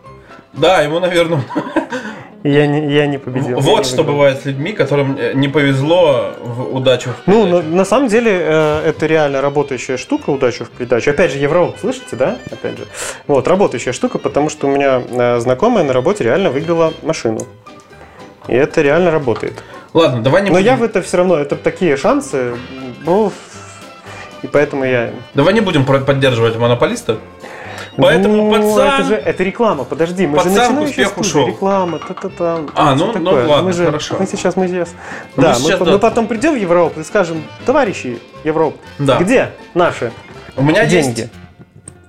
Да, 0.54 0.82
ему, 0.82 0.99
наверное, 0.99 1.41
я 2.49 2.67
не, 2.67 2.93
я 2.93 3.08
не 3.08 3.17
победил. 3.17 3.60
вот 3.60 3.86
что 3.86 3.97
выиграл. 3.97 4.13
бывает 4.13 4.41
с 4.41 4.45
людьми, 4.45 4.71
которым 4.71 5.17
э, 5.17 5.34
не 5.34 5.47
повезло 5.47 6.34
в 6.39 6.75
удачу. 6.75 7.10
в 7.10 7.27
Ну, 7.27 7.45
на, 7.45 7.62
на 7.62 7.86
самом 7.86 8.08
деле, 8.08 8.31
э, 8.31 8.84
это 8.86 9.05
реально 9.08 9.41
работающая 9.41 9.97
штука, 9.97 10.29
удачу 10.29 10.65
в 10.65 10.69
придачу. 10.69 11.12
Опять 11.12 11.31
же, 11.31 11.39
Евроop, 11.39 11.75
слышите, 11.79 12.15
да? 12.15 12.38
Опять 12.51 12.77
же. 12.77 12.86
Вот, 13.27 13.47
работающая 13.47 13.93
штука, 13.93 14.19
потому 14.19 14.49
что 14.49 14.67
у 14.67 14.69
меня 14.69 15.01
э, 15.10 15.39
знакомая 15.39 15.84
на 15.84 15.93
работе 15.93 16.23
реально 16.23 16.51
выиграла 16.51 16.93
машину. 17.01 17.39
И 18.47 18.53
это 18.53 18.81
реально 18.81 19.10
работает. 19.10 19.63
Ладно, 19.93 20.21
давай 20.21 20.43
не 20.43 20.49
Но 20.49 20.55
будем, 20.55 20.65
я 20.65 20.75
в 20.75 20.84
это 20.84 21.01
все 21.01 21.17
равно, 21.17 21.38
это 21.38 21.55
такие 21.55 21.97
шансы, 21.97 22.55
ну, 23.05 23.31
и 24.43 24.47
поэтому 24.47 24.84
я... 24.84 25.12
давай 25.34 25.53
не 25.53 25.62
будем 25.62 25.86
поддерживать 25.86 26.58
монополиста. 26.58 27.17
Поэтому 27.97 28.36
Ну, 28.43 28.51
пацан. 28.51 28.88
Это 28.99 29.03
же 29.03 29.15
это 29.15 29.43
реклама, 29.43 29.84
подожди, 29.84 30.27
мы 30.27 30.38
Пацан 30.38 30.51
же 30.53 30.58
к 30.58 30.62
начинающая 30.63 30.89
успеху 31.05 31.23
студия, 31.23 31.31
шел. 31.31 31.47
реклама, 31.47 31.99
та-та-та. 31.99 32.60
А, 32.75 32.95
ну, 32.95 33.13
ну 33.17 33.31
ладно, 33.31 33.62
мы 33.63 33.73
же, 33.73 33.86
хорошо. 33.86 34.15
Мы 34.19 34.25
сейчас, 34.27 34.55
мы 34.55 34.67
сейчас... 34.67 34.89
Ну, 35.36 35.43
да, 35.43 35.49
мы 35.49 35.55
сейчас, 35.55 35.79
мы, 35.79 35.86
да. 35.86 35.91
мы 35.93 35.99
потом 35.99 36.27
придем 36.27 36.53
в 36.53 36.58
Европу 36.58 36.99
и 36.99 37.03
скажем, 37.03 37.43
товарищи 37.65 38.19
Европа, 38.43 38.77
Да. 38.99 39.17
где 39.19 39.51
наши 39.73 40.12
У 40.58 40.63
меня 40.63 40.86
деньги? 40.86 41.21
есть 41.21 41.31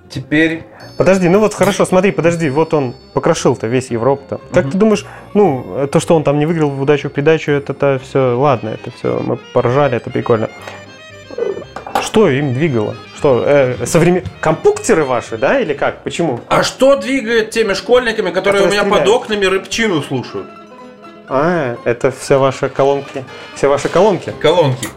теперь. 0.09 0.63
Подожди, 0.97 1.29
ну 1.29 1.39
вот 1.39 1.53
хорошо, 1.53 1.85
смотри, 1.85 2.11
подожди, 2.11 2.49
вот 2.49 2.73
он 2.73 2.95
покрошил-то 3.13 3.67
весь 3.67 3.91
Европу-то. 3.91 4.39
Как 4.51 4.63
Мгм. 4.65 4.71
ты 4.71 4.77
думаешь, 4.79 5.05
ну, 5.35 5.87
то, 5.91 5.99
что 5.99 6.15
он 6.15 6.23
там 6.23 6.39
не 6.39 6.45
выиграл 6.47 6.69
в 6.71 6.81
удачу 6.81 7.09
придачу, 7.11 7.51
это 7.51 7.99
все, 8.03 8.35
ладно, 8.37 8.69
это 8.69 8.89
все, 8.97 9.21
мы 9.23 9.37
поржали, 9.53 9.95
это 9.97 10.09
прикольно. 10.09 10.49
Что 12.07 12.29
им 12.29 12.53
двигало? 12.53 12.95
Что, 13.17 13.43
э, 13.45 13.85
современ... 13.85 14.23
компуктеры 14.39 15.03
ваши, 15.03 15.37
да, 15.37 15.59
или 15.59 15.73
как? 15.73 16.03
Почему? 16.03 16.39
А 16.47 16.63
что 16.63 16.95
двигает 16.95 17.49
теми 17.51 17.73
школьниками, 17.73 18.29
которые 18.31 18.61
у 18.61 18.65
Которые 18.65 18.71
меня 18.71 18.81
стреляют. 18.83 19.05
под 19.05 19.13
окнами 19.23 19.45
рыбчину 19.45 20.01
слушают? 20.01 20.47
А, 21.27 21.75
это 21.83 22.11
все 22.11 22.39
ваши 22.39 22.69
колонки. 22.69 23.25
Все 23.55 23.67
ваши 23.67 23.89
колонки. 23.89 24.33
Колонки. 24.39 24.87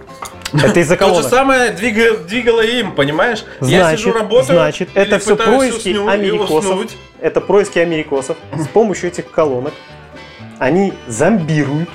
Это 0.52 0.78
из-за 0.78 0.96
То 0.96 1.04
же 1.06 1.10
колонок. 1.10 1.30
самое 1.30 1.72
двига- 1.72 2.16
двигало 2.18 2.60
им, 2.60 2.92
понимаешь? 2.94 3.44
я 3.60 3.82
Значит, 3.82 3.98
сижу 4.00 4.12
работаю, 4.12 4.44
значит, 4.60 4.88
это 4.94 5.18
все 5.18 5.34
происки 5.36 5.88
усну- 5.88 6.08
и 6.08 6.14
америкосов. 6.14 6.64
уснуть. 6.70 6.96
Это 7.20 7.40
происки 7.40 7.80
америкосов. 7.80 8.36
С 8.56 8.68
помощью 8.68 9.08
этих 9.08 9.28
колонок 9.32 9.74
они 10.60 10.92
зомбируют 11.08 11.88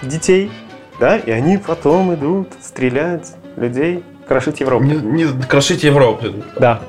детей, 0.00 0.52
да, 1.00 1.16
и 1.18 1.32
они 1.32 1.56
потом 1.58 2.14
идут 2.14 2.48
стрелять 2.62 3.32
людей, 3.56 4.04
крошить 4.26 4.60
Европу. 4.60 4.84
Не, 4.84 4.94
не 4.94 5.42
крошить 5.42 5.84
Европу. 5.84 6.26
Да, 6.58 6.80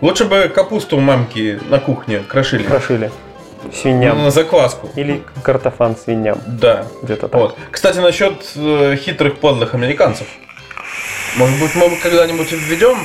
Лучше 0.00 0.24
бы 0.24 0.50
капусту 0.52 0.96
у 0.96 1.00
мамки 1.00 1.60
на 1.68 1.78
кухне 1.78 2.20
крошили. 2.28 2.64
крошили 2.64 3.10
свиньям. 3.72 4.22
На 4.22 4.30
закваску. 4.32 4.90
Или 4.96 5.22
картофан 5.44 5.96
свиньям. 5.96 6.38
Да. 6.46 6.86
Где-то 7.02 7.28
так. 7.28 7.40
Вот. 7.40 7.58
Кстати, 7.70 7.98
насчет 7.98 8.34
э, 8.56 8.96
хитрых 8.96 9.38
подлых 9.38 9.74
американцев. 9.74 10.26
Может 11.36 11.60
быть, 11.60 11.74
мы 11.76 11.96
когда-нибудь 12.02 12.50
введем 12.50 12.98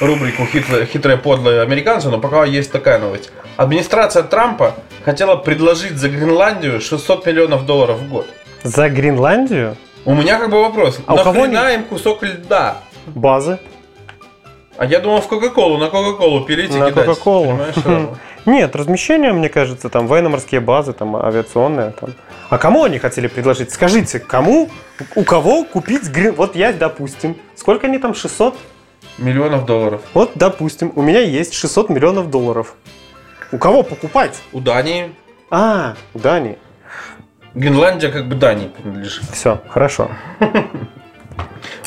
рубрику 0.00 0.46
«Хитрые, 0.46 1.16
подлые 1.16 1.62
американцы», 1.62 2.08
но 2.08 2.18
пока 2.18 2.44
есть 2.44 2.70
такая 2.70 2.98
новость. 2.98 3.30
Администрация 3.56 4.22
Трампа 4.22 4.74
хотела 5.04 5.36
предложить 5.36 5.96
за 5.96 6.08
Гренландию 6.08 6.80
600 6.80 7.26
миллионов 7.26 7.66
долларов 7.66 7.98
в 7.98 8.08
год. 8.08 8.26
За 8.62 8.88
Гренландию 8.88 9.76
У 10.04 10.14
меня 10.14 10.38
как 10.38 10.50
бы 10.50 10.60
вопрос. 10.60 10.98
А 11.06 11.14
у 11.14 11.16
кого 11.18 11.46
Нахрена 11.46 11.74
им 11.74 11.84
кусок 11.84 12.22
льда? 12.22 12.78
Базы. 13.14 13.58
А 14.76 14.84
я 14.84 15.00
думал 15.00 15.20
в 15.20 15.28
Кока-Колу, 15.28 15.78
на 15.78 15.88
Кока-Колу 15.88 16.44
пилить 16.44 16.74
и 16.74 16.78
На 16.78 16.90
кидать. 16.90 17.06
Кока-Колу. 17.06 17.46
Понимаешь, 17.46 17.74
сразу. 17.82 18.18
Нет, 18.44 18.76
размещение, 18.76 19.32
мне 19.32 19.48
кажется, 19.48 19.88
там 19.88 20.06
военно-морские 20.06 20.60
базы, 20.60 20.92
там 20.92 21.16
авиационные. 21.16 21.92
Там. 21.98 22.10
А 22.48 22.58
кому 22.58 22.84
они 22.84 22.98
хотели 22.98 23.26
предложить? 23.26 23.72
Скажите, 23.72 24.20
кому, 24.20 24.70
у 25.14 25.24
кого 25.24 25.64
купить 25.64 26.08
грин... 26.08 26.34
Вот 26.34 26.54
я, 26.54 26.72
допустим, 26.72 27.36
сколько 27.56 27.86
они 27.86 27.98
там, 27.98 28.14
600? 28.14 28.56
Миллионов 29.18 29.64
долларов. 29.64 30.02
Вот, 30.14 30.32
допустим, 30.34 30.92
у 30.94 31.02
меня 31.02 31.20
есть 31.20 31.54
600 31.54 31.88
миллионов 31.88 32.30
долларов. 32.30 32.74
У 33.50 33.58
кого 33.58 33.82
покупать? 33.82 34.40
У 34.52 34.60
Дании. 34.60 35.12
А, 35.50 35.94
у 36.14 36.18
Дании. 36.18 36.58
Гренландия 37.54 38.10
как 38.10 38.28
бы 38.28 38.34
Дании 38.34 38.68
принадлежит. 38.68 39.24
Все, 39.32 39.60
хорошо. 39.68 40.10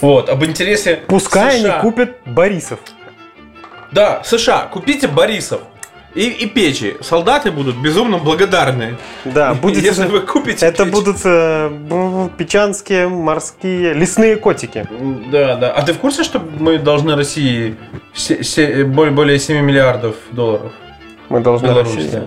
Вот, 0.02 0.30
об 0.30 0.44
интересе 0.46 1.00
Пускай 1.08 1.60
США. 1.60 1.74
они 1.74 1.82
купят 1.82 2.18
Борисов. 2.26 2.80
Да, 3.92 4.22
США, 4.24 4.68
купите 4.72 5.08
Борисов. 5.08 5.62
И, 6.16 6.28
и 6.28 6.48
печи. 6.48 6.98
Солдаты 7.02 7.52
будут 7.52 7.76
безумно 7.78 8.18
благодарны. 8.18 8.98
Да, 9.26 9.54
будет... 9.62 9.84
Если 9.84 10.08
вы 10.08 10.22
купите 10.22 10.66
Это 10.66 10.84
печь. 10.86 10.94
будут 10.94 11.18
э, 11.24 12.30
печанские, 12.38 13.08
морские, 13.08 13.94
лесные 13.94 14.36
котики. 14.36 14.88
Да, 15.32 15.56
да. 15.56 15.72
А 15.72 15.84
ты 15.84 15.94
в 15.94 16.00
курсе, 16.00 16.24
что 16.24 16.40
мы 16.40 16.80
должны 16.80 17.16
России 17.16 17.76
се- 18.16 18.44
се- 18.44 18.86
более, 18.86 19.14
более 19.14 19.38
7 19.38 19.62
миллиардов 19.62 20.16
долларов? 20.32 20.72
Мы 21.30 21.42
должны 21.42 21.72
России- 21.74 22.24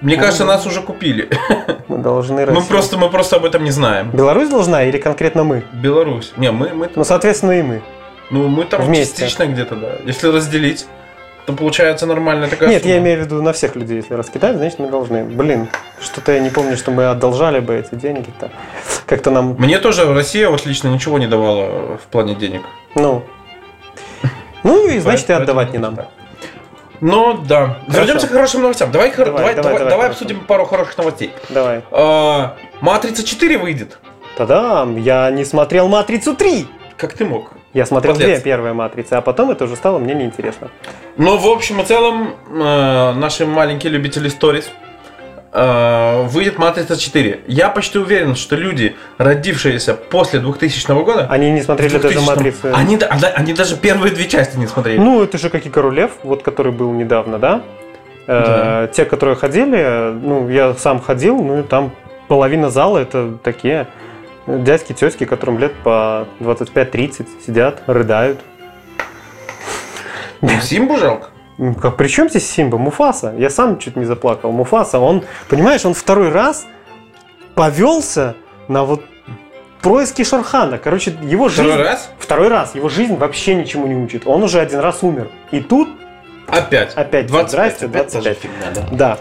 да. 0.00 0.06
Мне 0.06 0.16
кажется, 0.16 0.44
нас 0.44 0.66
уже 0.66 0.80
купили. 0.82 1.28
Мы 1.88 1.98
должны 1.98 2.40
Мы 2.40 2.44
Россию. 2.46 2.66
просто, 2.66 2.98
мы 2.98 3.08
просто 3.10 3.36
об 3.36 3.44
этом 3.44 3.64
не 3.64 3.70
знаем. 3.70 4.10
Беларусь 4.10 4.48
должна 4.48 4.84
или 4.84 4.98
конкретно 4.98 5.44
мы? 5.44 5.62
Беларусь. 5.72 6.32
Не, 6.36 6.50
мы, 6.50 6.70
мы, 6.74 6.90
Ну, 6.94 7.04
соответственно, 7.04 7.52
и 7.52 7.62
мы. 7.62 7.82
ну, 8.30 8.48
мы 8.48 8.64
там 8.64 8.82
вместе. 8.82 9.22
частично 9.22 9.46
где-то, 9.46 9.76
да. 9.76 9.88
Если 10.04 10.26
разделить, 10.28 10.86
то 11.46 11.52
получается 11.52 12.06
нормальная 12.06 12.48
такая 12.48 12.68
Нет, 12.68 12.84
я 12.84 12.94
сумма. 12.96 13.04
имею 13.04 13.20
в 13.20 13.24
виду 13.24 13.40
на 13.42 13.52
всех 13.52 13.76
людей, 13.76 13.98
если 13.98 14.14
раскидать, 14.14 14.56
значит 14.56 14.80
мы 14.80 14.88
должны. 14.88 15.22
Блин, 15.24 15.68
что-то 16.00 16.32
я 16.32 16.40
не 16.40 16.50
помню, 16.50 16.76
что 16.76 16.90
мы 16.90 17.04
одолжали 17.06 17.60
бы 17.60 17.74
эти 17.76 17.94
деньги-то. 17.94 18.50
Как-то 19.06 19.30
нам, 19.30 19.54
Мне 19.58 19.78
тоже 19.78 20.12
Россия 20.12 20.50
вот 20.50 20.66
лично 20.66 20.88
ничего 20.88 21.18
не 21.20 21.28
давала 21.28 21.96
в 21.98 22.06
плане 22.10 22.34
денег. 22.34 22.62
ну... 22.96 23.22
Ну 24.64 24.88
и 24.88 24.98
значит 24.98 25.30
и 25.30 25.32
отдавать 25.32 25.72
не 25.72 25.78
нам. 25.78 25.94
так. 25.96 26.08
Ну 27.00 27.38
да. 27.46 27.78
Хорошо. 27.86 28.00
Вернемся 28.00 28.26
к 28.26 28.30
хорошим 28.30 28.62
новостям. 28.62 28.90
Давай, 28.90 29.10
Давай, 29.10 29.26
давай, 29.26 29.54
давай, 29.54 29.72
давай, 29.78 29.90
давай, 29.90 30.08
обсудим 30.08 30.40
пару 30.40 30.64
хороших 30.64 30.96
новостей. 30.98 31.32
Давай. 31.48 31.82
А, 31.90 32.56
Матрица 32.80 33.24
4 33.24 33.58
выйдет. 33.58 33.98
Та-дам! 34.36 34.96
Я 34.96 35.30
не 35.30 35.44
смотрел 35.44 35.88
«Матрицу 35.88 36.34
3». 36.34 36.66
Как 36.96 37.14
ты 37.14 37.24
мог? 37.24 37.52
Я 37.72 37.86
смотрел 37.86 38.14
Подлец. 38.14 38.40
две 38.40 38.40
первые 38.40 38.74
«Матрицы», 38.74 39.14
а 39.14 39.20
потом 39.20 39.50
это 39.50 39.64
уже 39.64 39.76
стало 39.76 39.98
мне 39.98 40.14
неинтересно. 40.14 40.70
Ну, 41.16 41.36
в 41.38 41.46
общем 41.46 41.80
и 41.80 41.84
целом, 41.84 42.34
э, 42.48 43.12
наши 43.12 43.46
маленькие 43.46 43.92
любители 43.92 44.28
сторис 44.28 44.70
э, 45.52 46.22
выйдет 46.28 46.58
Матрица 46.58 46.96
4. 46.96 47.40
Я 47.46 47.68
почти 47.70 47.98
уверен, 47.98 48.34
что 48.36 48.56
люди, 48.56 48.96
родившиеся 49.18 49.94
после 49.94 50.38
2000 50.40 51.04
года, 51.04 51.26
Они 51.30 51.50
не 51.50 51.62
смотрели 51.62 51.98
даже 51.98 52.18
2000-м, 52.18 52.24
«Матрицу». 52.24 52.68
Они, 52.74 52.96
да- 52.96 53.10
да- 53.20 53.32
они 53.34 53.52
даже 53.52 53.76
первые 53.76 54.12
две 54.14 54.26
части 54.26 54.56
не 54.56 54.66
смотрели. 54.66 54.98
Ну, 54.98 55.22
это 55.22 55.38
же 55.38 55.50
как 55.50 55.66
и 55.66 55.70
Королев, 55.70 56.12
вот 56.22 56.42
который 56.42 56.72
был 56.72 56.92
недавно, 56.92 57.38
да? 57.38 57.62
Э, 58.26 58.88
Те, 58.92 59.04
которые 59.04 59.36
ходили, 59.36 60.12
ну, 60.12 60.48
я 60.48 60.74
сам 60.74 61.00
ходил, 61.00 61.36
ну, 61.42 61.60
и 61.60 61.62
там 61.62 61.92
половина 62.28 62.70
зала 62.70 62.98
это 62.98 63.38
такие 63.42 63.86
дядьки, 64.46 64.92
тетки, 64.92 65.24
которым 65.24 65.58
лет 65.58 65.72
по 65.84 66.26
25-30 66.40 67.26
сидят, 67.46 67.82
рыдают. 67.86 68.40
Симбу 70.62 70.96
жалко. 70.98 71.28
Как, 71.80 71.96
при 71.96 72.08
чем 72.08 72.28
здесь 72.28 72.48
Симба? 72.50 72.78
Муфаса. 72.78 73.34
Я 73.38 73.50
сам 73.50 73.78
чуть 73.78 73.96
не 73.96 74.04
заплакал. 74.04 74.52
Муфаса, 74.52 74.98
он, 74.98 75.24
понимаешь, 75.48 75.84
он 75.84 75.94
второй 75.94 76.30
раз 76.30 76.66
повелся 77.54 78.36
на 78.68 78.84
вот 78.84 79.02
происки 79.80 80.22
Шархана. 80.22 80.78
Короче, 80.78 81.16
его 81.22 81.48
жизнь... 81.48 81.68
Второй 81.68 81.84
раз? 81.84 82.10
Второй 82.18 82.48
раз. 82.48 82.74
Его 82.74 82.88
жизнь 82.88 83.16
вообще 83.16 83.54
ничему 83.54 83.86
не 83.86 83.94
учит. 83.94 84.26
Он 84.26 84.42
уже 84.42 84.60
один 84.60 84.80
раз 84.80 85.02
умер. 85.02 85.30
И 85.50 85.60
тут 85.60 85.88
Опять. 86.48 86.94
Опять 86.94 87.26
25. 87.26 87.50
здрасте, 87.50 87.86
опять 87.86 88.12
та 88.12 88.20
же 88.20 88.34
25. 88.34 88.38
фигня, 88.38 88.70
да. 88.74 88.88
Да. 88.92 89.18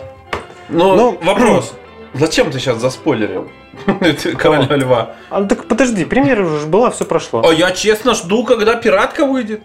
Ну, 0.70 0.96
Ну, 0.96 1.20
вопрос. 1.24 1.74
Зачем 2.14 2.52
ты 2.52 2.60
сейчас 2.60 2.78
заспойлерил? 2.78 3.50
Короля 4.38 4.76
льва. 4.76 5.12
А, 5.30 5.44
так 5.44 5.66
подожди, 5.66 6.06
премьера 6.06 6.46
уже 6.46 6.66
была, 6.66 6.92
все 6.92 7.04
прошло. 7.06 7.44
А 7.46 7.54
я 7.54 7.72
честно 7.72 8.14
жду, 8.14 8.44
когда 8.44 8.76
пиратка 8.76 9.26
выйдет. 9.26 9.62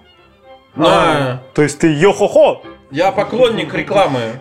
А, 0.77 1.39
То 1.55 1.63
есть 1.63 1.79
ты 1.81 1.93
йо-хо-хо! 1.93 2.63
Я 2.91 3.13
поклонник 3.13 3.73
рекламы 3.75 4.41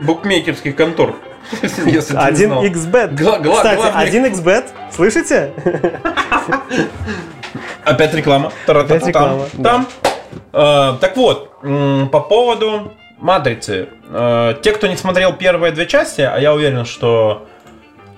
букмекерских 0.00 0.76
контор. 0.76 1.14
Если 1.62 1.82
ты 1.82 1.90
не 1.90 2.00
знал. 2.00 2.64
1xbet. 2.64 3.14
Гла- 3.14 3.38
гла- 3.38 3.56
Кстати, 3.56 3.80
главный- 3.80 4.30
1xbet, 4.30 4.64
слышите? 4.94 5.52
Опять 7.84 8.14
реклама. 8.14 8.52
Опять 8.66 9.06
реклама, 9.06 9.46
Там. 9.62 9.86
Э, 10.52 10.94
Так 11.00 11.16
вот, 11.16 11.50
по 12.10 12.20
поводу 12.20 12.92
Матрицы. 13.18 13.88
Э, 14.10 14.54
Те, 14.62 14.72
кто 14.72 14.86
не 14.86 14.96
смотрел 14.96 15.32
первые 15.32 15.72
две 15.72 15.86
части, 15.86 16.20
а 16.20 16.38
я 16.38 16.52
уверен, 16.52 16.84
что 16.84 17.46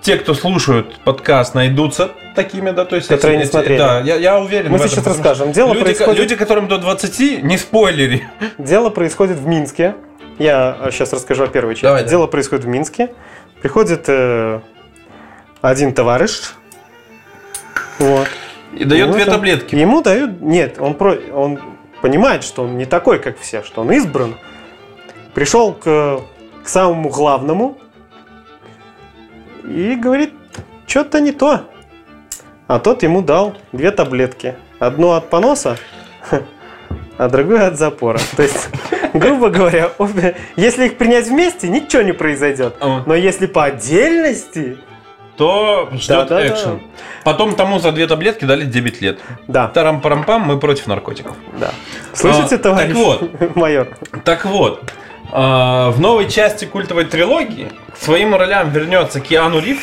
те, 0.02 0.16
кто 0.16 0.34
слушают 0.34 0.98
подкаст, 1.04 1.54
найдутся 1.54 2.10
такими, 2.34 2.70
да, 2.70 2.84
то 2.84 2.96
есть... 2.96 3.08
Которые 3.08 3.38
эти- 3.38 3.46
не 3.46 3.50
смотрели. 3.50 3.78
Да, 3.78 4.00
я, 4.00 4.16
я 4.16 4.38
уверен 4.38 4.70
Мы 4.70 4.78
в 4.78 4.80
этом, 4.80 4.90
сейчас 4.90 5.06
расскажем. 5.06 5.52
Дело 5.52 5.72
люди, 5.72 5.84
происходит- 5.84 6.18
люди, 6.20 6.36
которым 6.36 6.68
до 6.68 6.78
20, 6.78 7.42
не 7.42 7.58
спойлери. 7.58 8.26
Дело 8.58 8.90
происходит 8.90 9.36
в 9.38 9.46
Минске. 9.46 9.94
Я 10.38 10.78
сейчас 10.90 11.12
расскажу 11.12 11.44
о 11.44 11.48
первой 11.48 11.74
части. 11.74 11.84
Давай, 11.84 12.04
Дело 12.04 12.26
происходит 12.26 12.64
в 12.64 12.68
Минске. 12.68 13.10
Приходит 13.60 14.04
э, 14.08 14.60
один 15.60 15.92
товарищ. 15.92 16.40
Вот. 17.98 18.26
И 18.72 18.84
дает 18.84 19.02
Ему 19.06 19.12
две 19.14 19.24
там- 19.26 19.34
таблетки. 19.34 19.74
Ему 19.74 20.00
дают... 20.00 20.40
Нет, 20.40 20.76
он, 20.78 20.94
про... 20.94 21.14
он 21.34 21.60
понимает, 22.00 22.42
что 22.44 22.62
он 22.62 22.78
не 22.78 22.86
такой, 22.86 23.18
как 23.18 23.38
все, 23.38 23.62
что 23.62 23.82
он 23.82 23.92
избран. 23.92 24.36
Пришел 25.34 25.74
к, 25.74 26.20
к 26.64 26.68
самому 26.68 27.10
главному 27.10 27.76
и 29.70 29.94
говорит, 29.94 30.32
что-то 30.86 31.20
не 31.20 31.32
то. 31.32 31.62
А 32.66 32.78
тот 32.78 33.02
ему 33.02 33.22
дал 33.22 33.56
две 33.72 33.90
таблетки. 33.90 34.54
Одну 34.78 35.12
от 35.12 35.28
поноса, 35.30 35.76
а 37.18 37.28
другую 37.28 37.66
от 37.66 37.76
запора. 37.78 38.18
То 38.36 38.42
есть, 38.42 38.68
грубо 39.14 39.50
говоря, 39.50 39.90
обе- 39.98 40.36
если 40.56 40.86
их 40.86 40.96
принять 40.96 41.26
вместе, 41.28 41.68
ничего 41.68 42.02
не 42.02 42.12
произойдет. 42.12 42.76
Но 43.06 43.14
если 43.14 43.46
по 43.46 43.64
отдельности, 43.64 44.78
То 45.36 45.88
ждет 45.92 46.28
Да-да-да. 46.28 46.46
экшен. 46.48 46.80
Потом 47.24 47.54
тому 47.54 47.78
за 47.78 47.92
две 47.92 48.06
таблетки 48.06 48.44
дали 48.46 48.64
9 48.64 49.00
лет. 49.02 49.20
да, 49.48 49.68
Тарам-парам-пам, 49.68 50.40
мы 50.42 50.58
против 50.58 50.86
наркотиков. 50.86 51.36
да. 51.58 51.70
Слышите, 52.14 52.56
А, 52.56 52.58
товарищ 52.58 52.94
так 52.96 52.96
вот. 53.04 53.56
майор? 53.56 53.88
Так 54.24 54.44
вот, 54.46 54.82
в 55.32 55.94
новой 55.98 56.28
части 56.28 56.64
культовой 56.64 57.04
трилогии 57.04 57.68
к 57.92 57.96
своим 57.96 58.34
ролям 58.34 58.70
вернется 58.70 59.20
Киану 59.20 59.60
Ривз. 59.60 59.82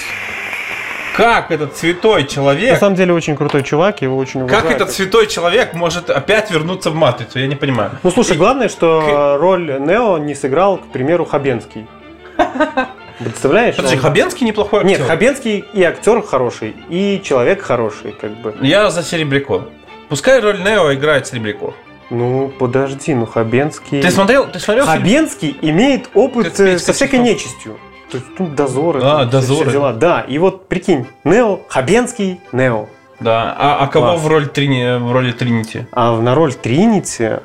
Как 1.15 1.49
этот 1.49 1.75
святой 1.75 2.21
На 2.21 2.27
человек, 2.27 2.77
самом 2.79 2.95
деле 2.95 3.11
очень 3.11 3.35
крутой 3.35 3.63
чувак, 3.63 4.03
его 4.03 4.15
очень 4.17 4.41
как 4.47 4.59
уважаю. 4.59 4.75
этот 4.75 4.91
святой 4.91 5.25
человек 5.25 5.73
может 5.73 6.11
опять 6.11 6.51
вернуться 6.51 6.91
в 6.91 6.95
Матрицу, 6.95 7.39
я 7.39 7.47
не 7.47 7.55
понимаю. 7.55 7.89
Ну 8.03 8.11
слушай, 8.11 8.37
главное, 8.37 8.69
что 8.69 9.37
роль 9.39 9.79
Нео 9.79 10.19
не 10.19 10.35
сыграл, 10.35 10.77
к 10.77 10.91
примеру, 10.91 11.25
Хабенский. 11.25 11.87
Представляешь? 13.17 13.75
Подожди, 13.75 13.95
Он- 13.95 14.01
Хабенский 14.03 14.45
неплохой 14.45 14.83
Нет, 14.83 14.99
актер. 14.99 15.07
Хабенский 15.07 15.65
и 15.73 15.81
актер 15.83 16.21
хороший, 16.21 16.75
и 16.87 17.19
человек 17.23 17.63
хороший, 17.63 18.11
как 18.11 18.39
бы. 18.41 18.55
Я 18.61 18.91
за 18.91 19.01
Серебряко. 19.01 19.63
Пускай 20.09 20.39
роль 20.39 20.61
Нео 20.61 20.93
играет 20.93 21.25
Серебряко. 21.25 21.73
Ну, 22.09 22.51
подожди, 22.57 23.13
ну 23.13 23.25
Хабенский... 23.25 24.01
Ты 24.01 24.11
смотрел, 24.11 24.47
ты 24.47 24.59
смотрел 24.59 24.85
фильм? 24.85 24.97
Хабенский 24.97 25.57
имеет 25.61 26.09
опыт 26.13 26.59
э, 26.59 26.79
со 26.79 26.93
всякой 26.93 27.19
нечистью. 27.19 27.77
То 28.09 28.17
есть, 28.17 28.27
ну, 28.39 28.47
дозоры. 28.47 29.01
А, 29.03 29.25
там, 29.25 29.29
все- 29.29 29.39
все 29.41 29.47
дозоры. 29.49 29.71
дела. 29.71 29.93
Да, 29.93 30.21
и 30.21 30.37
вот 30.37 30.67
прикинь, 30.69 31.05
Нео, 31.25 31.59
Хабенский, 31.67 32.39
Нео. 32.53 32.87
Да. 33.19 33.55
А, 33.57 33.79
а 33.81 33.87
кого 33.87 34.11
Класс. 34.11 34.21
в, 34.21 34.27
роль 34.27 34.47
Трини, 34.47 34.99
в 34.99 35.11
роли 35.11 35.31
Тринити? 35.31 35.87
А 35.91 36.15
на 36.21 36.35
роль 36.35 36.53
Тринити, 36.53 37.39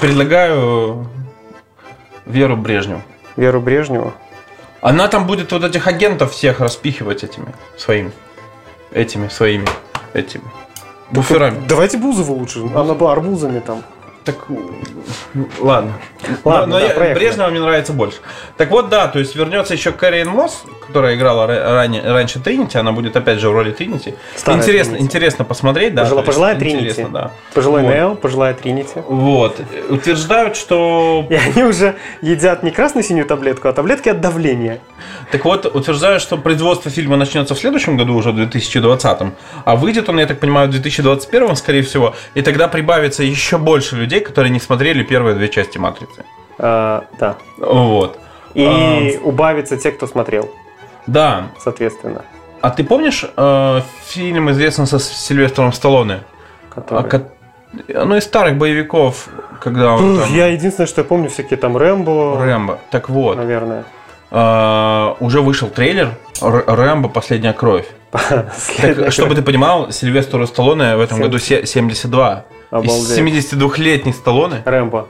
Предлагаю 0.00 1.06
Веру 2.26 2.56
Брежневу. 2.56 3.00
Веру 3.36 3.60
Брежневу. 3.60 4.12
Она 4.80 5.08
там 5.08 5.26
будет 5.26 5.52
вот 5.52 5.64
этих 5.64 5.86
агентов 5.86 6.32
всех 6.32 6.60
распихивать 6.60 7.22
этими 7.24 7.54
своими. 7.78 8.10
Этими 8.90 9.28
своими. 9.28 9.66
Этими. 10.12 10.44
Буферами. 11.12 11.62
Давайте 11.68 11.98
Бузову 11.98 12.34
лучше, 12.34 12.64
она 12.74 12.94
бы 12.94 13.10
арбузами 13.10 13.60
там. 13.60 13.82
Так, 14.24 14.36
ладно. 15.58 15.92
Ладно, 16.44 16.66
но, 16.66 16.74
но 16.74 16.78
да, 16.78 16.86
я- 16.86 16.94
проехали. 16.94 17.18
Брежнева 17.24 17.48
мне 17.48 17.60
нравится 17.60 17.92
больше. 17.92 18.18
Так 18.56 18.70
вот, 18.70 18.88
да, 18.88 19.08
то 19.08 19.18
есть 19.18 19.34
вернется 19.34 19.74
еще 19.74 19.90
Кэрриен 19.90 20.28
Мосс, 20.28 20.62
которая 20.86 21.16
играла 21.16 21.48
ра- 21.50 21.74
ранее, 21.74 22.02
раньше 22.04 22.38
Тринити, 22.38 22.78
она 22.78 22.92
будет 22.92 23.16
опять 23.16 23.40
же 23.40 23.48
в 23.48 23.52
роли 23.52 23.72
Тринити. 23.72 24.14
Старая 24.36 24.60
Интересно, 24.60 24.92
Тринити. 24.92 25.04
интересно 25.04 25.44
посмотреть, 25.44 25.94
да. 25.96 26.04
Пожила- 26.04 26.22
пожилая 26.22 26.54
Тринити. 26.56 27.06
да. 27.10 27.32
Пожилой 27.52 27.82
Вот. 27.82 27.94
Нео, 27.94 28.14
пожилая 28.14 28.54
Тринити. 28.54 29.02
Вот. 29.08 29.60
Утверждают, 29.88 30.56
что 30.56 31.26
И 31.28 31.34
они 31.34 31.64
уже 31.64 31.96
едят 32.20 32.62
не 32.62 32.70
красно-синюю 32.70 33.26
таблетку, 33.26 33.66
а 33.68 33.72
таблетки 33.72 34.08
от 34.08 34.20
давления. 34.20 34.80
Так 35.30 35.44
вот, 35.44 35.66
утверждают, 35.66 36.22
что 36.22 36.36
производство 36.36 36.90
фильма 36.90 37.16
начнется 37.16 37.54
в 37.54 37.58
следующем 37.58 37.96
году, 37.96 38.14
уже 38.14 38.32
в 38.32 38.36
2020, 38.36 39.18
а 39.64 39.76
выйдет 39.76 40.08
он, 40.08 40.18
я 40.18 40.26
так 40.26 40.40
понимаю, 40.40 40.68
в 40.68 40.70
2021, 40.72 41.56
скорее 41.56 41.82
всего, 41.82 42.14
и 42.34 42.42
тогда 42.42 42.68
прибавится 42.68 43.22
еще 43.22 43.56
больше 43.58 43.96
людей, 43.96 44.20
которые 44.20 44.50
не 44.50 44.60
смотрели 44.60 45.02
первые 45.02 45.34
две 45.34 45.48
части 45.48 45.78
«Матрицы». 45.78 46.24
А, 46.58 47.04
да. 47.18 47.36
Вот. 47.58 48.18
И 48.54 49.18
убавится 49.24 49.76
те, 49.78 49.90
кто 49.92 50.06
смотрел, 50.06 50.50
Да. 51.06 51.48
соответственно. 51.62 52.22
А 52.60 52.70
ты 52.70 52.84
помнишь 52.84 53.24
э, 53.36 53.80
фильм, 54.06 54.50
известный 54.50 54.86
со 54.86 54.98
Сильвестром 55.00 55.72
Сталлоне? 55.72 56.20
Который- 56.68 57.02
А, 57.94 58.04
Ну, 58.04 58.16
из 58.16 58.24
старых 58.24 58.58
боевиков, 58.58 59.28
когда 59.60 59.94
он 59.94 60.18
там... 60.20 60.34
Я 60.34 60.48
единственное, 60.48 60.86
что 60.86 61.00
я 61.00 61.04
помню, 61.06 61.30
всякие 61.30 61.56
там 61.56 61.76
Рэмбо, 61.76 62.38
Рэмбо. 62.44 62.78
Так 62.90 63.08
вот, 63.08 63.38
наверное. 63.38 63.84
Э, 64.32 65.14
уже 65.20 65.40
вышел 65.40 65.68
трейлер 65.68 66.14
«Рэмбо. 66.40 67.08
Последняя 67.08 67.52
кровь». 67.52 67.86
Так, 68.10 69.12
чтобы 69.12 69.34
ты 69.34 69.42
понимал, 69.42 69.90
Сильвестру 69.92 70.46
Сталлоне 70.46 70.96
в 70.96 71.00
этом 71.00 71.18
Семь- 71.18 71.26
году 71.26 71.38
се- 71.38 71.64
72. 71.66 72.44
Обалдеть. 72.70 73.10
И 73.18 73.20
72-летний 73.20 74.12
Сталлоне 74.12 74.62
Рэмбо. 74.64 75.06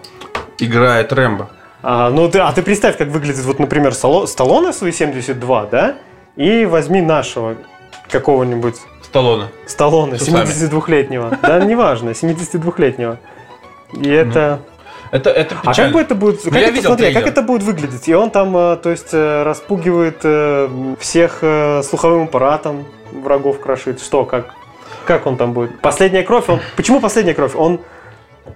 играет 0.59 1.12
Рэмбо. 1.12 1.49
А, 1.83 2.11
ну 2.11 2.29
ты, 2.29 2.39
а 2.41 2.53
ты 2.53 2.62
представь, 2.62 2.97
как 2.97 3.09
выглядит, 3.09 3.45
вот, 3.45 3.59
например, 3.59 3.93
Стало- 3.95 4.27
Сталлоне 4.27 4.73
свои 4.73 4.93
72, 4.93 5.66
да? 5.66 5.95
И 6.37 6.64
возьми 6.64 7.01
нашего 7.01 7.57
какого-нибудь 8.11 8.77
Сталлоне. 9.03 9.47
Сталлоне, 9.66 10.18
С 10.18 10.23
усами. 10.23 10.45
72-летнего. 10.47 11.39
Да, 11.43 11.59
неважно, 11.64 12.11
72-летнего. 12.11 13.18
И 14.01 14.09
это... 14.09 14.61
Это, 15.12 15.28
это 15.28 15.54
А 15.62 15.70
печально. 15.70 15.76
как 15.76 15.92
бы 15.92 16.00
это 16.00 16.14
будет, 16.14 16.42
как 16.42 16.52
Ну, 16.52 16.58
это, 16.58 16.82
смотри, 16.82 17.06
а 17.08 17.12
как 17.12 17.26
это 17.26 17.42
будет 17.42 17.62
выглядеть? 17.62 18.08
И 18.08 18.14
он 18.14 18.30
там, 18.30 18.56
э, 18.56 18.76
то 18.76 18.90
есть, 18.90 19.12
э, 19.12 19.42
распугивает 19.42 20.16
э, 20.24 20.68
всех 20.98 21.44
слуховым 21.84 22.24
аппаратом, 22.24 22.86
врагов 23.12 23.60
крошит. 23.60 24.00
Что, 24.00 24.24
как? 24.24 24.54
Как 25.04 25.26
он 25.26 25.36
там 25.36 25.52
будет? 25.52 25.78
Последняя 25.80 26.22
кровь, 26.22 26.48
он... 26.48 26.60
Почему 26.76 26.98
последняя 26.98 27.34
кровь? 27.34 27.54
Он 27.54 27.80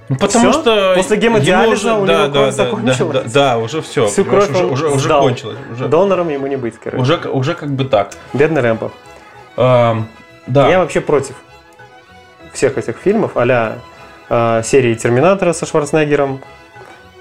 Ну, 0.09 0.17
потому 0.17 0.51
Всё? 0.51 0.61
что 0.63 0.95
После 0.97 1.19
гемодиализа 1.19 1.95
у 1.95 2.07
него 2.07 2.07
да, 2.07 2.29
кровь 2.31 2.33
да, 2.33 2.51
закончилась? 2.53 3.13
Да, 3.13 3.23
да, 3.23 3.29
да, 3.29 3.59
уже 3.59 3.83
все. 3.83 4.07
всю 4.07 4.25
кровь 4.25 4.51
уже, 4.51 4.65
уже, 4.65 4.89
уже 4.89 5.09
кончилось. 5.11 5.59
Уже, 5.73 5.89
донором 5.89 6.31
ему 6.31 6.47
не 6.47 6.57
быть, 6.57 6.77
короче. 6.83 7.03
уже, 7.03 7.17
уже 7.29 7.55
как 7.55 7.71
бы 7.71 7.85
так. 7.85 8.13
Бедный 8.33 8.63
Рэмбо. 8.63 8.93
Эм, 9.59 10.09
да. 10.47 10.71
Я 10.71 10.79
вообще 10.79 11.03
против 11.03 11.35
всех 12.55 12.79
этих 12.79 12.97
фильмов, 12.97 13.33
а 13.35 13.45
серии 14.29 14.95
Терминатора 14.95 15.53
со 15.53 15.67
Шварценеггером, 15.67 16.41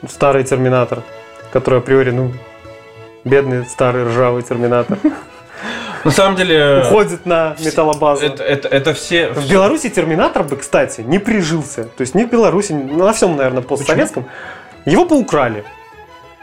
старый 0.10 0.44
Терминатор, 0.44 1.02
который 1.52 1.80
априори, 1.80 2.12
ну, 2.12 2.32
бедный 3.24 3.66
старый 3.66 4.06
ржавый 4.06 4.44
Терминатор, 4.44 4.98
На 6.04 6.12
самом 6.12 6.36
деле, 6.36 6.84
уходит 6.84 7.26
на 7.26 7.56
металлобазу. 7.60 8.24
это, 8.24 8.44
это, 8.44 8.68
это 8.68 8.94
все... 8.94 9.30
В 9.30 9.50
Беларуси 9.50 9.90
Терминатор 9.90 10.44
бы, 10.44 10.56
кстати, 10.56 11.02
не 11.02 11.18
прижился. 11.18 11.86
То 11.86 12.02
есть 12.02 12.14
ни 12.14 12.26
в 12.26 12.30
Беларуси, 12.30 12.74
на 12.74 13.12
всем, 13.12 13.36
наверное, 13.36 13.64
постсоветском. 13.64 14.26
Его 14.86 15.06
бы 15.06 15.18
украли. 15.18 15.64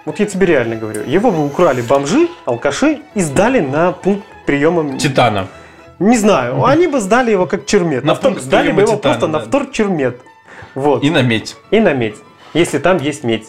Вот 0.04 0.18
я 0.18 0.26
тебе 0.26 0.46
реально 0.46 0.74
говорю. 0.74 1.04
Его 1.06 1.30
бы 1.30 1.46
украли 1.46 1.80
бомжи, 1.80 2.26
алкаши 2.44 3.02
и 3.14 3.20
сдали 3.20 3.60
на 3.60 3.92
пункт 3.92 4.24
приема... 4.46 4.98
Титана. 4.98 5.46
Не 6.00 6.18
знаю. 6.18 6.64
Они 6.64 6.88
бы 6.88 6.98
сдали 6.98 7.30
его 7.30 7.46
как 7.46 7.64
чермет. 7.64 8.02
На 8.02 8.14
На 8.14 8.18
втор- 8.18 8.40
Сдали 8.40 8.72
бы 8.72 8.80
его 8.82 8.96
Титана, 8.96 9.00
просто 9.14 9.26
на 9.28 9.38
да. 9.38 9.44
втор 9.44 9.66
чермет. 9.70 10.20
Вот. 10.74 11.02
И 11.02 11.06
И... 11.06 11.10
на 11.10 11.22
медь. 11.22 11.56
на 11.70 11.92
медь. 11.92 12.16
Если 12.54 12.78
там 12.78 12.98
есть 12.98 13.24
медь. 13.24 13.48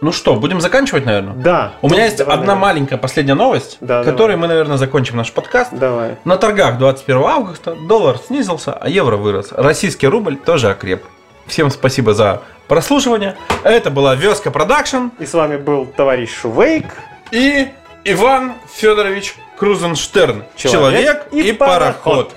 Ну 0.00 0.12
что, 0.12 0.34
будем 0.34 0.60
заканчивать, 0.60 1.06
наверное? 1.06 1.34
Да. 1.34 1.72
У 1.80 1.86
меня 1.88 1.98
Ну, 2.00 2.04
есть 2.04 2.18
давай, 2.18 2.34
одна 2.34 2.46
наверное. 2.48 2.60
маленькая 2.62 2.96
последняя 2.98 3.34
новость, 3.34 3.78
Да, 3.80 4.02
которой 4.04 4.32
давай. 4.32 4.36
мы, 4.36 4.46
наверное, 4.48 4.76
закончим 4.76 5.16
наш 5.16 5.32
подкаст. 5.32 5.72
Давай. 5.72 6.16
На 6.24 6.36
торгах 6.36 6.78
21 6.78 7.22
августа 7.22 7.74
доллар 7.88 8.18
снизился, 8.18 8.72
а 8.72 8.88
евро 8.88 9.16
вырос. 9.16 9.52
Российский 9.52 10.06
рубль 10.06 10.36
тоже 10.36 10.68
окреп. 10.70 11.04
Всем 11.46 11.70
спасибо 11.70 12.12
за 12.12 12.42
прослушивание. 12.68 13.36
Это 13.62 13.90
была 13.90 14.14
Вёска 14.14 14.50
Продакшн 14.50 15.08
И 15.18 15.26
с 15.26 15.32
вами 15.34 15.56
был 15.56 15.86
товарищ 15.86 16.30
Шувейк. 16.34 16.86
и 17.30 17.68
Иван 18.04 18.54
Федорович 18.74 19.34
Крузенштерн. 19.58 20.44
Человек 20.56 20.72
Человек, 20.72 21.26
и 21.32 21.48
и, 21.48 21.52
пароход. 21.52 22.02
пароход. 22.04 22.34